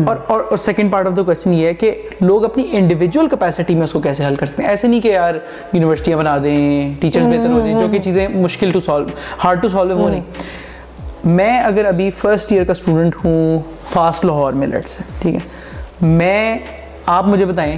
اور 0.27 0.57
second 0.57 0.91
part 0.91 1.07
of 1.07 1.15
the 1.17 1.23
question 1.23 1.53
یہ 1.53 1.67
ہے 1.67 1.73
کہ 1.73 1.93
لوگ 2.21 2.45
اپنی 2.45 2.65
انڈیویجول 2.71 3.29
کیپیسٹی 3.29 3.75
میں 3.75 3.83
اس 3.83 3.93
کو 3.93 3.99
کیسے 3.99 4.25
حل 4.25 4.35
کر 4.35 4.45
سکتے 4.45 4.63
ہیں 4.63 4.69
ایسے 4.69 4.87
نہیں 4.87 5.01
کہ 5.01 5.07
یار 5.07 5.35
یونیورسٹیاں 5.73 6.17
بنا 6.17 6.37
دیں 6.43 6.93
ٹیچرس 7.01 7.25
بہتر 7.25 7.51
ہو 7.51 7.59
جائیں 7.59 7.79
جو 7.79 7.87
کہ 7.91 7.99
چیزیں 7.99 8.27
مشکل 8.27 8.71
to 8.71 8.81
solve 8.81 9.05
hard 9.43 9.61
to 9.61 9.69
solve 9.69 9.97
ہو 9.97 10.09
نہیں 10.09 11.33
میں 11.35 11.59
اگر 11.59 11.85
ابھی 11.85 12.09
فرسٹ 12.11 12.51
ایئر 12.51 12.63
کا 12.63 12.71
اسٹوڈنٹ 12.71 13.15
ہوں 13.25 13.59
فاسٹ 13.89 14.25
لاہور 14.25 14.53
منٹ 14.53 14.87
سے 14.87 15.03
ٹھیک 15.21 15.35
ہے 15.35 16.05
میں 16.07 16.57
آپ 17.07 17.27
مجھے 17.27 17.45
بتائیں 17.45 17.77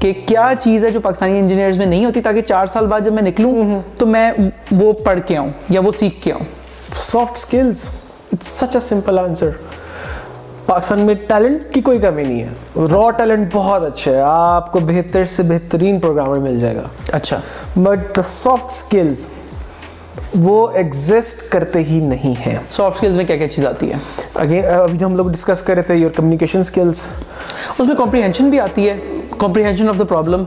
کہ 0.00 0.12
کیا 0.26 0.52
چیز 0.60 0.84
ہے 0.84 0.90
جو 0.90 1.00
پاکستانی 1.00 1.38
انجینئرز 1.38 1.78
میں 1.78 1.86
نہیں 1.86 2.04
ہوتی 2.04 2.20
تاکہ 2.20 2.42
چار 2.42 2.66
سال 2.66 2.86
بعد 2.86 3.00
جب 3.00 3.12
میں 3.12 3.22
نکلوں 3.22 3.80
تو 3.96 4.06
میں 4.06 4.30
وہ 4.72 4.92
پڑھ 5.04 5.18
کے 5.26 5.36
آؤں 5.36 5.50
یا 5.68 5.80
وہ 5.80 5.92
سیکھ 5.92 6.22
کے 6.22 6.32
آؤں 6.32 6.44
soft 6.92 7.36
skills 7.36 7.88
it's 8.32 8.46
such 8.60 8.76
a 8.76 8.80
simple 8.80 9.18
answer 9.18 9.50
Pakistan 10.66 11.00
میں 11.00 11.14
ٹیلنٹ 11.28 11.72
کی 11.74 11.80
کوئی 11.80 11.98
کمی 11.98 12.24
نہیں 12.24 12.42
ہے 12.42 12.86
را 12.90 13.10
ٹیلنٹ 13.10 13.48
بہت 13.52 13.84
اچھا 13.84 14.10
ہے 14.10 14.20
آپ 14.22 14.72
کو 14.72 14.80
بہتر 14.86 15.24
سے 15.26 15.42
بہترین 15.42 16.00
پروگرامر 16.00 16.38
مل 16.38 16.58
جائے 16.58 16.76
گا 16.76 16.86
اچھا 17.12 17.40
بٹ 17.76 18.16
دا 18.16 18.22
سافٹ 18.22 18.70
اسکلس 18.70 19.26
وہ 20.36 20.68
ایگزسٹ 20.70 21.48
کرتے 21.52 21.82
ہی 21.84 22.00
نہیں 22.00 22.34
ہیں 22.46 22.58
سافٹ 22.68 22.96
اسکلس 22.96 23.16
میں 23.16 23.24
کیا 23.24 23.36
کیا 23.36 23.48
چیز 23.48 23.64
آتی 23.66 23.92
ہے 23.92 23.98
اگین 24.34 24.64
ابھی 24.66 24.98
جو 24.98 25.06
ہم 25.06 25.16
لوگ 25.16 25.30
ڈسکس 25.30 25.62
کر 25.62 25.74
رہے 25.74 25.82
تھے 25.82 25.94
یور 25.94 26.10
کمیونیکیشن 26.10 26.60
اسکلس 26.60 27.02
اس 27.78 27.86
میں 27.86 27.96
کمپریہنشن 27.96 28.50
بھی 28.50 28.60
آتی 28.60 28.88
ہے 28.88 28.98
کمپریہنشن 29.40 29.88
آف 29.88 29.98
دا 29.98 30.04
پرابلم 30.04 30.44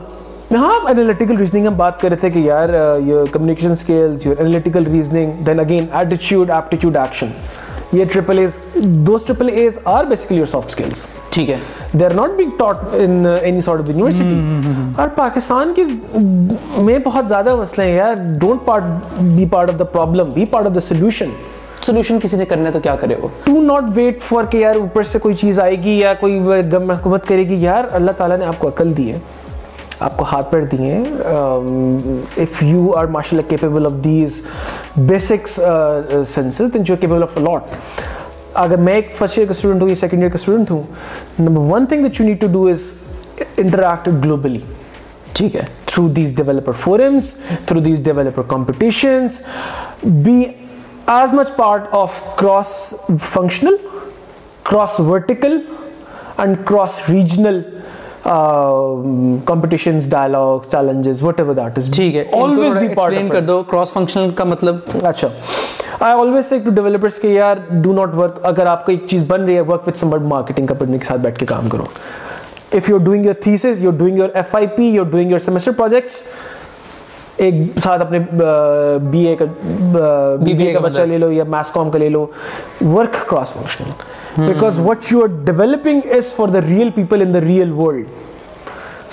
ہاں 0.52 0.74
انالیٹیکل 0.88 1.36
ریزننگ 1.36 1.66
ہم 1.66 1.74
بات 1.76 2.00
کر 2.00 2.08
رہے 2.08 2.16
تھے 2.16 2.30
کہ 2.30 2.38
یار 2.38 2.68
یہ 3.06 3.32
communication 3.32 3.70
skills 3.70 4.26
your 4.26 4.36
analytical 4.38 4.86
reasoning 4.86 5.42
then 5.46 5.60
again 5.60 5.86
ایٹیچیوڈ 5.92 6.50
ایپٹیچیوڈ 6.50 6.96
ایکشن 6.96 7.30
یہ 7.92 8.04
triple 8.04 8.38
A's 8.38 8.64
those 9.06 9.24
triple 9.24 9.48
A's 9.52 9.78
are 9.84 10.04
basically 10.04 10.38
your 10.38 10.46
soft 10.46 10.70
skills 10.70 11.06
ٹھیک 11.30 11.50
ہے 11.50 11.56
they 11.94 12.04
are 12.04 12.14
not 12.14 12.30
be 12.36 12.44
taught 12.58 12.76
in 12.92 13.26
any 13.42 13.60
sort 13.60 13.80
of 13.80 13.88
university 13.88 14.38
اور 14.96 15.08
پاکستان 15.08 15.72
کی 15.76 15.82
میں 16.82 16.98
بہت 17.04 17.28
زیادہ 17.28 17.54
مسئلے 17.56 17.86
ہیں 17.86 17.96
یار 17.96 18.14
don't 18.40 18.64
part 18.64 19.18
be 19.18 19.46
part 19.50 19.70
of 19.70 19.78
the 19.78 19.84
problem 19.92 20.30
be 20.30 20.44
part 20.44 20.66
of 20.66 20.74
the 20.74 20.80
solution 20.80 21.30
solution 21.84 22.18
کسی 22.20 22.36
نے 22.36 22.44
کرنا 22.44 22.66
ہے 22.66 22.72
تو 22.72 22.80
کیا 22.80 22.96
کرے 22.96 23.14
ٹو 23.44 23.60
ناٹ 23.60 23.84
ویٹ 23.94 24.22
فار 24.22 24.44
کہ 24.44 24.56
یار 24.56 24.76
اوپر 24.76 25.02
سے 25.02 25.18
کوئی 25.18 25.34
چیز 25.34 25.58
آئے 25.60 25.76
گی 25.82 25.98
یا 25.98 26.12
کوئی 26.20 26.40
غم 26.72 26.86
محکومت 26.86 27.26
کرے 27.28 27.48
گی 27.48 27.62
یار 27.62 27.84
اللہ 27.92 28.10
تعالیٰ 28.10 28.38
نے 28.38 28.44
آپ 28.44 28.58
کو 28.58 28.68
عقل 28.68 28.96
دی 28.96 29.10
ہے 29.12 29.18
آپ 30.00 30.16
کو 30.16 30.24
ہاتھ 30.24 30.50
پیر 30.50 30.62
دیے 30.62 31.02
اگر 38.54 38.76
میں 38.76 38.94
ایک 38.94 39.12
فرسٹ 39.14 39.38
ایئر 39.38 39.46
کا 39.46 39.50
اسٹوڈنٹ 39.50 39.82
ہوں 39.82 39.88
یا 39.88 39.94
سیکنڈ 39.94 40.22
ایئر 40.22 40.30
کا 40.30 40.38
اسٹوڈنٹ 40.40 40.70
ہوں 40.70 40.82
گلوبلی 44.22 44.58
ٹھیک 45.34 45.56
ہے 45.56 45.62
ڈائلاگس 51.06 51.90
چیلنجز 60.70 61.22
وٹ 61.22 61.40
ایور 61.40 61.54
کا 64.36 64.44
مطلب 64.44 64.76
اچھا 65.04 65.28
آئی 66.00 66.20
آلویز 66.20 66.46
سے 66.46 66.58
آپ 68.66 68.86
کو 68.86 68.92
ایک 68.92 69.06
چیز 69.08 69.24
بن 69.26 69.44
رہی 69.44 69.56
ہے 69.56 69.62
کام 71.46 71.68
کرو 71.68 71.84
if 72.72 72.90
you 72.90 72.96
over 72.96 72.98
doing 72.98 73.24
your 73.24 73.34
thesis 73.34 73.84
you 73.84 73.90
doing 73.90 74.18
your 74.18 74.28
F 74.34 74.54
I 74.54 74.66
P 74.66 74.84
you 74.84 75.04
doing 75.04 75.30
your 75.30 75.38
semester 75.38 75.72
projects 75.72 76.22
ایک 77.36 77.78
ساتھ 77.82 78.00
اپنے 78.00 78.18
بی 79.10 79.26
اے 79.26 79.34
کا 79.36 79.44
بی 80.40 80.52
بی 80.54 80.66
اے 80.66 80.72
کا 80.72 80.80
بچہ 80.80 81.02
لے 81.02 81.18
لو 81.18 81.30
یا 81.32 81.44
ماس 81.48 81.70
کام 81.72 81.90
کا 81.90 81.98
لے 81.98 82.08
لو 82.08 82.26
work 82.84 83.16
cross 83.28 83.52
functional 83.52 84.46
because 84.46 84.78
what 84.84 85.12
you 85.12 85.22
are 85.22 85.28
developing 85.44 86.12
is 86.16 86.34
for 86.36 86.48
the 86.48 86.60
real 86.60 86.90
people 86.90 87.22
in 87.22 87.34
the 87.34 87.40
real 87.40 87.72
world 87.72 88.06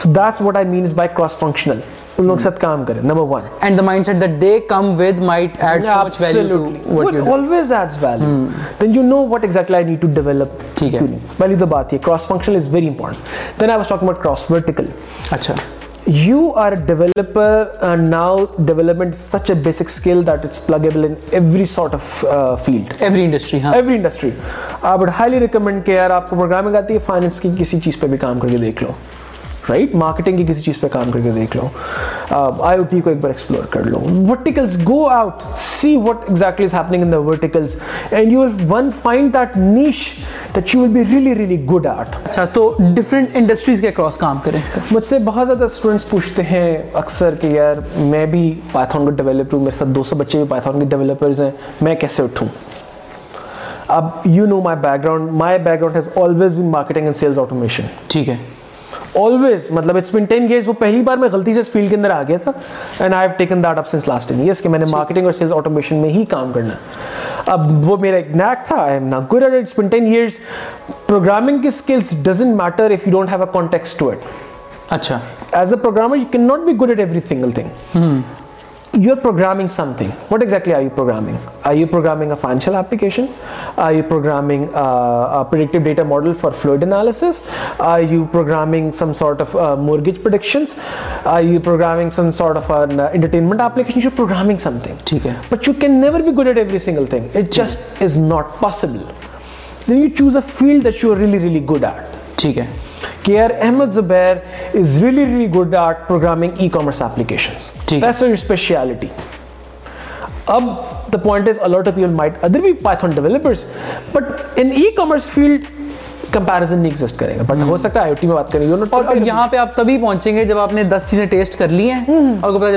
so 0.00 0.12
that's 0.12 0.42
what 0.42 0.56
I 0.56 0.66
means 0.66 0.94
by 0.94 1.10
cross 1.16 1.38
functional 1.38 1.80
ان 2.18 2.26
لوگ 2.26 2.38
ساتھ 2.38 2.60
کام 2.60 2.84
کریں 2.86 3.02
number 3.04 3.24
one 3.30 3.42
and 3.62 3.78
the 3.78 3.84
mind 3.84 4.06
set 4.06 4.22
that 4.22 4.42
they 4.42 4.58
come 4.70 4.94
with 4.98 5.20
might 5.20 5.58
add 5.60 5.84
so 5.84 6.00
much 6.06 6.22
value 6.22 6.64
to 6.84 6.96
what 6.96 7.14
you 7.14 7.34
always 7.34 7.72
adds 7.72 8.04
value 8.04 8.46
then 8.82 8.96
you 8.96 9.04
know 9.04 9.26
what 9.28 9.44
exactly 9.44 9.76
I 9.76 9.86
need 9.86 10.02
to 10.02 10.08
develop 10.14 10.62
ٹھیک 10.76 10.96
ہے 10.96 11.06
پہلی 11.38 11.56
تو 11.56 11.66
بات 11.66 11.94
یہ 11.94 12.00
cross 12.04 12.28
functional 12.28 12.56
is 12.56 12.74
very 12.74 12.88
important 12.88 13.60
then 13.60 13.70
I 13.70 13.78
was 13.78 13.88
talking 13.88 14.10
about 14.10 14.24
cross 14.24 14.50
vertical 14.52 14.86
اچھا 15.32 15.54
you 16.08 16.52
are 16.56 16.72
a 16.72 16.86
developer 16.86 17.96
now 17.98 18.38
development 18.58 19.16
such 19.16 19.50
a 19.52 19.56
basic 19.64 19.86
skill 19.86 20.26
that 20.28 20.46
it's 20.46 20.66
pluggable 20.66 21.04
in 21.06 21.14
every 21.32 21.66
sort 21.66 21.94
of 21.94 22.26
field 22.66 22.94
every 23.00 23.24
industry 23.26 23.60
every 23.74 23.96
industry 23.96 24.30
I 24.82 25.00
would 25.02 25.10
highly 25.20 25.40
recommend 25.40 25.86
کہ 25.86 25.92
یار 25.92 26.10
آپ 26.12 26.30
کو 26.30 26.36
programming 26.36 26.76
آتی 26.76 26.94
ہے 26.94 27.00
finance 27.00 27.40
کی 27.42 27.52
کسی 27.58 27.80
چیز 27.80 28.00
پہ 28.00 28.08
بھی 28.08 28.18
کام 28.18 28.40
کر 28.40 28.48
کے 28.48 28.58
دیکھ 28.58 28.84
لو 28.84 28.92
رائٹ 29.70 29.96
مارکیٹنگ 29.96 30.38
کی 30.38 30.46
کسی 30.46 30.62
چیز 30.62 30.80
پہ 30.82 30.88
کام 30.92 31.12
کر 31.12 31.20
کے 31.22 31.32
دیکھ 31.32 31.56
لو 31.58 31.68
آئی 32.32 32.78
او 32.78 32.84
ٹی 32.84 33.00
کو 33.02 33.10
ایک 33.10 33.20
بار 33.22 33.30
ایکسپلور 33.30 33.64
کر 33.72 33.84
لو 33.86 34.00
verticals 34.30 34.78
go 34.88 35.06
out 35.10 35.44
see 35.58 35.96
what 35.98 36.24
exactly 36.28 36.66
is 36.66 36.74
happening 36.74 37.04
in 37.04 37.12
the 37.12 37.20
verticals 37.22 37.76
and 38.12 38.32
you 38.32 38.42
will 38.42 38.52
one 38.70 38.90
find 39.02 39.34
that 39.34 39.58
niche 39.58 40.04
that 40.56 40.76
you 40.76 40.82
will 40.82 40.90
be 40.90 41.04
really 41.06 41.36
really 41.36 41.62
good 41.66 41.88
at 41.88 42.16
اچھا 42.24 42.46
تو 42.54 42.70
ڈفرینٹ 42.96 43.30
انڈسٹریز 43.34 43.82
کے 43.82 43.88
across 43.88 44.18
کام 44.18 44.38
کریں 44.44 44.60
مجھ 44.92 45.04
سے 45.04 45.20
بہت 45.26 45.48
زیادہ 45.48 45.64
اسٹوڈنٹس 45.64 46.10
پوچھتے 46.10 46.44
ہیں 46.44 46.78
اکثر 46.94 47.36
کہ 47.42 47.48
یار 47.48 47.76
میں 47.98 48.26
بھی 48.26 48.54
پائتھون 48.72 49.06
کا 49.06 49.12
ڈیولپر 49.24 49.54
ہوں 49.54 49.64
میرے 49.64 49.76
ساتھ 49.76 49.90
دو 49.90 50.04
سو 50.04 50.16
بچے 50.16 50.38
بھی 50.38 50.48
پائتھون 50.50 50.80
کے 50.80 50.86
ڈیولپرز 50.90 51.42
ہیں 51.42 51.52
میں 51.82 51.96
کیسے 51.96 52.24
اٹھوں 52.24 52.48
اب 53.90 54.10
you 54.26 54.46
know 54.46 54.60
my 54.62 54.78
back 54.80 55.04
ground 55.04 55.32
my 55.34 55.60
back 55.60 55.80
ground 55.80 55.96
has 55.96 56.10
always 56.16 56.58
been 56.58 56.72
marketing 56.72 57.04
and 57.04 57.16
sales 57.16 57.40
automation 57.40 57.84
ٹھیک 58.08 58.30
ہے 58.30 58.36
مطلب 59.72 59.98
جی۔ 64.86 64.92
ہی 66.10 66.26
کام 66.26 66.52
کرنا 66.52 66.74
thing 69.90 71.18
you 78.94 79.12
are 79.12 79.18
program 79.18 79.60
what 80.32 80.42
exactly 80.42 80.74
are 80.74 80.82
you 80.82 80.90
program 80.96 81.26
I 81.64 81.80
you 81.80 81.88
program 81.88 82.22
اینشل 82.22 82.76
ایپلیکیشنٹینٹنگ 82.76 84.10
just 97.52 98.04
is 98.04 98.18
not 98.18 98.46
possible 98.60 98.98
field 100.48 100.88
art 101.86 102.46
ہے 102.46 102.91
گے 103.28 103.48
پتا 106.08 106.26
چل 108.18 108.72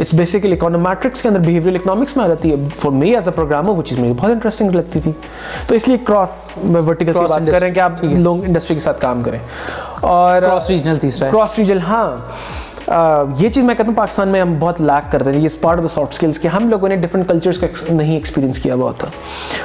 اکانومیٹرکس 0.00 1.22
کے 1.22 1.28
اندر 1.28 1.40
اکنامکس 1.74 2.16
میں 2.16 2.24
آ 2.24 2.28
جاتی 2.28 2.50
ہے 2.50 2.56
وہ 3.68 3.82
چیز 3.82 3.98
میں 10.84 11.74
یہ 12.88 13.48
چیز 13.48 13.64
میں 13.64 13.74
کہتا 13.74 13.88
ہوں 13.88 13.96
پاکستان 13.96 14.28
میں 14.28 14.40
ہم 14.40 14.54
بہت 14.58 14.80
لیک 14.80 15.10
کرتے 15.12 15.30
ہیں 15.30 15.40
یہ 15.40 15.48
part 15.60 15.78
of 15.78 15.84
the 15.84 15.88
soft 15.88 16.12
skills 16.12 16.38
کہ 16.40 16.48
ہم 16.48 16.68
لوگوں 16.68 16.88
نے 16.88 16.96
ڈفرنٹ 16.96 17.28
کلچرس 17.28 17.58
کا 17.58 17.66
نہیں 17.88 18.14
ایکسپیرینس 18.14 18.58
کیا 18.58 18.74
ہوا 18.74 18.86
ہوتا 18.86 19.06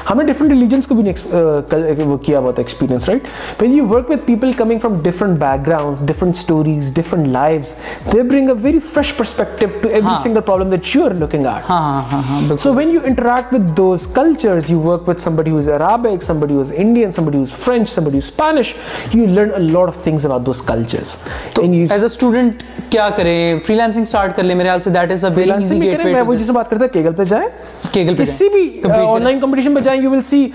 ہم 0.10 0.18
نے 0.18 0.24
ڈفرنٹ 0.24 0.52
ریلیجنس 0.52 0.88
کو 0.88 0.96
بھی 0.96 1.04
نہیں 1.04 2.16
کیا 2.24 2.40
ہوا 2.40 2.48
ہوتا 2.48 2.62
experience 2.62 3.10
right 3.10 3.28
when 3.62 3.74
you 3.74 3.88
work 3.88 4.10
with 4.10 4.26
people 4.26 4.52
coming 4.58 4.80
from 4.80 5.00
different 5.02 5.40
back 5.40 5.66
ground 5.68 6.08
different 6.08 6.36
stories 6.36 6.94
different 6.96 7.28
lives 7.28 7.76
they 8.14 8.24
bring 8.24 8.50
a 8.50 8.56
very 8.62 8.80
fresh 8.94 9.16
perspective 9.18 9.80
to 9.82 9.90
every 9.90 10.16
single 10.24 10.42
problem 10.42 10.70
that 10.70 10.96
you 10.96 11.06
are 11.06 11.12
looking 11.16 11.46
at 11.46 12.60
so 12.60 12.74
when 12.74 12.90
you 12.90 13.00
interact 13.04 13.54
with 13.54 13.72
those 13.78 14.08
cultures 14.14 14.72
you 14.72 14.80
work 14.82 15.10
with 15.10 15.22
somebody 15.22 15.52
who's 15.52 15.70
Arabic 15.70 16.24
somebody 16.24 16.56
who's 16.56 16.74
Indian 16.78 17.12
somebody 17.12 17.38
who's 17.38 17.54
French 17.56 17.90
somebody 17.90 18.18
who's 18.18 18.24
Spanish 18.24 18.74
you 19.14 19.26
learn 19.26 19.54
a 19.54 19.60
lot 19.62 19.88
of 19.88 20.04
things 20.04 20.26
about 20.26 20.46
those 20.46 20.62
cultures 20.62 21.16
تو 21.54 21.62
as 21.64 21.92
a 21.92 22.06
student 22.06 22.64
کیا 22.90 23.10
کریں 23.18 23.60
free 23.66 23.76
lancing 23.76 24.06
start 24.06 24.36
کر 24.36 24.44
لیں 24.44 24.56
میرے 24.56 24.70
خیال 24.70 24.82
سے 24.82 24.90
that 24.90 25.12
is 25.12 25.26
very 25.36 25.52
easy 25.52 25.82
get 25.82 26.06
وے 26.06 26.12
میں 26.14 26.22
وہ 26.22 26.34
جس 26.34 26.48
سے 26.48 26.54
بات 26.54 26.70
کرتا 26.70 26.86
ہوں 26.86 26.94
کیگل 26.94 27.14
پہ 27.14 27.24
جائیں 27.24 27.48
کیگل 27.92 28.16
پہ 28.16 28.24
کسی 28.24 28.50
بھی 28.50 28.92
آن 29.04 29.24
لائن 29.24 29.40
کمپٹیشن 29.40 29.76
پہ 29.76 29.80
جائیں 29.80 30.02
یو 30.02 30.12
ول 30.12 30.22
سی 30.22 30.46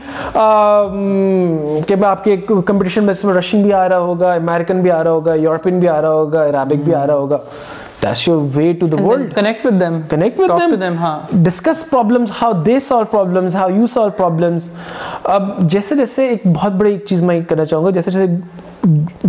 کہ 1.89 1.97
میں 1.97 2.09
آپ 2.09 2.25
کے 2.25 2.37
کمپٹیشن 2.47 3.05
میں 3.05 3.13
اس 3.13 3.25
میں 3.25 3.35
رشین 3.35 3.63
بھی 3.63 3.73
آ 3.73 3.89
رہا 3.89 3.99
ہوگا 4.01 4.33
امریکن 4.35 4.83
بھی 4.83 4.91
آ 4.91 5.03
رہا 5.05 5.11
ہوگا 5.11 5.35
یورپین 5.37 5.81
بھی 5.81 5.89
آ 5.89 6.01
رہا 6.03 6.13
ہوگا 6.13 6.49
عربک 6.49 6.85
بھی 6.85 6.95
آ 6.95 7.07
رہا 7.07 7.15
ہوگا 7.15 7.39
that's 8.01 8.27
your 8.27 8.39
way 8.57 8.73
to 8.75 8.87
the 8.87 8.97
And 8.97 9.07
world 9.07 9.35
connect 9.35 9.65
with 9.65 9.79
them 9.79 10.07
connect 10.09 10.39
with 10.39 10.49
Talk 10.49 10.59
them, 10.59 10.71
to 10.71 10.77
them 10.77 10.97
huh? 10.97 11.27
discuss 11.43 11.83
problems 11.89 12.31
how 12.31 12.53
they 12.53 12.79
solve 12.81 13.11
problems 13.11 13.55
how 13.55 13.69
you 13.71 13.87
solve 13.89 14.17
problems 14.17 14.69
اب 15.25 15.49
جیسے 15.71 15.95
جیسے 15.97 16.27
ایک 16.29 16.47
بہت 16.47 16.73
بڑی 16.73 16.91
ایک 16.93 17.05
چیز 17.07 17.23
میں 17.23 17.41
کرنا 17.49 17.65
چاہوں 17.65 17.85
گا 17.85 17.91
جیسے 17.91 18.11
جیسے 18.11 18.27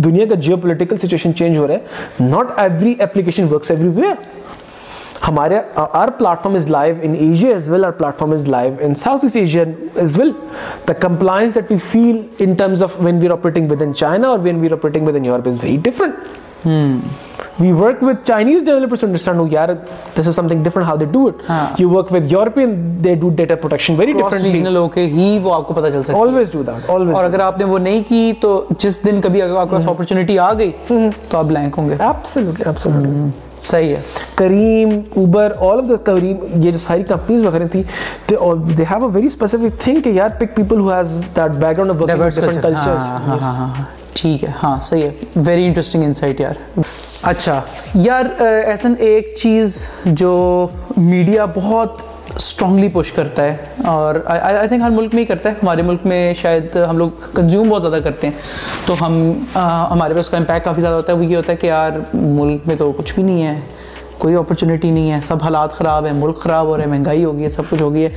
دنیا 0.04 0.26
کا 0.26 0.34
جیو 0.34 0.56
پولیٹیکل 0.56 0.98
سچویشن 0.98 1.34
چینج 1.34 1.58
ہو 1.58 1.66
رہا 1.68 1.74
ہے 1.74 2.28
not 2.30 2.58
every 2.58 2.94
application 3.00 3.52
works 3.52 3.70
every 3.70 3.88
where 3.94 4.14
ہمارے 5.28 5.58
our 5.76 6.08
plate 6.08 6.42
form 6.42 6.54
is 6.54 6.68
live 6.70 6.94
in 7.02 7.14
Asia 7.18 7.52
as 7.52 7.68
well 7.70 7.84
our 7.84 7.90
plate 7.92 8.18
form 8.18 8.32
is 8.32 8.46
live 8.48 8.74
in 8.80 8.94
South 8.94 9.24
East 9.24 9.36
Asia 9.36 9.64
as 9.94 10.18
well 10.18 10.30
the 10.88 10.92
compliance 10.92 11.54
that 11.54 11.70
we 11.70 11.78
feel 11.90 12.20
in 12.38 12.54
terms 12.54 12.82
of 12.82 12.96
when 13.00 13.18
we 13.18 13.26
are 13.26 13.32
operating 13.32 13.70
with 13.70 13.82
in 13.82 13.94
China 13.94 14.28
اور 14.28 14.38
when 14.38 14.60
we 14.60 14.68
are 14.68 14.72
operating 14.72 15.08
with 15.08 15.16
in 15.16 15.24
Europe 15.24 15.48
is 15.48 15.56
very 15.62 15.76
different 15.82 17.26
we 17.60 17.70
work 17.72 18.02
with 18.02 18.26
Chinese 18.26 18.64
developers 18.64 19.00
to 19.00 19.06
understand 19.06 19.40
ہو 19.40 19.46
یار 19.50 19.68
this 20.18 20.28
is 20.28 20.34
some 20.36 20.48
thing 20.48 20.64
different 20.64 20.86
how 20.86 20.96
they 20.96 21.04
do 21.04 21.26
it 21.26 21.80
you 21.80 21.90
work 21.90 22.12
with 22.12 22.32
European 22.32 22.74
they 23.04 23.14
do 23.14 23.28
data 23.30 23.54
protection 23.54 23.94
very 23.98 24.12
different 24.12 24.44
regional 24.44 24.76
ہو 24.76 24.86
کے 24.88 25.06
ہی 25.08 25.38
وہ 25.42 25.54
آپ 25.54 25.66
کو 25.68 25.74
پتہ 25.74 25.86
چل 25.86 26.02
سکتا 26.02 26.12
ہے 26.12 26.20
آلویز 26.20 26.52
ڈو 26.52 26.62
دیٹ 26.62 26.90
آلویز 26.90 27.14
اور 27.14 27.24
اگر 27.24 27.40
آپ 27.40 27.58
نے 27.58 27.64
وہ 27.64 27.78
نہیں 27.78 28.02
کی 28.08 28.32
تو 28.40 28.62
جس 28.78 29.04
دن 29.04 29.20
کبھی 29.20 29.42
اگر 29.42 29.56
آپ 29.56 29.70
کے 29.70 29.76
پاس 29.76 29.88
اپرچونٹی 29.88 30.38
آ 30.38 30.52
گئی 30.52 30.70
تو 30.88 31.38
آپ 31.38 31.44
بلینک 31.44 31.78
ہوں 31.78 31.88
گے 31.88 31.96
ایبسولیٹلی 32.00 32.64
ایبسولیٹلی 32.66 33.28
صحیح 33.60 33.94
ہے 33.96 34.00
Careem 34.36 34.90
Uber 35.16 35.52
all 35.60 35.78
of 35.78 35.88
the 35.88 35.96
Careem 36.04 36.36
یہ 36.54 36.70
جو 36.70 36.78
ساری 36.78 37.02
کمپنیز 37.04 37.44
وغیرہ 37.44 37.66
تھیں 37.66 37.82
they 38.30 38.36
they 38.76 38.84
have 38.90 39.04
a 39.04 39.10
very 39.12 39.26
specific 39.26 39.82
thing 39.84 40.00
کہ 40.00 40.10
یار 40.10 40.28
pick 40.38 40.56
people 40.56 40.80
who 40.80 40.92
has 40.92 41.22
that 41.36 41.56
back 41.56 41.76
ground 41.76 41.90
of 41.90 42.02
working 42.02 42.28
different 42.28 42.62
cultures 42.62 43.80
ٹھیک 44.20 44.44
ہے 44.44 44.50
ہاں 44.62 44.80
صحیح 44.80 45.02
ہے 45.02 45.10
ویری 45.36 45.66
انٹرسٹنگ 45.66 46.04
انسائٹ 46.04 46.40
یار 46.40 46.80
اچھا 47.22 47.60
یار 47.94 48.24
ایسن 48.40 48.94
ایک 48.98 49.34
چیز 49.36 49.84
جو 50.04 50.36
میڈیا 50.96 51.44
بہت 51.54 52.02
اسٹرانگلی 52.36 52.88
پوش 52.88 53.10
کرتا 53.12 53.44
ہے 53.44 53.56
اور 53.84 54.14
آئی 54.26 54.68
تھنک 54.68 54.82
ہر 54.82 54.90
ملک 54.90 55.14
میں 55.14 55.22
ہی 55.22 55.26
کرتا 55.26 55.48
ہے 55.48 55.54
ہمارے 55.62 55.82
ملک 55.82 56.06
میں 56.06 56.34
شاید 56.34 56.76
ہم 56.90 56.98
لوگ 56.98 57.08
کنزیوم 57.34 57.68
بہت 57.68 57.82
زیادہ 57.82 58.00
کرتے 58.04 58.26
ہیں 58.26 58.34
تو 58.86 58.94
ہم 59.00 59.20
ہمارے 59.54 60.14
پاس 60.14 60.24
اس 60.26 60.30
کا 60.30 60.36
امپیکٹ 60.36 60.64
کافی 60.64 60.80
زیادہ 60.80 60.96
ہوتا 60.96 61.12
ہے 61.12 61.18
وہ 61.18 61.24
یہ 61.24 61.36
ہوتا 61.36 61.52
ہے 61.52 61.56
کہ 61.56 61.66
یار 61.66 61.98
ملک 62.14 62.66
میں 62.66 62.76
تو 62.76 62.90
کچھ 62.92 63.14
بھی 63.14 63.22
نہیں 63.22 63.42
ہے 63.42 63.60
کوئی 64.18 64.34
اپرچونیٹی 64.34 64.90
نہیں 64.90 65.10
ہے 65.12 65.20
سب 65.24 65.42
حالات 65.42 65.72
خراب 65.72 66.06
ہیں 66.06 66.12
ملک 66.12 66.38
خراب 66.38 66.66
ہو 66.66 66.76
رہے 66.76 66.84
ہیں 66.84 66.90
مہنگائی 66.90 67.24
ہو 67.24 67.34
گئی 67.34 67.44
ہے 67.44 67.48
سب 67.48 67.70
کچھ 67.70 67.82
ہو 67.82 67.92
گئی 67.92 68.04
ہے 68.04 68.08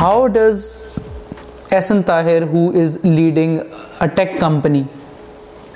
how 0.00 0.26
does 0.26 0.72
Ahsan 1.70 2.02
Tahir 2.02 2.42
who 2.42 2.68
is 2.82 2.96
leading 3.04 3.58
a 4.00 4.06
tech 4.06 4.38
company 4.40 4.82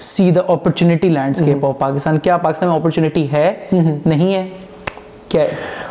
C 0.02 0.30
the 0.30 0.40
opportunity 0.48 1.08
landscape 1.08 1.64
of 1.64 1.78
Pakistan 1.78 2.18
کیا 2.18 2.36
پاکستان 2.38 2.68
میں 2.68 2.76
اپرچونیٹی 2.76 3.26
ہے 3.32 3.52
mm-hmm. 3.74 3.98
نہیں 4.06 4.34
ہے 4.34 4.48
کیا 5.28 5.42
ہے 5.42 5.54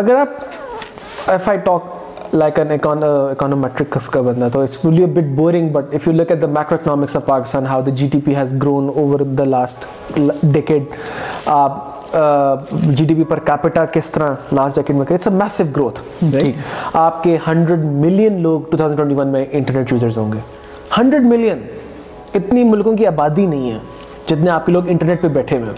اگر 0.00 0.14
آپ 0.14 1.30
if 1.30 1.48
I 1.48 1.58
talk 1.58 2.34
like 2.34 2.58
an 2.58 2.70
econometrics 2.70 4.08
کا 4.08 4.20
بندہ 4.20 4.48
تو 4.52 4.60
it's 4.60 4.78
really 4.84 5.02
a 5.02 5.06
bit 5.06 5.34
boring 5.36 5.68
but 5.68 5.94
if 5.94 6.06
you 6.06 6.12
look 6.12 6.30
at 6.30 6.42
the 6.42 6.46
macro 6.50 6.76
economics 6.76 7.16
of 7.16 7.26
Pakistan 7.26 7.66
how 7.66 7.80
the 7.80 7.90
G 7.90 8.08
T 8.12 8.20
P 8.24 8.36
has 8.36 8.54
grown 8.62 8.88
over 8.88 9.20
the 9.38 9.44
last 9.44 10.18
decade 10.42 10.84
آپ 11.46 12.14
G 12.88 13.04
D 13.04 13.14
P 13.14 13.24
per 13.24 13.38
capita 13.38 13.84
کس 13.84 14.10
طرح 14.10 14.34
last 14.52 14.76
decade 14.76 14.96
میں 14.96 15.04
کریں 15.06 15.16
it's 15.16 15.28
a 15.28 15.34
massive 15.34 15.64
growth 15.76 16.00
آپ 16.94 17.22
کے 17.24 17.36
hundred 17.46 17.84
million 18.00 18.40
لوگ 18.42 18.60
two 18.70 18.76
thousand 18.76 18.98
twenty 18.98 19.14
one 19.14 19.28
میں 19.28 19.44
internet 19.52 19.92
users 19.92 20.18
ہوں 20.18 20.32
گے 20.32 20.38
ہنڈریڈ 20.98 21.26
ملین 21.26 21.62
اتنی 22.34 22.64
ملکوں 22.64 22.96
کی 22.96 23.06
آبادی 23.06 23.46
نہیں 23.46 23.70
ہے 23.70 23.78
جتنے 24.26 24.50
آپ 24.50 24.66
کے 24.66 24.72
لوگ 24.72 24.88
انٹرنیٹ 24.88 25.22
پہ 25.22 25.28
بیٹھے 25.28 25.58
ہوئے 25.58 25.72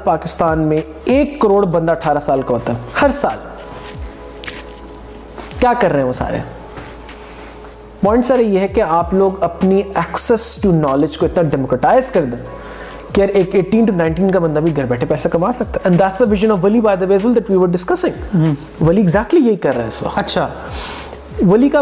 پاکستان 0.03 0.59
میں 0.59 0.81
ایک 1.05 1.39
کروڑ 1.41 1.65
بندہ 1.65 1.91
اٹھارہ 1.91 2.19
سال 2.19 2.41
کا 2.41 2.53
ہوتا 2.53 2.73
ہر 3.01 3.11
سال 3.11 3.37
کیا 5.59 5.73
کر 5.79 5.91
رہے 5.91 5.99
ہیں 5.99 6.07
وہ 6.07 6.13
سارے 6.13 6.39
پوائنٹ 8.01 8.25
سر 8.25 8.39
یہ 8.39 8.59
ہے 8.59 8.67
کہ 8.67 8.81
آپ 8.81 9.13
لوگ 9.13 9.43
اپنی 9.43 9.81
ایکسس 9.95 10.55
ٹو 10.61 10.71
نالج 10.71 11.17
کو 11.17 11.25
اتنا 11.25 11.41
ڈیموکرٹائز 11.49 12.11
کر 12.11 12.25
دیں 12.25 12.37
کہ 13.13 13.21
ایک 13.33 13.55
ایٹین 13.55 13.85
ٹو 13.85 13.93
نائنٹین 13.93 14.31
کا 14.31 14.39
بندہ 14.39 14.59
بھی 14.59 14.75
گھر 14.75 14.85
بیٹھے 14.85 15.05
پیسہ 15.05 15.27
کما 15.27 15.51
سکتا 15.51 15.79
ہے 15.79 15.89
and 15.89 15.99
that's 15.99 16.19
the 16.19 16.25
vision 16.29 16.51
of 16.51 16.59
ولی 16.63 16.81
by 16.81 16.97
the 16.97 17.05
Wiesel 17.09 17.35
that 17.35 17.49
we 17.49 17.55
were 17.55 17.67
discussing 17.67 18.45
ولی 18.81 19.01
ایگزیکٹلی 19.01 19.39
یہی 19.39 19.55
کر 19.55 19.75
رہا 19.75 19.83
ہے 19.83 19.87
اس 19.87 20.01
وقت 20.03 20.17
اچھا 20.19 20.47
ولی 21.47 21.69
کا 21.69 21.81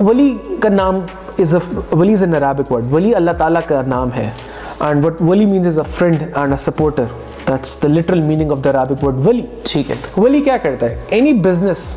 ولی 0.00 0.32
کا 0.62 0.68
نام 0.68 1.00
is 1.38 1.54
a 1.54 1.60
Wali 1.92 2.14
is 2.14 2.22
an 2.22 2.34
Arabic 2.34 2.72
word 2.72 2.92
Wali 2.92 3.14
اللہ 3.14 3.30
تعالیٰ 3.38 3.60
کا 3.66 3.82
نام 3.86 4.12
ہے 4.14 4.30
اینڈ 4.80 5.04
وٹ 5.04 5.22
ولی 5.22 5.46
means 5.46 5.66
is 5.66 5.78
a 5.78 5.84
friend 5.90 6.22
and 6.22 6.52
a 6.52 6.58
supporter 6.60 7.04
that's 7.48 7.82
the 7.82 7.88
literal 7.88 8.20
meaning 8.22 8.52
of 8.52 8.64
the 8.64 8.70
Arabic 8.72 9.04
word 9.04 9.26
ولی 9.26 9.46
ٹھیک 9.62 9.90
ہے 9.90 9.96
ولی 10.16 10.40
کیا 10.40 10.56
کرتا 10.56 10.90
ہے 10.90 11.00
اینی 11.08 11.32
بزنس 11.40 11.94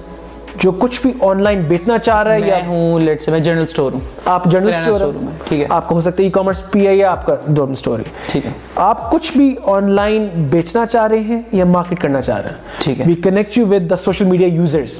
جو 0.56 0.72
کچھ 0.72 1.02
بھی 1.02 1.12
آن 1.22 1.42
لائن 1.44 1.62
بیچنا 1.62 1.98
چاہ 2.00 2.22
رہا 2.24 2.34
ہے 2.34 2.40
میں 2.40 2.62
ہوں 2.68 3.00
لیٹس 3.00 3.30
میں 3.30 3.40
جنرل 3.40 3.68
سٹور 3.68 3.92
ہوں 3.92 4.00
آپ 4.26 4.46
جنرل 4.46 4.74
سٹور 4.74 5.02
ہوں 5.02 5.30
ٹھیک 5.48 5.60
ہے 5.62 5.66
آپ 5.70 5.88
کو 5.88 5.96
ہو 5.96 6.02
سکتا 6.02 6.20
ہے 6.20 6.24
ای 6.24 6.32
کامرس 6.32 6.64
پی 6.72 6.88
آئی 6.88 7.00
ہے 7.00 7.06
آپ 7.06 7.26
کا 7.26 7.36
دونوں 7.48 7.76
سٹور 7.76 8.00
ہے 8.00 8.12
ٹھیک 8.28 8.46
ہے 8.46 8.52
آپ 8.82 9.12
کچھ 9.12 9.32
بھی 9.38 9.54
آن 9.66 9.92
لائن 9.92 10.28
بیچنا 10.50 10.86
چاہ 10.86 11.08
رہے 11.08 11.20
ہیں 11.20 11.42
یا 11.52 11.66
مارکیٹ 11.66 12.02
کرنا 12.02 12.22
چاہ 12.22 12.42
رہے 12.42 12.50
ہیں 12.50 12.82
ٹھیک 12.82 13.00
ہے 13.00 13.06
we 13.08 13.16
connect 13.24 13.58
you 13.58 13.66
with 13.68 13.90
the 13.90 13.98
social 13.98 14.26
media 14.26 14.48
users 14.48 15.00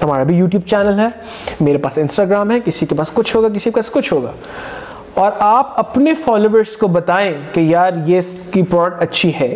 تمہارا 0.00 0.22
بھی 0.22 0.36
یوٹیوب 0.36 0.66
چینل 0.66 0.98
ہے 0.98 1.08
میرے 1.60 1.78
پاس 1.78 1.98
انسٹاگرام 1.98 2.50
ہے 2.50 2.58
کسی 2.64 2.86
کے 2.86 2.94
پاس 2.94 3.10
کچھ 3.14 3.34
ہوگا 3.36 3.48
کسی 3.48 3.70
کے 3.70 3.74
پاس 3.74 3.90
کچھ 3.90 4.12
ہوگا 4.12 4.32
اور 5.14 5.32
آپ 5.38 5.78
اپنے 5.78 6.14
فالوورس 6.14 6.76
کو 6.76 6.86
بتائیں 6.88 7.32
کہ 7.52 7.60
یار 7.60 7.92
یہ 8.06 8.18
اس 8.18 8.32
کی 8.50 8.62
پروڈکٹ 8.62 9.02
اچھی 9.02 9.32
ہے 9.40 9.55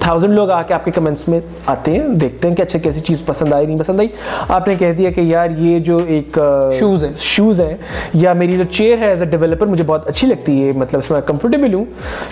تھاؤزنڈ 0.00 0.32
لوگ 0.32 0.50
آ 0.50 0.60
کے 0.62 0.74
آپ 0.74 0.84
کے 0.84 0.90
کمنٹس 0.90 1.26
میں 1.28 1.40
آتے 1.66 1.92
ہیں 1.92 2.06
دیکھتے 2.14 2.48
ہیں 2.48 2.54
کہ 2.56 2.62
اچھا 2.62 2.78
کیسی 2.78 3.00
چیز 3.00 3.24
پسند 3.26 3.52
آئی 3.52 3.66
نہیں 3.66 3.78
پسند 3.78 4.00
آئی 4.00 4.08
آپ 4.48 4.68
نے 4.68 4.74
کہہ 4.74 4.92
دیا 4.92 5.10
کہ 5.10 5.20
یار 5.20 5.50
یہ 5.58 5.78
جو 5.80 5.98
ایک 6.06 6.38
شوز 6.78 7.04
ہے 7.04 7.10
شوز 7.18 7.60
ہیں 7.60 7.76
یا 8.14 8.32
میری 8.32 8.56
جو 8.56 8.64
چیئر 8.70 8.98
ہے 8.98 9.08
ایز 9.08 9.22
اے 9.22 9.28
ڈیولپر 9.28 9.66
مجھے 9.66 9.84
بہت 9.84 10.08
اچھی 10.08 10.28
لگتی 10.28 10.66
ہے 10.66 10.72
مطلب 10.76 10.98
اس 10.98 11.10
میں 11.10 11.20
کمفرٹیبل 11.26 11.74
ہوں 11.74 11.84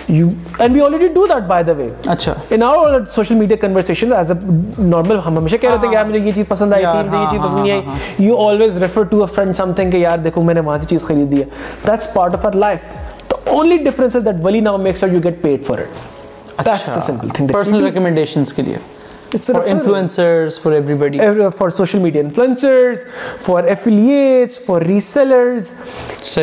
you 0.09 0.27
and 0.59 0.75
we 0.75 0.81
already 0.81 1.07
do 1.13 1.25
that 1.27 1.47
by 1.47 1.63
the 1.63 1.71
way 1.77 1.87
اچھا 2.07 2.33
in 2.49 2.63
our 2.63 2.99
social 3.15 3.35
media 3.35 3.57
conversation 3.61 4.13
as 4.13 4.31
a 4.31 4.37
normal 4.79 5.19
ہم 5.25 5.37
ہمیشہ 5.37 5.55
کہہ 5.55 5.69
رہے 5.69 5.77
تھے 5.77 5.87
کہ 5.87 5.93
یار 5.93 6.05
مجھے 6.05 6.19
یہ 6.19 6.31
چیز 6.31 6.47
پسند 6.47 6.73
آئی 6.73 6.85
تھی 6.85 7.17
یہ 7.17 7.29
چیز 7.31 7.41
پسند 7.41 7.59
نہیں 7.59 7.71
آئی 7.71 8.25
you 8.25 8.37
always 8.47 8.77
refer 8.77 9.03
to 9.03 9.21
a 9.21 9.33
friend 9.35 9.57
some 9.57 9.73
thing 9.73 9.91
کہ 9.91 9.97
یار 9.97 10.17
دیکھو 10.17 10.41
میں 10.41 10.53
نے 10.53 10.59
وہاں 10.59 10.77
سے 10.77 10.85
چیز 10.85 11.05
خریدی 11.05 11.39
ہے 11.39 11.45
that's 11.87 12.13
part 12.13 12.35
of 12.35 12.45
our 12.45 12.55
life 12.55 13.00
only 13.45 13.77
difference 13.77 14.15
is 14.15 14.25
that 14.25 14.43
ولی 14.43 14.59
now 14.59 14.77
makes 14.77 15.03
you 15.03 15.19
get 15.23 15.41
paid 15.41 15.65
for 15.65 15.77
it 15.77 16.65
that's 16.65 16.97
a 16.97 17.01
simple 17.01 17.29
thing 17.29 17.47
personal 17.47 17.83
recommendations 17.83 18.53
کے 18.53 18.61
لیے 18.61 18.75
it's 19.33 19.51
for 19.51 19.67
influencers 19.67 20.59
for 20.59 20.71
everybody 20.71 21.17
for 21.57 21.69
social 21.69 21.99
media 21.99 22.21
influencers 22.21 23.03
for 23.39 23.63
affiliates 23.63 24.59
for 24.65 24.81
ریسیلرز 24.81 25.71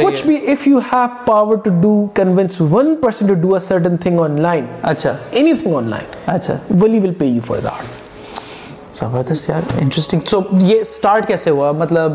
کچھ 0.00 0.27
بھی 0.27 0.37
if 0.53 0.67
you 0.69 0.79
have 0.93 1.07
power 1.25 1.57
to 1.57 1.71
do 1.81 2.07
convince 2.15 2.61
1% 2.63 3.29
to 3.29 3.35
do 3.35 3.55
a 3.57 3.61
certain 3.61 3.97
thing 3.97 4.21
on 4.21 4.41
line 4.41 4.67
اچھا 4.83 5.17
any 5.31 5.53
thing 5.53 5.75
on 5.75 5.91
line 5.91 6.17
اچھا 6.27 6.57
ولی 6.81 6.99
will 6.99 7.15
pay 7.19 7.27
you 7.27 7.41
for 7.47 7.59
that 7.59 8.08
زبردست 8.93 9.49
یار 9.49 9.63
interesting 9.79 10.21
so 10.27 10.41
یہ 10.53 10.81
start 10.81 11.27
کیسے 11.29 11.51
ہوا 11.51 11.71
مطلب 11.73 12.16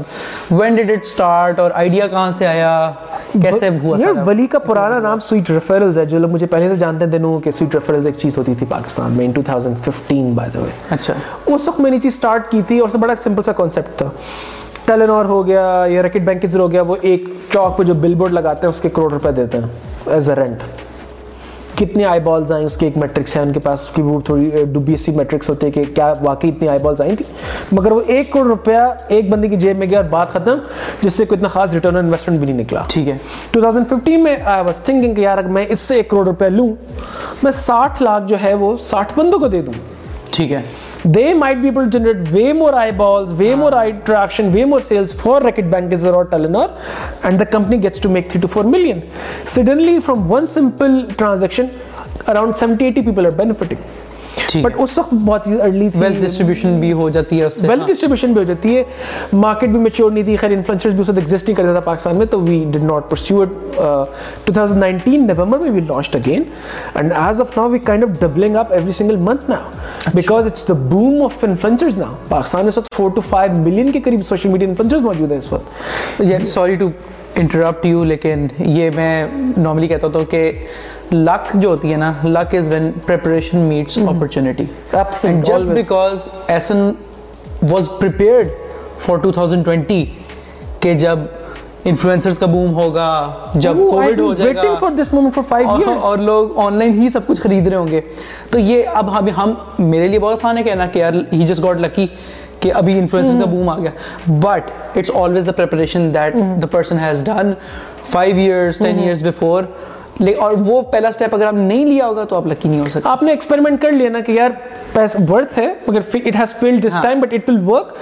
وین 0.51 0.75
ڈیڈ 0.75 0.91
اٹ 0.91 1.05
اسٹارٹ 1.05 1.59
اور 1.59 1.71
آئیڈیا 1.75 2.07
کہاں 2.07 2.31
سے 2.31 2.47
آیا 2.47 2.91
کیسے 3.41 3.69
ہوا 3.83 3.97
یار 3.99 4.21
ولی 4.25 4.47
کا 4.47 4.59
پرانا 4.59 4.99
نام 4.99 5.19
سویٹ 5.19 5.49
ریفرلز 5.51 5.97
ہے 5.97 6.05
جو 6.05 6.19
لوگ 6.19 6.29
مجھے 6.29 6.47
پہلے 6.47 6.69
سے 6.69 6.75
جانتے 6.75 7.07
تھے 7.07 7.19
کہ 7.43 7.51
سویٹ 7.51 7.75
ریفرلز 7.75 8.05
ایک 8.05 8.17
چیز 8.17 8.37
ہوتی 8.37 8.55
تھی 8.55 8.65
پاکستان 8.69 9.11
میں 9.11 9.25
in 9.25 9.31
two 9.31 9.41
thousand 9.41 9.77
fifteen 9.85 10.33
by 10.33 10.51
the 10.53 10.59
way 10.59 10.69
اچھا 10.91 11.13
اس 11.45 11.67
وقت 11.67 11.79
میں 11.79 11.91
نے 11.91 11.99
چیز 11.99 12.13
اسٹارٹ 12.13 12.51
کی 12.51 12.61
تھی 12.67 12.79
اور 12.79 12.89
سب 12.89 12.99
بڑا 12.99 13.15
سمپل 13.15 13.43
سا 13.43 13.51
کانسیپٹ 13.53 13.97
تھا 13.97 14.09
ٹیلنور 14.85 15.25
ہو 15.25 15.45
گیا 15.47 15.61
یا 15.89 16.03
ریکٹ 16.03 16.21
بینکز 16.21 16.55
ہو 16.55 16.71
گیا 16.71 16.81
وہ 16.81 16.95
ایک 17.01 17.25
چوک 17.49 17.77
پہ 17.77 17.83
جو 17.83 17.93
بل 17.93 18.15
بورڈ 18.15 18.33
لگاتے 18.33 18.67
ہیں 18.67 18.73
اس 18.73 18.81
کے 18.81 18.89
کروڑ 18.89 19.11
روپے 19.11 19.31
دیتے 19.31 19.57
ہیں 19.57 20.13
ایز 20.13 20.29
اے 20.29 20.35
رینٹ 20.35 20.63
کتنے 21.77 22.05
آئی 22.05 22.19
بالز 22.19 22.51
آئیں 22.51 22.65
اس 22.65 22.75
کے 22.77 22.85
ایک 22.85 22.97
میٹرکس 22.97 23.35
ہے 23.35 23.41
ان 23.41 23.51
کے 23.53 23.59
پاس 23.59 23.79
اس 23.81 23.89
کی 23.89 24.01
وہ 24.01 24.19
تھوڑی 24.21 24.63
ڈوبی 24.73 24.97
سی 24.97 25.11
میٹرکس 25.11 25.49
ہوتے 25.49 25.69
کہ 25.71 25.83
کیا 25.95 26.13
واقعی 26.21 26.49
اتنی 26.49 26.67
آئی 26.67 26.79
بالز 26.79 27.01
آئیں 27.01 27.15
تھیں 27.15 27.27
مگر 27.71 27.91
وہ 27.91 28.01
ایک 28.07 28.31
کروڑ 28.33 28.45
روپیہ 28.47 28.77
ایک 29.09 29.29
بندے 29.29 29.47
کی 29.47 29.55
جیب 29.55 29.77
میں 29.77 29.87
گیا 29.89 29.99
اور 29.99 30.09
بات 30.09 30.33
ختم 30.33 30.57
جس 31.01 31.13
سے 31.13 31.25
کوئی 31.25 31.37
اتنا 31.37 31.49
خاص 31.49 31.73
ریٹرن 31.73 31.95
انویسٹمنٹ 31.95 32.39
بھی 32.39 32.47
نہیں 32.47 32.59
نکلا 32.59 32.83
ٹھیک 32.89 33.07
ہے 33.07 33.17
2015 33.57 34.21
میں 34.21 34.35
آئی 34.45 34.63
واز 34.65 34.83
تھنکنگ 34.83 35.13
کہ 35.13 35.21
یار 35.21 35.37
اگر 35.37 35.49
میں 35.49 35.65
اس 35.69 35.79
سے 35.79 35.95
ایک 35.95 36.09
کروڑ 36.09 36.25
روپیہ 36.25 36.47
لوں 36.49 36.67
میں 37.43 37.51
ساٹھ 37.53 38.01
لاکھ 38.03 38.27
جو 38.27 38.41
ہے 38.41 38.53
وہ 38.55 38.75
ساٹھ 38.85 39.13
بندوں 39.17 39.39
کو 39.39 39.47
دے 39.47 39.61
دوں 39.61 39.73
ٹھیک 40.31 40.51
ہے 40.51 40.61
they 41.03 41.33
might 41.33 41.61
be 41.61 41.67
able 41.67 41.83
to 41.83 41.89
generate 41.89 42.31
way 42.31 42.53
more 42.53 42.73
eyeballs, 42.73 43.33
way 43.33 43.51
wow. 43.51 43.61
more 43.61 43.75
eye 43.75 43.91
traction, 43.91 44.53
way 44.53 44.63
more 44.63 44.81
sales 44.81 45.13
for 45.13 45.41
Racket 45.41 45.69
Bank 45.69 45.89
Gazer 45.89 46.13
or 46.13 46.25
Telenor, 46.25 46.69
and 47.25 47.39
the 47.39 47.45
company 47.45 47.77
gets 47.77 47.99
to 47.99 48.09
make 48.09 48.31
3 48.31 48.41
to 48.41 48.47
4 48.47 48.63
million. 48.63 49.01
Suddenly, 49.45 49.99
from 49.99 50.29
one 50.29 50.47
simple 50.47 51.07
transaction, 51.15 51.77
around 52.27 52.55
70 52.55 52.85
80 52.85 53.03
people 53.03 53.27
are 53.27 53.31
benefiting. 53.31 53.79
But 54.61 54.75
جی۔ 54.75 54.83
اس 54.83 54.97
وقت 54.97 55.13
بہت 55.15 55.47
ہی 55.47 55.59
early 55.61 55.89
تھی 55.89 55.99
wealth 55.99 56.19
distribution 56.21 56.79
بھی 56.79 56.91
ہو 56.93 57.09
جاتی 57.09 57.39
ہے 57.39 57.45
اس 57.45 57.59
سے 57.59 57.67
ویلتھ 57.67 57.87
ڈسٹریبیوشن 57.87 58.33
بھی 58.33 58.39
ہو 58.39 58.43
جاتی 58.43 58.75
ہے 58.77 58.83
مارکیٹ 59.33 59.69
بھی 59.69 59.79
میچور 59.79 60.11
نہیں 60.11 60.23
تھی 60.23 60.35
خیر 60.35 60.51
انفلوئنسرز 60.51 60.93
بھی 60.93 61.01
اس 61.01 61.09
وقت 61.09 61.17
ایگزسٹ 61.17 61.47
نہیں 61.47 61.57
کرتا 61.57 61.71
تھا 61.71 61.79
پاکستان 61.81 62.15
میں 62.15 62.25
تو 62.25 62.41
we 62.41 62.63
did 62.71 62.83
not 62.83 63.09
perceive 63.09 63.41
it 63.41 63.79
2019 64.51 65.17
نومبر 65.27 65.59
میں 65.59 65.71
we 65.71 65.81
launched 65.81 66.15
again 66.15 66.43
and 66.95 67.13
as 67.15 67.41
of 67.41 67.57
now 67.57 67.69
we 67.69 67.79
kind 67.79 68.03
of 68.03 68.19
doubling 68.21 68.55
up 68.55 68.73
every 68.73 68.91
single 68.91 69.15
month 69.21 69.49
now 69.49 70.11
because 70.13 70.45
it's 70.45 70.67
the 70.67 70.73
boom 70.89 71.21
of 71.23 71.43
influencers 71.43 71.97
now 71.97 72.15
Pakistan 72.29 72.61
میں 72.61 72.71
اس 72.71 72.77
وقت 72.77 73.01
4 73.01 73.09
ٹو 73.15 73.21
5 73.31 73.57
ملین 73.59 73.91
کے 73.91 74.01
قریب 74.01 74.25
سوشل 74.25 74.49
میڈیا 74.49 74.67
انفلوئنسرز 74.67 75.01
موجود 75.01 75.31
ہیں 75.31 75.37
اس 75.37 75.53
وقت 75.53 76.45
سوری 76.45 76.75
ٹو 76.75 76.89
انٹرپٹ 77.35 77.85
یو 77.85 78.03
لیکن 78.03 78.47
یہ 78.59 78.89
میں 78.95 79.25
نارملی 79.57 79.87
کہتا 79.87 80.07
ہوں 80.07 80.25
کہ 80.25 80.51
5 81.13 81.55
mm-hmm. 81.55 82.31
لوگ 96.19 96.57
آن 96.57 96.73
لائن 96.73 96.93
ہی 96.93 97.09
سب 97.09 97.27
کچھ 97.27 97.41
خرید 97.41 97.67
رہے 97.67 97.77
ہوں 97.77 97.87
گے 97.87 98.01
تو 98.49 98.59
یہ 98.59 98.83
ابھی 98.93 99.31
ہم 99.37 99.53
میرے 99.79 100.07
لیے 100.07 100.19
بہت 100.19 100.33
آسان 100.33 100.57
ہے 100.57 100.63
کہنا 100.63 100.85
کہ 100.85 102.73
ابھی 102.73 103.01
بٹس 104.27 104.73
اور 110.21 110.53
وہ 110.65 110.81
پہلا 110.91 111.11
سٹیپ 111.11 111.35
اگر 111.35 111.45
آپ 111.45 111.53
نہیں 111.53 111.85
لیا 111.85 112.07
ہوگا 112.07 112.23
تو 112.23 112.35
آپ 112.35 112.47
لکی 112.47 112.69
نہیں 112.69 112.79
ہو 112.79 112.89
سکتے 112.89 113.09
آپ 113.09 113.23
نے 113.23 113.31
ایکسپیرمنٹ 113.31 113.81
کر 113.81 113.91
لیا 113.91 114.09
نا 114.09 114.19
کہ 114.19 114.31
یار 114.31 114.51
پیس 114.93 115.15
ورتھ 115.29 115.57
ہے 115.59 115.67
مگر 115.87 116.01
it 116.13 116.35
has 116.35 116.53
failed 116.59 116.85
this 116.85 116.97
time 117.03 117.19
but 117.19 117.33
it 117.33 117.49
will 117.49 117.59
work 117.65 117.95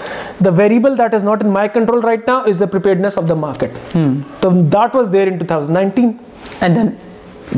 the 0.46 0.50
variable 0.56 0.98
that 0.98 1.14
is 1.14 1.24
not 1.24 1.44
in 1.44 1.50
my 1.50 1.70
control 1.74 2.04
right 2.06 2.28
now 2.28 2.42
is 2.50 2.60
the 2.60 2.66
preparedness 2.66 3.18
of 3.18 3.30
the 3.30 3.36
market 3.46 3.96
تو 4.40 4.50
that 4.50 4.96
was 4.96 5.12
there 5.14 5.28
in 5.28 5.38
2019 5.46 6.12
and 6.62 6.76
then 6.76 6.90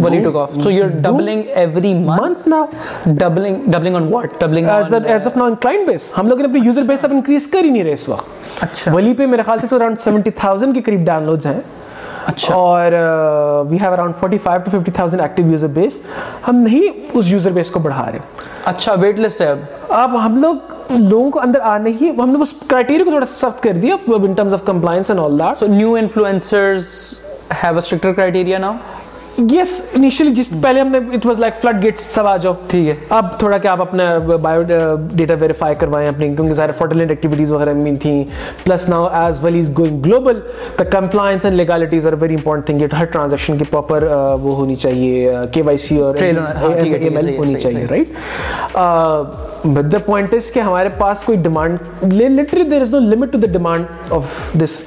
when 0.00 0.14
you 0.14 0.22
took 0.22 0.36
off. 0.36 0.54
So 0.62 0.70
you're 0.70 0.94
doubling 1.02 1.42
every 1.64 1.94
month? 1.94 2.22
Month 2.22 2.48
now. 2.48 2.62
Doubling, 3.16 3.60
doubling 3.70 3.96
on 3.96 4.10
what? 4.10 4.40
Doubling 4.40 4.66
as 4.66 4.94
on... 4.94 5.06
A, 5.06 5.10
as 5.10 5.28
of 5.28 5.36
now 5.36 5.46
in 5.46 5.58
client 5.66 5.88
base. 5.88 6.12
ہم 6.18 6.28
لوگ 6.28 6.40
نے 6.40 6.46
اپنی 6.46 6.68
user 6.70 6.86
base 6.88 7.04
اب 7.04 7.12
increase 7.12 7.50
کر 7.52 7.64
ہی 7.64 7.70
نہیں 7.70 7.84
رہے 7.84 7.94
اس 7.94 8.08
وقت. 8.10 8.64
اچھا. 8.64 8.94
ولی 8.94 9.14
پہ 9.14 9.26
میرے 9.26 9.44
خیال 9.44 9.60
سے 9.60 9.76
around 9.76 10.02
70,000 10.08 10.74
کے 10.74 10.82
قریب 10.82 11.10
downloads 11.10 11.46
ہیں. 11.46 11.60
اچھا۔ 12.28 12.56
اور 12.56 12.92
we 13.70 13.78
have 13.82 13.92
around 13.92 14.16
forty 14.16 14.38
five 14.38 14.62
to 14.62 14.72
fifty 14.72 14.92
thousand 14.92 15.22
active 15.22 15.52
user 15.52 15.68
base 15.74 16.00
ہم 16.48 16.56
نہیں 16.58 17.02
اس 17.14 17.32
یوزر 17.32 17.52
بیس 17.52 17.70
کو 17.72 17.80
بڑھا 17.80 18.10
رہے 18.12 18.20
اچھا 18.66 18.94
ویٹ 19.00 19.20
لسٹ 19.20 19.42
ہے 19.42 19.48
اب 19.48 19.60
اب 19.94 20.16
ہم 20.26 20.36
لوگ 20.38 20.72
لوگوں 20.92 21.30
کو 21.32 21.42
اندر 21.42 21.60
آنے 21.66 21.92
ہی 22.02 22.10
ہم 22.20 22.30
نے 22.30 22.42
اس 22.42 22.54
کرائٹیریا 22.68 23.04
کو 23.04 23.10
تھوڑا 23.10 23.26
سخت 23.28 23.64
کر 23.64 23.74
دیا 23.76 23.96
in 24.08 24.34
terms 24.34 24.54
of 24.54 24.66
compliance 24.66 25.10
and 25.10 25.22
all 25.22 25.40
that 25.40 25.58
so 25.58 25.68
new 25.68 25.94
influencers 25.96 26.88
have 27.64 27.72
a 27.72 27.78
stricter 27.78 28.14
criteria 28.14 28.58
now 28.60 28.74
yes 29.38 29.80
initially 29.96 30.34
جس 30.36 30.52
hmm. 30.52 30.62
پہلے 30.62 30.80
ہم 30.80 30.88
نے 30.88 30.98
it 31.16 31.26
was 31.26 31.40
like 31.40 31.54
flood 31.62 31.82
Gates 31.84 32.02
سب 32.06 32.28
آ 32.28 32.36
جاؤ 32.38 32.54
ٹھیک 32.68 32.88
ہے 32.88 32.96
اب 33.10 33.28
تھوڑا 33.40 33.58
کہ 33.58 33.68
آپ 33.68 33.82
اپنا 33.82 34.18
بایو 34.42 34.62
ڈیٹا 35.12 35.34
ویریفائی 35.40 35.76
کروائیں 35.76 36.08
اپنی 36.08 36.28
کیونکہ 36.28 36.54
سارے 36.54 36.72
فوٹولینٹ 36.78 37.12
ایکٹیویٹیز 37.12 37.52
وغیرہ 37.52 37.74
مین 37.74 37.96
تھیں 37.96 38.24
plus 38.64 38.88
now 38.90 39.08
as 39.14 39.44
well 39.44 39.60
is 39.60 39.70
going 39.78 40.02
global 40.06 40.40
the 40.80 40.84
compliance 40.90 41.46
and 41.46 41.58
legalities 41.58 42.08
are 42.08 42.14
very 42.20 42.36
important 42.36 42.66
thing 42.68 43.00
ہر 43.00 43.06
ٹرانزیکشن 43.06 43.58
کی 43.58 43.64
پراپر 43.70 44.08
uh, 44.08 44.38
وہ 44.42 44.56
ہونی 44.56 44.76
چاہیے 44.76 45.34
کے 45.52 45.62
وائی 45.62 45.78
سی 45.78 45.98
اور 45.98 46.16
ہاں، 46.38 46.70
ہونی 47.38 47.56
چاہیے 47.56 47.86
right 47.90 48.10
but 49.66 49.92
the 49.92 49.98
point 50.06 50.34
is 50.34 50.52
کہ 50.52 50.60
ہمارے 50.60 50.90
پاس 50.98 51.24
کوئی 51.24 51.38
demand 51.38 52.14
literally 52.14 52.64
there 52.64 52.82
is 52.82 52.92
no 52.92 53.00
limit 53.00 53.32
to 53.32 53.38
the 53.38 53.48
demand 53.48 54.12
of 54.12 54.40
this 54.64 54.80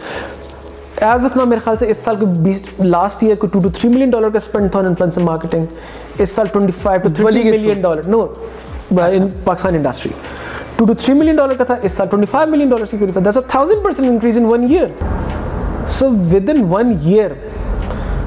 as 1.02 1.24
of 1.24 1.36
نا 1.36 1.44
میرے 1.44 1.60
خیال 1.64 1.76
سے 1.76 1.86
اس 1.90 1.96
سال 2.04 2.16
کے 2.16 2.26
بیس 2.42 2.62
لاسٹ 2.80 3.22
ایئر 3.22 3.36
کو 3.36 3.46
two 3.46 3.60
to 3.60 3.68
three 3.70 3.88
million 3.90 4.10
dollar 4.10 4.30
کا 4.30 4.36
اسپینڈ 4.36 4.70
تھا 4.72 4.78
انفلوئنسر 4.80 5.22
مارکیٹنگ 5.22 6.20
اس 6.20 6.30
سال 6.30 6.46
twenty 6.52 6.72
five 6.82 7.00
to 7.02 7.08
three 7.14 7.24
million 7.42 7.80
dollar 7.82 8.08
know 8.08 8.20
in 8.90 9.28
Pakistan 9.44 9.74
industry 9.74 10.12
two 10.76 10.84
to 10.84 10.94
three 10.94 11.14
million 11.14 11.36
dollar 11.36 11.54
کا 11.54 11.64
تھا 11.64 11.74
اس 11.82 11.92
سال 11.92 12.08
ٹوئنٹی 12.08 12.30
فائیو 12.30 12.50
ملین 12.50 12.70
ڈالر 12.70 12.96
کی 12.98 13.06
تھا 13.12 13.20
this 13.30 13.36
a 13.36 13.42
thousand 13.48 13.84
percent 13.84 14.08
increase 14.08 14.36
in 14.38 14.44
one 14.44 14.64
year 14.70 14.88
so 15.98 16.10
with 16.32 16.50
in 16.50 16.62
one 16.70 16.92
year 17.02 17.32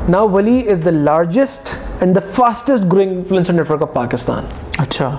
now 0.10 0.28
ولی 0.30 0.62
is 0.72 0.86
the 0.86 0.92
largest 0.92 1.70
and 2.00 2.16
the 2.16 2.22
fastest 2.32 2.92
growing 2.92 3.18
influencer 3.18 3.54
network 3.54 3.82
of 3.82 3.94
Pakistan 3.94 4.46
اچھا 4.80 5.16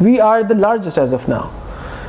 وی 0.00 0.20
are 0.20 0.40
the 0.40 0.58
largest 0.58 0.98
as 0.98 1.14
of 1.14 1.28
now 1.28 1.46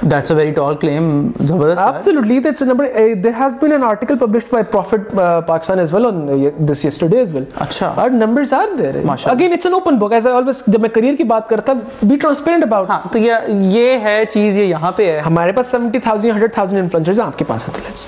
that's 0.03 0.29
a 0.29 0.35
very 0.35 0.53
tall 0.53 0.75
claim 0.75 1.33
Zabadast 1.33 1.77
absolutely 1.77 2.39
that's 2.39 2.61
a 2.61 2.65
number 2.65 2.85
uh, 2.85 3.15
there 3.15 3.33
has 3.33 3.55
been 3.55 3.73
an 3.73 3.83
article 3.83 4.15
published 4.15 4.49
by 4.49 4.63
prophet 4.63 5.01
uh, 5.17 5.41
pakistan 5.41 5.79
as 5.79 5.91
well 5.91 6.05
on 6.05 6.29
uh, 6.29 6.51
this 6.59 6.83
yesterday 6.83 7.19
as 7.19 7.31
well 7.31 7.45
Achha. 7.65 7.97
our 7.97 8.09
numbers 8.09 8.53
are 8.53 8.77
there 8.77 9.03
Mashallah. 9.03 9.35
again 9.35 9.51
it's 9.51 9.65
an 9.65 9.73
open 9.73 9.99
book 9.99 10.13
as 10.13 10.25
i 10.25 10.31
always 10.31 10.61
jab 10.61 10.81
main 10.81 10.91
career 10.91 11.17
ki 11.17 11.27
baat 11.33 11.49
karta 11.49 11.75
be 12.13 12.17
transparent 12.17 12.63
about 12.63 12.87
ha 12.87 13.01
to 13.17 13.19
ye 13.19 13.35
ye 13.75 13.99
hai 14.07 14.17
cheez 14.37 14.63
ye 14.63 14.71
yahan 14.71 14.97
pe 15.01 15.11
hai 15.11 15.19
hamare 15.27 15.59
paas 15.59 15.75
70000 15.81 16.33
100000 16.39 16.83
influencers 16.85 17.23
hain 17.23 17.29
aapke 17.29 17.47
paas 17.53 17.69
let's 17.83 18.07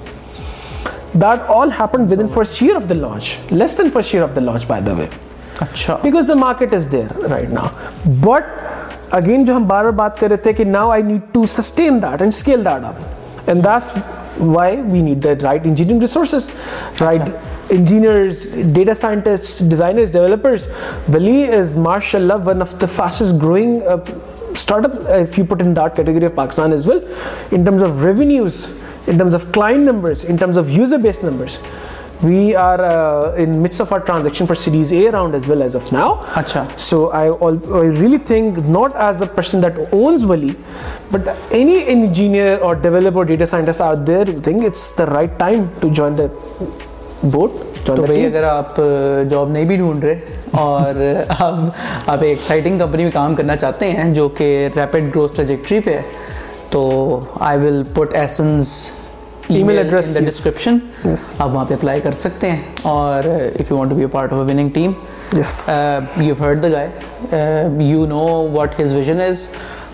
that 1.13 1.41
all 1.49 1.69
happened 1.69 2.09
within 2.09 2.27
first 2.27 2.61
year 2.61 2.77
of 2.77 2.87
the 2.87 2.95
launch 2.95 3.37
less 3.51 3.77
than 3.77 3.91
first 3.91 4.13
year 4.13 4.23
of 4.23 4.33
the 4.35 4.41
launch 4.41 4.67
by 4.67 4.79
the 4.79 4.95
way 4.95 5.09
Achha. 5.55 6.01
because 6.01 6.27
the 6.27 6.35
market 6.35 6.73
is 6.73 6.89
there 6.89 7.09
right 7.35 7.49
now 7.49 7.71
but 8.27 8.45
again 9.13 9.45
جو 9.45 9.55
ہم 9.55 9.65
بار 9.67 9.83
بار 9.83 9.91
بات 9.91 10.19
کر 10.19 10.29
رہے 10.29 10.37
تھے 10.43 10.53
کہ 10.53 10.65
now 10.65 10.89
I 10.89 11.01
need 11.01 11.33
to 11.33 11.45
sustain 11.45 11.99
that 12.01 12.21
and 12.21 12.33
scale 12.33 12.63
that 12.63 12.83
up 12.83 12.95
and 13.47 13.63
that's 13.63 13.89
why 14.37 14.69
we 14.81 15.01
need 15.01 15.21
the 15.21 15.35
right 15.45 15.65
engineering 15.65 15.99
resources 15.99 16.49
right 17.01 17.21
Achha. 17.21 17.75
engineers 17.77 18.45
data 18.77 18.95
scientists 19.01 19.59
designers 19.73 20.11
developers 20.11 20.67
Vali 21.15 21.41
is 21.59 21.75
mashallah 21.87 22.37
one 22.51 22.61
of 22.61 22.79
the 22.79 22.87
fastest 22.87 23.39
growing 23.39 23.81
uh, 23.83 23.97
startup 24.63 24.95
if 25.17 25.37
you 25.37 25.45
put 25.51 25.61
in 25.61 25.73
that 25.73 25.95
category 25.95 26.25
of 26.25 26.35
Pakistan 26.35 26.71
as 26.71 26.87
well 26.87 27.01
in 27.51 27.65
terms 27.65 27.81
of 27.81 28.03
revenues 28.03 28.63
کام 29.09 30.65
کرنا 53.35 53.55
چاہتے 53.55 53.91
ہیں 53.91 54.13
جو 54.13 54.29
کہ 54.29 54.69
rapid 54.75 55.03
گروتھری 55.15 55.79
پہ 55.79 55.99
تو 56.71 57.19
I 57.39 57.57
will 57.59 57.83
put 57.93 58.13
essence 58.15 58.89
E 59.49 59.61
mile 59.63 59.77
address 59.77 60.17
description 60.25 60.77
آپ 61.05 61.49
وہاں 61.49 61.65
پہ 61.65 61.73
اپلائی 61.73 62.01
کر 62.01 62.11
سکتے 62.19 62.51
ہیں 62.51 62.61
اور 62.83 63.23
if 63.59 63.71
you 63.71 63.77
want 63.77 63.89
to 63.89 63.95
be 63.95 64.01
a 64.01 64.07
part 64.07 64.33
of 64.33 64.39
a 64.39 64.45
winning 64.45 64.69
team 64.69 64.91
you 66.17 66.33
heard 66.39 66.63
the 66.63 66.69
guy 66.69 67.83
you 67.83 68.05
know 68.05 68.25
what 68.53 68.79
his 68.79 68.93
vision 68.93 69.21
از 69.21 69.47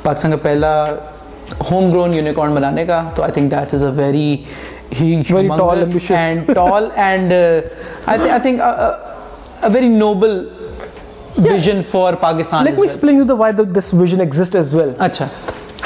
پاکستان 0.03 0.31
کا 0.31 0.37
پہلا 0.41 0.73
ہوم 1.71 1.91
گرون 1.91 2.13
یونیکارن 2.13 2.55
بنانے 2.55 2.85
کا 2.85 3.03
تو 3.15 3.23
I 3.23 3.31
think 3.31 3.51
that 3.51 3.73
is 3.73 3.85
a 3.85 3.91
very 3.95 4.35
very 9.63 9.87
noble 9.87 10.39
vision 11.39 11.81
for 11.91 12.13
Pakistan 12.13 12.65
this 13.75 13.93
vision 13.93 14.19
exit 14.19 14.55
as 14.55 14.73
well 14.75 14.91
اچھا 14.99 15.27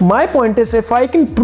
میں 0.00 0.26
نے 0.26 1.36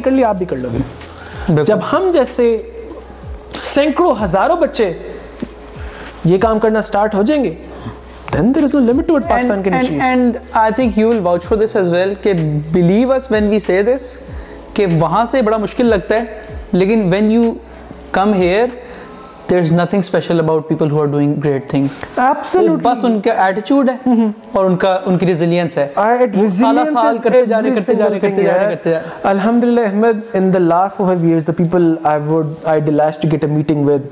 کر 0.00 0.10
لیا 0.10 0.28
آپ 0.28 0.36
بھی 0.36 0.46
کر 0.46 0.56
لو 0.56 0.68
گے 0.72 1.64
جب 1.64 1.78
ہم 1.92 2.10
جیسے 2.14 2.56
سینکڑوں 3.58 4.14
ہزاروں 4.24 4.56
بچے 4.56 4.92
یہ 6.24 6.38
کام 6.38 6.58
کرنا 6.58 6.78
اسٹارٹ 6.78 7.14
ہو 7.14 7.22
جائیں 7.22 7.44
گے 7.44 7.54
then 8.32 8.52
there 8.52 8.64
is 8.64 8.72
no 8.72 8.80
limit 8.82 9.06
to 9.06 9.14
what 9.14 9.22
and, 9.22 9.30
Pakistan 9.30 9.62
can 9.62 9.74
and, 9.74 9.86
achieve. 9.86 10.00
And 10.02 10.38
I 10.56 10.70
think 10.72 10.96
you 10.96 11.08
will 11.08 11.22
vouch 11.22 11.44
for 11.44 11.56
this 11.56 11.76
as 11.76 11.90
well. 11.90 12.14
Ke 12.18 12.36
believe 12.72 13.10
us 13.10 13.30
when 13.30 13.50
we 13.50 13.58
say 13.60 13.82
this, 13.84 14.14
کہ 14.74 14.86
وہاں 15.00 15.24
سے 15.26 15.40
بڑا 15.42 15.56
مشکل 15.56 15.86
لگتا 15.86 16.20
ہے 16.20 16.52
لیکن 16.72 17.08
when 17.12 17.30
you 17.32 17.52
come 18.12 18.32
here 18.34 18.68
there 19.50 19.58
is 19.58 19.72
nothing 19.72 20.00
special 20.00 20.40
about 20.40 20.68
people 20.68 20.90
who 20.90 21.00
are 21.00 21.06
doing 21.06 21.34
great 21.44 21.68
things 21.70 22.00
Absolutely. 22.18 22.80
بس 22.82 23.04
ان 23.04 23.20
کا 23.20 23.32
ایٹیچیوڈ 23.44 23.90
ہے 23.90 24.14
اور 24.52 24.64
ان 24.64 24.76
کا 24.84 24.98
ان 25.06 25.18
کی 25.18 25.26
ریزیلینس 25.26 25.78
ہے 25.78 25.86
سالہ 26.48 26.84
سال 26.92 27.18
کرتے 27.24 27.44
جا 27.46 27.60
رہے 27.62 27.70
کرتے 27.70 27.94
جا 27.94 28.08
رہے 28.08 28.20
کرتے 28.20 28.42
جا 28.42 28.58
رہے 28.58 28.74
کرتے 28.74 28.90
جا 28.90 28.98
رہے 28.98 29.28
الحمدللہ 29.30 29.86
Ahmad 29.86 30.34
in 30.34 30.52
the 30.54 30.58
last 30.58 31.00
5 31.02 31.24
years 31.24 31.46
the 31.46 31.52
people 31.56 31.94
I 32.04 32.20
would 32.26 32.54
I 32.64 32.80
ڈیلاسٹ 32.80 33.22
to 33.22 33.28
get 33.32 33.44
a 33.44 33.48
meeting 33.48 33.88
with 33.88 34.06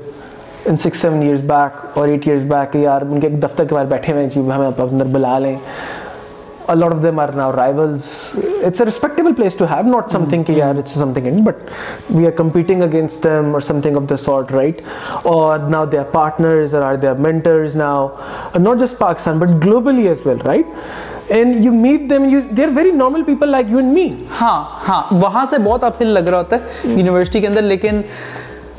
in 0.69 0.77
six 0.77 0.97
seven 0.97 1.21
years 1.21 1.41
back 1.41 1.97
اور 1.97 2.07
ایٹ 2.07 2.27
ایئرس 2.27 2.43
بیک 2.43 2.71
کہ 2.73 2.77
یار 2.77 3.01
ان 3.01 3.19
کے 3.19 3.27
ایک 3.27 3.41
دفتر 3.43 3.65
کے 3.65 3.75
باہر 3.75 3.85
بیٹھے 3.85 4.13
ہوئے 4.13 4.23
ہیں 4.23 4.29
جی 4.29 4.41
ہمیں 4.41 4.67
آپ 4.67 4.81
اندر 4.81 5.05
بلا 5.05 5.37
لیں 5.39 5.55
a lot 6.67 6.93
of 6.93 7.01
them 7.03 7.19
are 7.19 7.29
now 7.35 7.51
rivals 7.51 8.03
it's 8.65 8.81
a 8.81 8.85
respectable 8.85 9.33
place 9.33 9.55
to 9.55 9.65
have 9.65 9.87
not 9.87 10.11
some 10.11 10.25
thing 10.29 10.43
کہ 10.43 10.51
یار 10.51 10.75
it's 10.75 10.91
some 10.91 11.13
thing 11.13 11.43
but 11.43 11.63
we 12.09 12.25
are 12.25 12.31
competing 12.31 12.83
against 12.83 13.23
them 13.23 13.53
اور 13.53 13.61
some 13.61 13.81
thing 13.81 13.97
of 13.97 14.09
the 14.09 14.17
sort 14.17 14.51
right 14.51 14.81
اور 15.23 15.59
ناؤ 15.69 15.85
دے 15.85 15.97
آر 15.97 16.03
پارٹنرز 16.11 16.75
اور 16.75 16.83
are 16.83 16.95
they 16.95 17.07
are 17.07 17.15
mentors 17.19 17.75
now 17.75 18.07
not 18.59 18.79
just 18.79 18.99
Pakistan 18.99 19.39
but 19.39 19.63
globally 19.65 20.07
as 20.07 20.25
well 20.25 20.41
right 20.45 20.65
and 21.29 21.55
you 21.55 21.71
meet 21.71 22.09
them 22.09 22.29
you 22.29 22.39
they 22.51 22.63
are 22.63 22.69
very 22.75 22.91
normal 22.91 23.23
people 23.23 23.49
like 23.49 23.71
you 23.71 23.77
and 23.77 23.93
me 23.93 24.07
ہاں 24.41 24.63
ہاں 24.87 25.01
وہاں 25.11 25.45
سے 25.45 25.57
بہت 25.63 25.83
اپ 25.83 26.01
ہل 26.01 26.07
لگ 26.07 26.19
رہا 26.19 26.37
ہوتا 26.37 26.55
ہے 26.55 26.89
یونیورسٹی 26.89 27.39
hmm. 27.39 27.47
کے 27.47 27.47
اندر 27.47 27.61
لیکن 27.61 28.01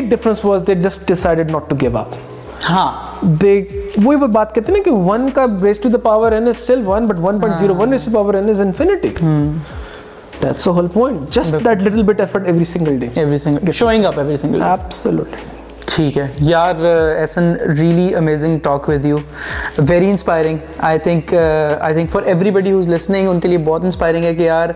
ٹھیک 15.86 16.18
ہے 16.18 16.26
یار 16.38 16.84
S 17.18 17.36
an 17.38 17.54
really 17.78 18.14
amazing 18.14 18.58
talk 18.58 18.88
with 18.88 19.04
you 19.04 19.18
very 19.78 20.10
inspiring 20.10 20.58
I 20.78 20.98
think 20.98 21.34
I 21.80 21.94
think 21.94 22.10
for 22.10 22.22
every 22.22 22.50
body 22.50 22.72
listening 22.86 23.28
ان 23.28 23.40
کے 23.40 23.48
لیے 23.48 23.58
بہت 23.58 23.84
انسپائرنگ 23.84 24.24
ہے 24.24 24.34
کہ 24.34 24.42
یار 24.42 24.70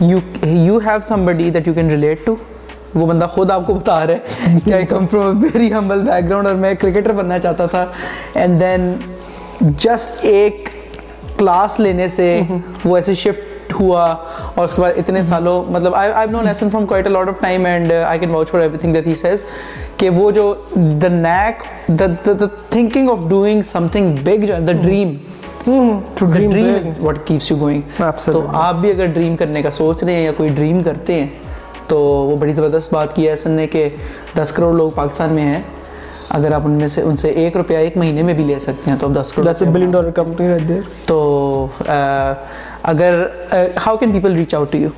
you 0.00 0.18
you 0.42 0.78
have 0.78 1.00
some 1.04 1.24
body 1.26 1.50
that 1.50 1.68
you 1.68 1.74
can 1.74 1.90
relate 1.90 2.26
to 2.26 2.34
وہ 2.94 3.06
بندہ 3.06 3.26
خود 3.26 3.50
آپ 3.50 3.66
کو 3.66 3.74
بتا 3.74 4.06
رہا 4.06 4.14
ہے 4.46 4.58
کہ 4.64 4.72
I 4.72 4.86
come 4.86 5.06
from 5.06 5.42
very 5.42 5.72
humble 5.72 6.02
back 6.02 6.28
ground 6.28 6.46
اور 6.46 6.54
میں 6.56 6.74
کرکٹر 6.74 7.12
بننا 7.12 7.38
چاہتا 7.38 7.66
تھا 7.66 7.84
اینڈ 8.34 8.60
دین 8.60 8.92
جسٹ 9.60 10.24
ایک 10.24 10.68
کلاس 11.38 11.80
لینے 11.80 12.08
سے 12.08 12.40
وہ 12.84 12.96
ایسے 12.96 13.14
شفٹ 13.14 13.53
ہوا 13.80 14.04
اور 14.54 14.64
اس 14.64 14.74
کے 14.74 14.82
بعد 14.82 14.92
اتنے 14.96 15.22
سالوں 15.22 15.64
مطلب 15.70 15.94
آپ 15.94 16.28
بھی 16.90 16.98
اگر 28.90 29.06
ڈریم 29.06 29.36
کرنے 29.36 29.62
کا 29.62 29.70
سوچ 29.70 30.04
رہے 30.04 30.14
ہیں 30.14 30.24
یا 30.24 30.32
کوئی 30.36 30.48
ڈریم 30.48 30.82
کرتے 30.82 31.14
ہیں 31.14 31.26
تو 31.86 31.98
وہ 31.98 32.36
بڑی 32.36 32.54
زبردست 32.54 32.94
بات 32.94 33.16
کی 33.16 33.28
ہے 33.28 33.36
سن 33.36 33.50
نے 33.50 33.66
کہ 33.66 33.88
دس 34.36 34.52
کروڑ 34.52 34.74
لوگ 34.74 34.90
پاکستان 34.90 35.32
میں 35.32 35.42
ہیں 35.42 35.62
اگر 36.34 36.52
آپ 36.52 36.62
ان 36.64 36.70
میں 36.70 36.86
سے 36.86 37.02
ان 37.02 37.16
سے 37.16 37.28
ایک 37.28 37.56
روپیہ 37.56 37.76
ایک 37.76 37.96
مہینے 37.96 38.22
میں 38.22 38.34
بھی 38.34 38.44
لے 38.44 38.58
سکتے 38.58 38.90
ہیں 38.90 38.96
تو 38.98 39.08
دس 39.08 39.32
کروڑ 39.32 40.10
کمپنی 40.10 40.80
تو 41.06 41.66
اگر 42.82 43.24
how 43.86 43.96
can 43.96 44.12
people 44.12 44.32
reach 44.32 44.54
out 44.54 44.72
to 44.72 44.78
you 44.78 44.88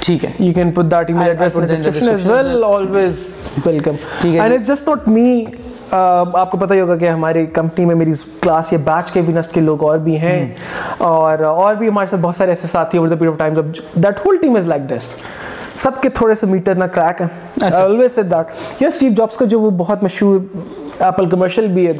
ٹھیک 0.00 0.24
ہے 0.24 0.30
آپ 5.90 6.50
کو 6.50 6.58
پتہ 6.58 6.74
ہی 6.74 6.80
ہوگا 6.80 6.96
کہ 6.96 7.08
ہماری 7.08 7.46
کمپنی 7.46 7.84
میں 7.84 7.94
میری 7.94 8.12
کلاس 8.40 8.72
یا 8.72 8.78
بیچ 8.84 9.10
کے 9.10 9.20
بھی 9.98 10.18
ہیں 10.18 10.54
اور 10.98 11.38
اور 11.38 11.74
بھی 11.74 11.88
ہمارے 11.88 12.06
ساتھ 12.06 12.20
بہت 12.20 12.28
بہت 12.28 12.36
سارے 12.36 12.50
ایسے 12.50 12.66
ساتھی 12.66 12.98
جب 13.08 13.22
سب 15.74 16.00
کے 16.00 16.08
تھوڑے 16.08 16.34
سے 16.34 16.46
میٹر 16.46 16.74
نہ 16.74 16.84
کریک 16.84 17.20
ہیں 17.20 17.28
اچھا۔ 17.56 17.86
کا 19.36 19.44
جو 19.44 19.60
مشہور 20.02 20.38
بھی 21.66 21.86
ہے 21.86 21.92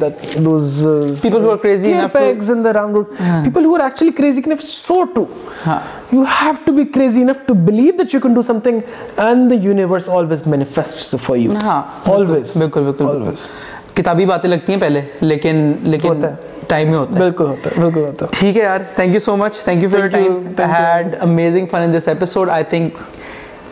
uh, 13.21 13.78
کتابی 13.99 14.25
باتیں 14.25 14.49
لگتی 14.49 14.73
ہیں 14.73 14.79
پہلے 14.79 15.01
لیکن 15.21 15.71
لیکن 15.83 16.25
ٹائم 16.67 16.89
میں 16.89 16.97
ہوتا 16.97 17.13
ہے 17.13 17.19
بالکل 17.19 17.45
ہوتا 17.45 17.69
ہے 17.69 17.81
بالکل 17.81 17.99
ہوتا 17.99 18.25
ہے 18.25 18.39
ٹھیک 18.39 18.57
ہے 18.57 18.61
یار 18.61 18.79
thank 18.95 19.13
you 19.13 19.19
so 19.19 19.35
much 19.37 19.63
thank 19.63 19.83
you 19.83 19.89
for 19.89 19.99
your 19.99 20.09
time 20.57 20.71
had 20.71 21.15
amazing 21.21 21.65
fun 21.65 21.81
in 21.81 21.97
this 21.97 22.07
episode 22.07 22.49
I 22.49 22.63
think 22.69 22.97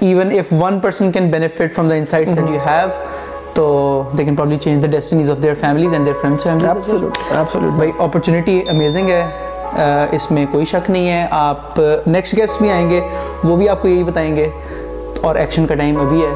even 0.00 0.32
if 0.40 0.54
one 0.54 0.80
person 0.80 1.12
can 1.12 1.30
benefit 1.32 1.74
from 1.76 1.90
the 1.90 1.96
insights 1.96 2.36
that 2.36 2.50
you 2.50 2.60
have 2.66 2.88
تو 3.54 3.68
they 4.18 4.24
can 4.24 4.36
probably 4.36 4.58
change 4.58 4.84
the 4.84 4.88
destinies 4.88 5.32
of 5.32 5.42
their 5.44 5.54
families 5.62 5.94
and 5.94 6.06
their 6.06 6.16
friends 6.22 6.48
absolute 6.48 7.18
بھائی 7.68 7.92
opportunity 8.00 8.62
amazing 8.70 9.10
ہے 9.10 9.26
اس 10.12 10.30
میں 10.32 10.46
کوئی 10.52 10.66
شک 10.66 10.90
نہیں 10.90 11.10
ہے 11.10 11.26
آپ 11.32 11.80
نیکسٹ 12.08 12.38
گیسٹ 12.38 12.62
بھی 12.62 12.70
آئیں 12.72 12.90
گے 12.90 13.02
وہ 13.44 13.56
بھی 13.56 13.70
آپ 13.70 13.82
کو 13.82 13.88
یہی 13.88 14.04
بتائیں 14.04 14.36
گے 14.36 14.50
اور 15.22 15.36
ایکشن 15.36 15.66
کا 15.68 15.76
ٹائم 15.76 15.98
ابھی 15.98 16.22
ہے 16.22 16.34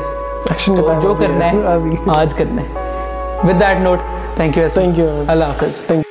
ایکشن 0.49 0.75
جو 1.01 1.13
کرنا 1.13 1.51
ہے 1.51 1.95
آج 2.15 2.33
کرنا 2.33 2.61
ہے 2.61 2.89
with 3.43 3.59
that 3.59 3.79
note 3.81 3.99
thank 4.35 4.57
you 4.57 4.67
thank 4.73 4.99
you 4.99 5.09
اللہ 5.27 5.45
حافظ 5.45 5.81
تھینک 5.87 6.05
یو 6.05 6.10